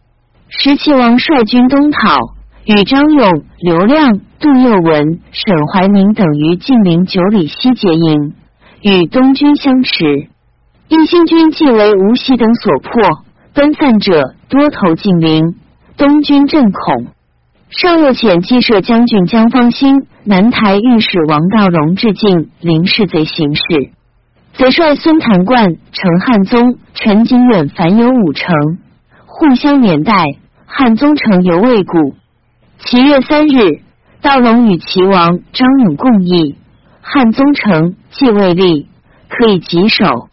[0.51, 2.17] 石岐王率军东讨，
[2.65, 8.33] 与张勇、刘亮、杜佑文、沈怀民等于晋陵九里西结营，
[8.81, 10.29] 与东军相持。
[10.89, 15.55] 应兴军既为吴锡等所破，分散者多投晋陵。
[15.99, 17.09] 东军震恐，
[17.69, 23.63] 上又遣计射将军江方兴、南台御史王道荣致敬林氏贼行事。
[24.55, 28.79] 贼率孙谭冠、陈汉宗、陈景远凡有五城，
[29.39, 30.25] 互相年代。
[30.67, 32.17] 汉宗城犹未固。
[32.79, 33.83] 七月三日，
[34.21, 36.57] 道龙与齐王张勇共议，
[37.01, 38.89] 汉宗城既未立，
[39.29, 40.29] 可以棘守。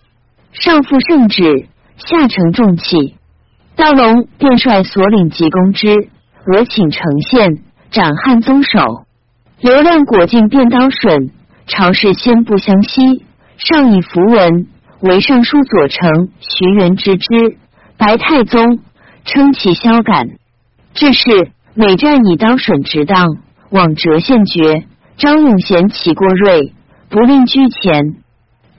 [0.51, 1.67] 上复圣旨，
[1.97, 3.15] 下承重器。
[3.75, 6.09] 道龙便率所领急攻之，
[6.47, 7.59] 俄请城县
[7.91, 9.05] 斩汉宗首。
[9.61, 11.29] 刘亮果进便刀损，
[11.67, 13.23] 朝事先不相惜，
[13.57, 14.67] 上以符文
[15.01, 17.57] 为尚书左丞徐元之之。
[17.97, 18.79] 白太宗
[19.25, 20.29] 称其萧感。
[20.93, 23.27] 至是每战以刀损直当，
[23.69, 24.85] 往折县绝。
[25.17, 26.73] 张永贤起过锐，
[27.09, 28.15] 不令居前。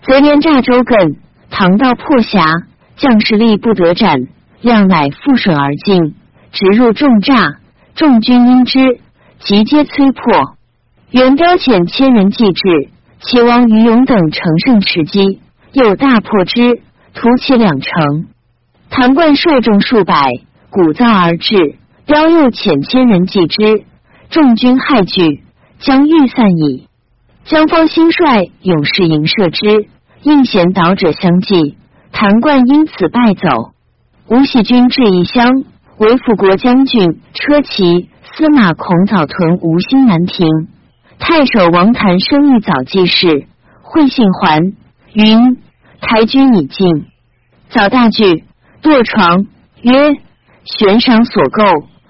[0.02, 1.16] 贼连诈周艮，
[1.50, 2.44] 唐道破峡，
[2.96, 4.28] 将士力不得斩。
[4.60, 6.14] 亮乃覆水而进，
[6.52, 7.58] 直入重诈，
[7.94, 9.00] 众军因之，
[9.38, 10.56] 即皆摧破。
[11.10, 12.88] 元彪遣千人继至，
[13.20, 15.40] 齐王于勇等乘胜持击，
[15.72, 16.80] 又大破之，
[17.14, 18.26] 屠其两城。
[18.98, 20.22] 谭冠率众数百，
[20.70, 23.84] 鼓噪而至，彪又遣千人继之，
[24.30, 25.42] 众军骇惧，
[25.78, 26.88] 将欲散矣。
[27.44, 29.88] 江方兴率勇士迎射之，
[30.22, 31.76] 应贤导者相继，
[32.10, 33.72] 谭冠因此败走。
[34.28, 35.46] 吴喜军至异乡，
[35.98, 40.48] 为辅国将军车骑司马孔藻屯吴兴南亭，
[41.18, 43.46] 太守王谭生欲早记事，
[43.82, 44.72] 会信还
[45.12, 45.58] 云
[46.00, 47.04] ：“台军已尽，
[47.68, 48.45] 早大惧，
[48.86, 49.46] 堕床。”
[49.82, 50.14] 曰
[50.64, 51.64] ：“悬赏所购，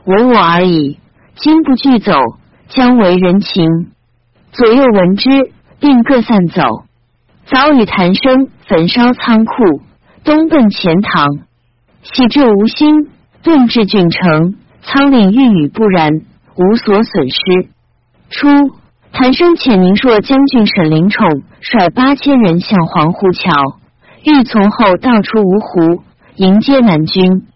[0.05, 0.98] 唯我而已。
[1.35, 2.12] 今不具走，
[2.69, 3.66] 将为人情。”
[4.53, 5.28] 左右闻之，
[5.81, 6.62] 并各散走。
[7.47, 9.53] 早与谭生焚烧仓库，
[10.24, 11.27] 东奔钱塘。
[12.03, 13.09] 喜至吴兴，
[13.43, 16.11] 顿至郡城，仓廪遇雨不燃，
[16.57, 17.36] 无所损失。
[18.31, 18.48] 初，
[19.12, 23.53] 谭生遣宁朔将军沈灵宠率八千人向黄湖桥，
[24.24, 26.03] 欲从后道出芜湖，
[26.36, 27.46] 迎接南军。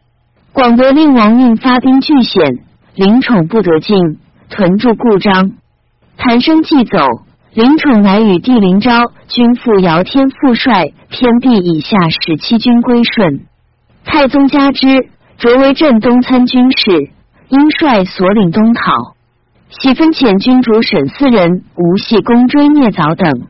[0.54, 2.60] 广德令王运发兵拒险，
[2.94, 5.52] 灵宠不得进，屯驻故章。
[6.16, 6.98] 谭生既走，
[7.52, 13.42] 林宠乃与帝陵昭军副姚天副帅偏避以下十七军归顺。
[14.06, 14.86] 太宗加之，
[15.36, 17.10] 擢为镇东参军事，
[17.50, 19.14] 因率所领东讨。
[19.68, 23.42] 喜分遣军主沈思仁、吴系公追聂早等。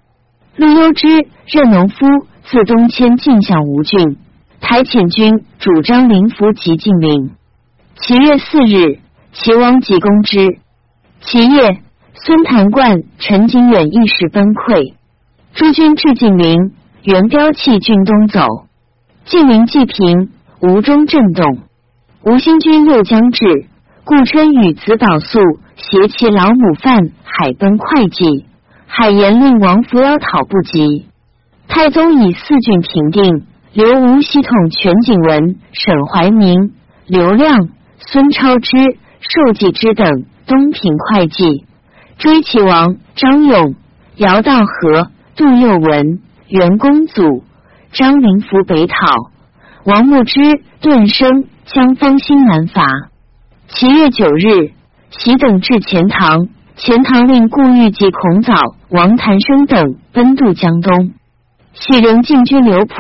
[0.57, 1.07] 陆幽之
[1.47, 2.07] 任农夫，
[2.43, 4.17] 自东迁晋向吴郡。
[4.61, 7.31] 台遣军主张临符及晋陵。
[7.97, 9.01] 七月四日，
[9.33, 10.59] 齐王即攻之。
[11.21, 11.83] 其夜。
[12.23, 14.93] 孙谭贯、陈景远一时崩溃，
[15.55, 18.67] 诸军至晋陵，原标弃郡东走。
[19.25, 20.29] 晋陵既平，
[20.61, 21.61] 吴中震动。
[22.23, 23.65] 吴兴军又将至，
[24.05, 25.39] 故称与子宝素
[25.77, 28.45] 携其老母犯海奔会稽，
[28.87, 31.07] 海盐令王扶妖讨不及。
[31.69, 36.75] 太宗以四郡平定，刘吴系统全景文、沈怀民、
[37.07, 37.69] 刘亮、
[37.99, 38.77] 孙超之、
[39.21, 41.65] 寿季之等东平会计。
[42.19, 43.77] 追其王张勇、
[44.17, 47.45] 姚道和、杜佑文、袁公祖、
[47.93, 48.97] 张灵福北讨，
[49.85, 50.41] 王牧之、
[50.81, 52.83] 顿生将方兴南伐。
[53.69, 54.73] 七月九日，
[55.11, 58.53] 喜等至钱塘，钱塘令顾玉及孔藻、
[58.89, 61.13] 王谭生等奔渡江东。
[61.73, 62.95] 喜仍进军刘浦，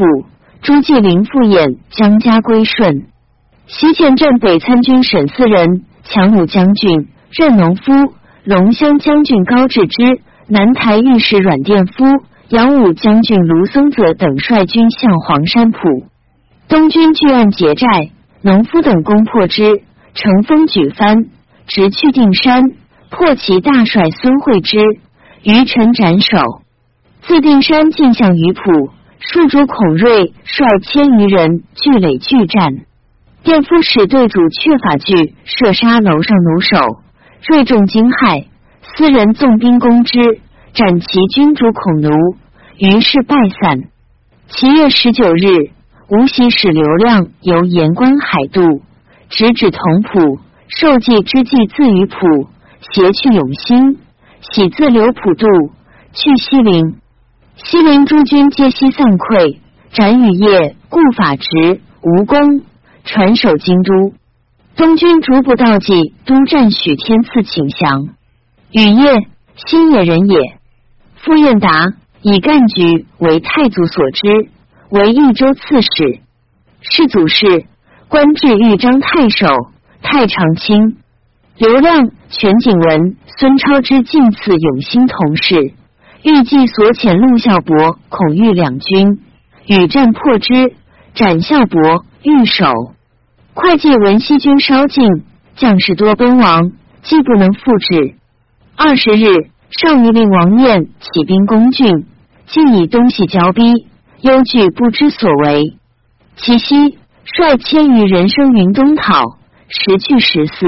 [0.62, 3.07] 朱继陵复演江家归顺。
[3.66, 7.93] 西涧镇北参军沈四人、强弩将军任农夫。
[8.43, 12.05] 龙骧将军高志之、南台御史阮殿夫、
[12.49, 15.78] 杨武将军卢僧泽等率军向黄山浦，
[16.66, 17.87] 东军据岸劫寨，
[18.41, 19.82] 农夫等攻破之，
[20.15, 21.27] 乘风举帆，
[21.66, 22.62] 直去定山，
[23.11, 24.78] 破其大帅孙惠之，
[25.43, 26.39] 余臣斩首。
[27.20, 28.62] 自定山进向鱼浦，
[29.21, 32.87] 庶主孔瑞率千余人聚垒拒战，
[33.43, 37.03] 殿夫使队主却法炬射杀楼上弩手。
[37.47, 38.47] 锐众惊骇，
[38.81, 40.41] 私人纵兵攻之，
[40.73, 42.11] 斩其君主孔奴，
[42.79, 43.83] 于是败散。
[44.49, 45.71] 七月十九日，
[46.09, 48.81] 吴喜使刘亮由盐官海渡，
[49.29, 50.39] 直指同浦，
[50.69, 52.49] 受祭之计自于浦，
[52.81, 53.99] 携去永兴。
[54.41, 55.47] 喜自刘浦渡，
[56.15, 56.97] 去西陵。
[57.65, 59.59] 西陵诸军皆悉散溃，
[59.93, 62.62] 斩羽业、故法直、吴公，
[63.05, 64.15] 传守京都。
[64.77, 68.09] 东军逐步到济都战许天赐请降，
[68.73, 69.28] 羽业
[69.66, 70.39] 新野人也。
[71.16, 71.70] 傅彦达
[72.23, 74.49] 以干局为太祖所知，
[74.89, 76.20] 为益州刺史。
[76.81, 77.66] 世祖事，
[78.09, 79.47] 官至豫章太守、
[80.03, 80.97] 太常卿。
[81.59, 85.74] 刘亮、全景文、孙超之进赐永兴同事，
[86.23, 89.21] 预计所遣陆孝伯、孔玉两军，
[89.67, 90.75] 与战破之，
[91.15, 92.67] 斩孝伯、御守。
[93.55, 95.07] 会稽闻西军稍近，
[95.57, 96.73] 将士多奔亡，
[97.03, 98.17] 既不能复制。
[98.77, 102.07] 二十日，上谕令王晏起兵攻郡，
[102.47, 103.73] 竟以东西交逼，
[104.21, 105.79] 忧惧不知所为。
[106.37, 109.39] 其夕，率千余人生云东讨，
[109.69, 110.67] 时去十四。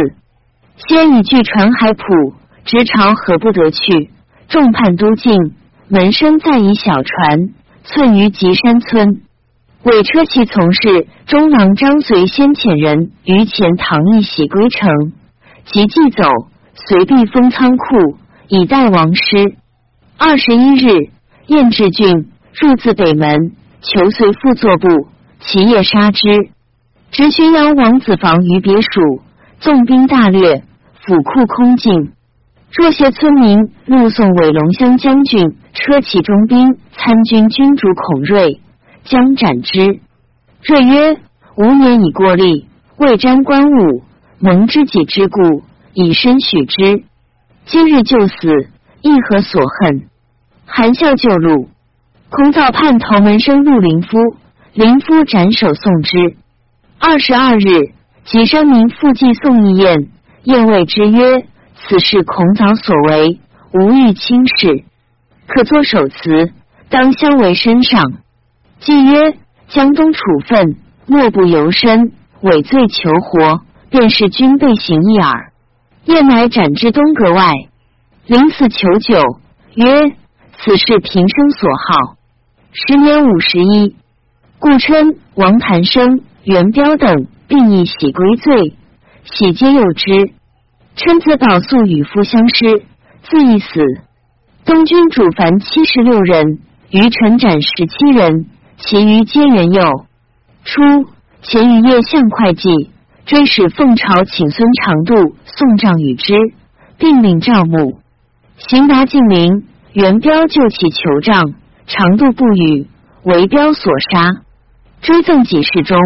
[0.88, 2.02] 先已据传海浦，
[2.64, 4.10] 直朝何不得去。
[4.52, 5.54] 众叛都进，
[5.88, 7.54] 门生再以小船
[7.84, 9.22] 寸于吉山村。
[9.82, 14.90] 伪车骑从事中郎张随先遣人于前唐一喜归城，
[15.64, 16.28] 即即走，
[16.74, 19.56] 随避封仓库，以待王师。
[20.18, 21.08] 二十一日，
[21.46, 22.28] 燕至郡，
[22.60, 25.08] 入自北门，求随副作部，
[25.40, 26.28] 其夜杀之。
[27.10, 29.22] 执宣阳王子房于别署，
[29.60, 30.62] 纵兵大掠，
[31.00, 32.12] 府库空尽。
[32.72, 38.60] 若些村民怒送韦龙乡将军车骑中兵参军军主孔瑞。
[39.04, 39.98] 将斩之。
[40.62, 41.16] 瑞曰
[41.58, 44.04] ：“吾年已过立，未沾官物，
[44.38, 47.02] 蒙知己之故，以身许之。
[47.64, 48.68] 今日就死，
[49.00, 50.04] 亦何所恨？”
[50.66, 51.68] 含笑就路。
[52.30, 54.18] 孔早叛头门生陆林夫，
[54.72, 56.36] 林夫斩首送之。
[57.00, 57.92] 二十二日，
[58.24, 60.10] 即生民复祭送一宴，
[60.44, 61.44] 宴谓之曰
[61.88, 63.40] ：“此事孔早所为，
[63.72, 64.84] 无欲轻视，
[65.46, 66.52] 可作守词，
[66.88, 68.00] 当相为身上。
[68.78, 69.36] 既曰：
[69.68, 70.76] 江东处分，
[71.06, 75.52] 莫不由身，伪罪求活，便是君备行一耳。
[76.04, 77.52] 夜乃斩之东阁外，
[78.26, 79.20] 临死求酒，
[79.74, 80.10] 曰：
[80.58, 82.16] 此事平生所好。
[82.72, 83.96] 时年五十一，
[84.58, 88.76] 故称王盘生、元彪等并以喜归罪，
[89.24, 90.32] 喜皆诱之。
[90.94, 92.84] 称子宝素与夫相失，
[93.22, 93.80] 自缢死。
[94.64, 96.58] 东军主凡七十六人，
[96.90, 98.46] 余臣斩十七人，
[98.76, 100.06] 其余皆元佑。
[100.64, 100.82] 初，
[101.42, 102.90] 前于夜向会稽，
[103.24, 106.34] 追使奉朝请孙长度送帐与之，
[106.98, 107.98] 并领赵母
[108.58, 111.54] 行达晋陵，元彪救其求帐。
[111.84, 112.86] 长度不语，
[113.24, 114.42] 为彪所杀。
[115.00, 115.98] 追赠几事中。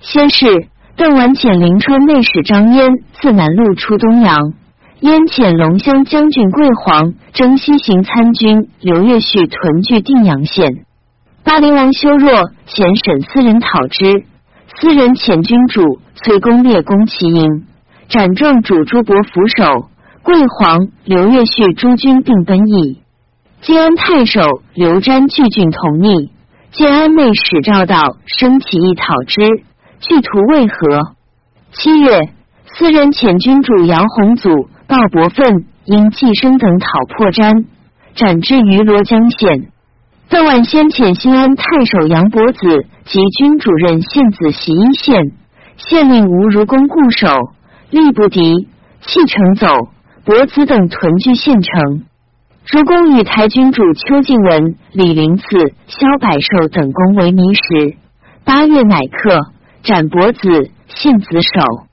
[0.00, 2.88] 先是，邓完遣临川内史张焉
[3.20, 4.52] 自南路出东阳，
[5.00, 10.84] 焉遣龙骧将军桂黄征西行参军刘越绪屯据定阳县。
[11.42, 12.30] 巴陵王修若
[12.68, 14.24] 遣沈司人讨之，
[14.78, 17.64] 思人遣君主崔公列攻其营，
[18.08, 19.88] 斩状主朱伯扶首，
[20.22, 23.00] 桂黄、刘越绪诸军并奔邑。
[23.62, 24.40] 晋安太守
[24.74, 26.30] 刘瞻拒郡同逆，
[26.70, 29.42] 建安内史赵道生起义讨之，
[30.00, 31.14] 具图为何？
[31.72, 32.30] 七月，
[32.66, 37.64] 私人遣君主杨洪祖、鲍伯奋因寄生等讨破毡，
[38.14, 39.70] 斩之于罗江县。
[40.28, 45.32] 邓万先遣新安太守杨伯子及军主任献子袭一县，
[45.76, 47.28] 县令吴如公固守，
[47.90, 48.68] 力不敌，
[49.02, 49.68] 弃城走。
[50.24, 52.04] 伯子等屯据县城。
[52.66, 55.44] 如公与台军主邱敬文、李林次、
[55.86, 57.96] 萧百寿等公为迷时，
[58.42, 59.50] 八月乃克
[59.84, 60.40] 斩伯子、
[60.88, 61.86] 信子首。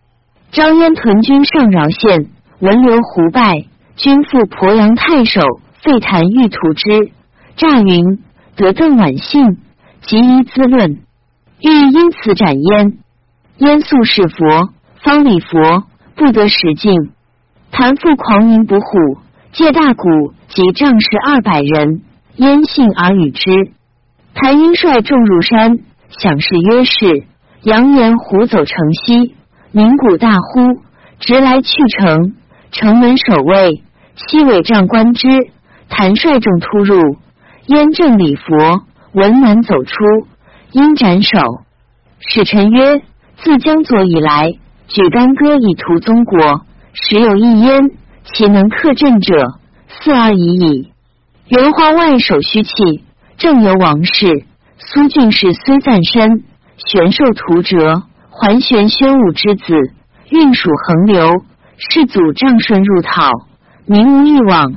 [0.53, 3.65] 张燕屯军上饶县，闻刘胡败，
[3.97, 5.41] 军赴鄱阳太守
[5.83, 7.11] 废谭欲屠之，
[7.57, 8.23] 诈云
[8.55, 9.57] 得邓晚信，
[10.03, 11.01] 即依资论，
[11.59, 12.97] 欲因此斩燕。
[13.57, 14.69] 燕素是佛，
[15.03, 15.83] 方礼佛，
[16.15, 16.93] 不得使尽。
[17.71, 19.17] 谭父狂淫不虎。
[19.51, 22.03] 借大鼓及仗士二百人，
[22.37, 23.51] 焉信而与之。
[24.33, 27.25] 谭英率众入山，享事曰是。
[27.63, 28.75] 扬言虎走城
[29.05, 29.35] 西，
[29.71, 30.81] 鸣鼓大呼，
[31.19, 32.33] 直来去城。
[32.71, 33.83] 城门守卫，
[34.15, 35.27] 西尾帐观之。
[35.89, 37.17] 谭率众突入，
[37.67, 38.81] 燕正礼佛，
[39.11, 39.93] 闻南走出，
[40.71, 41.37] 因斩首。
[42.19, 43.01] 使臣曰：
[43.35, 44.53] 自江左以来，
[44.87, 46.61] 举干戈以图宗国，
[46.93, 47.91] 时有一焉。
[48.23, 49.59] 其能克阵者，
[49.89, 50.91] 四二已矣。
[51.47, 53.03] 元华外守虚气，
[53.37, 54.45] 正由王室。
[54.77, 56.43] 苏俊士虽暂身，
[56.87, 59.73] 玄受图折，桓玄宣武之子，
[60.29, 61.29] 运属横流，
[61.77, 63.29] 世祖仗顺入讨，
[63.85, 64.73] 民无一往。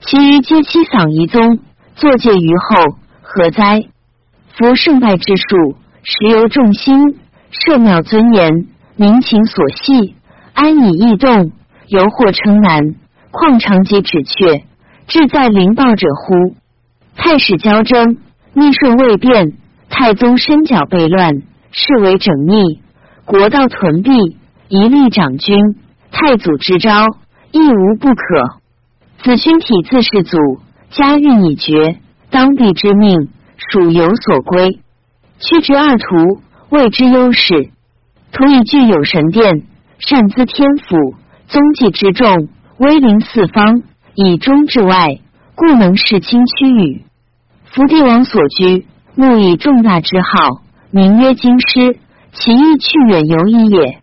[0.00, 1.58] 其余皆妻丧遗宗，
[1.96, 3.82] 作戒于后，何哉？
[4.56, 7.18] 夫胜败之术，实由众心，
[7.50, 10.14] 社庙尊严，民情所系，
[10.54, 11.52] 安以易动。
[11.88, 12.94] 犹或称难，
[13.30, 14.64] 况长及止却，
[15.08, 16.56] 志在灵暴者乎？
[17.16, 18.16] 太史交争，
[18.54, 19.50] 逆顺未变；
[19.92, 22.80] 太宗身脚被乱，视为整逆；
[23.26, 24.10] 国道屯闭，
[24.68, 25.76] 一力长君。
[26.10, 27.06] 太祖之招，
[27.52, 28.24] 亦无不可。
[29.22, 30.38] 子勋体自世祖，
[30.90, 31.98] 家运已绝，
[32.30, 33.28] 当地之命，
[33.70, 34.80] 属有所归。
[35.38, 36.40] 屈直二徒，
[36.70, 37.68] 谓之优势。
[38.32, 39.62] 图以具有神殿，
[39.98, 40.96] 善资天府。
[41.48, 42.48] 宗祭之众，
[42.78, 43.82] 威临四方，
[44.14, 45.18] 以中至外，
[45.54, 47.02] 故能视清区域。
[47.66, 51.98] 伏地王所居，目以重大之号，名曰京师，
[52.32, 54.01] 其意去远游矣也。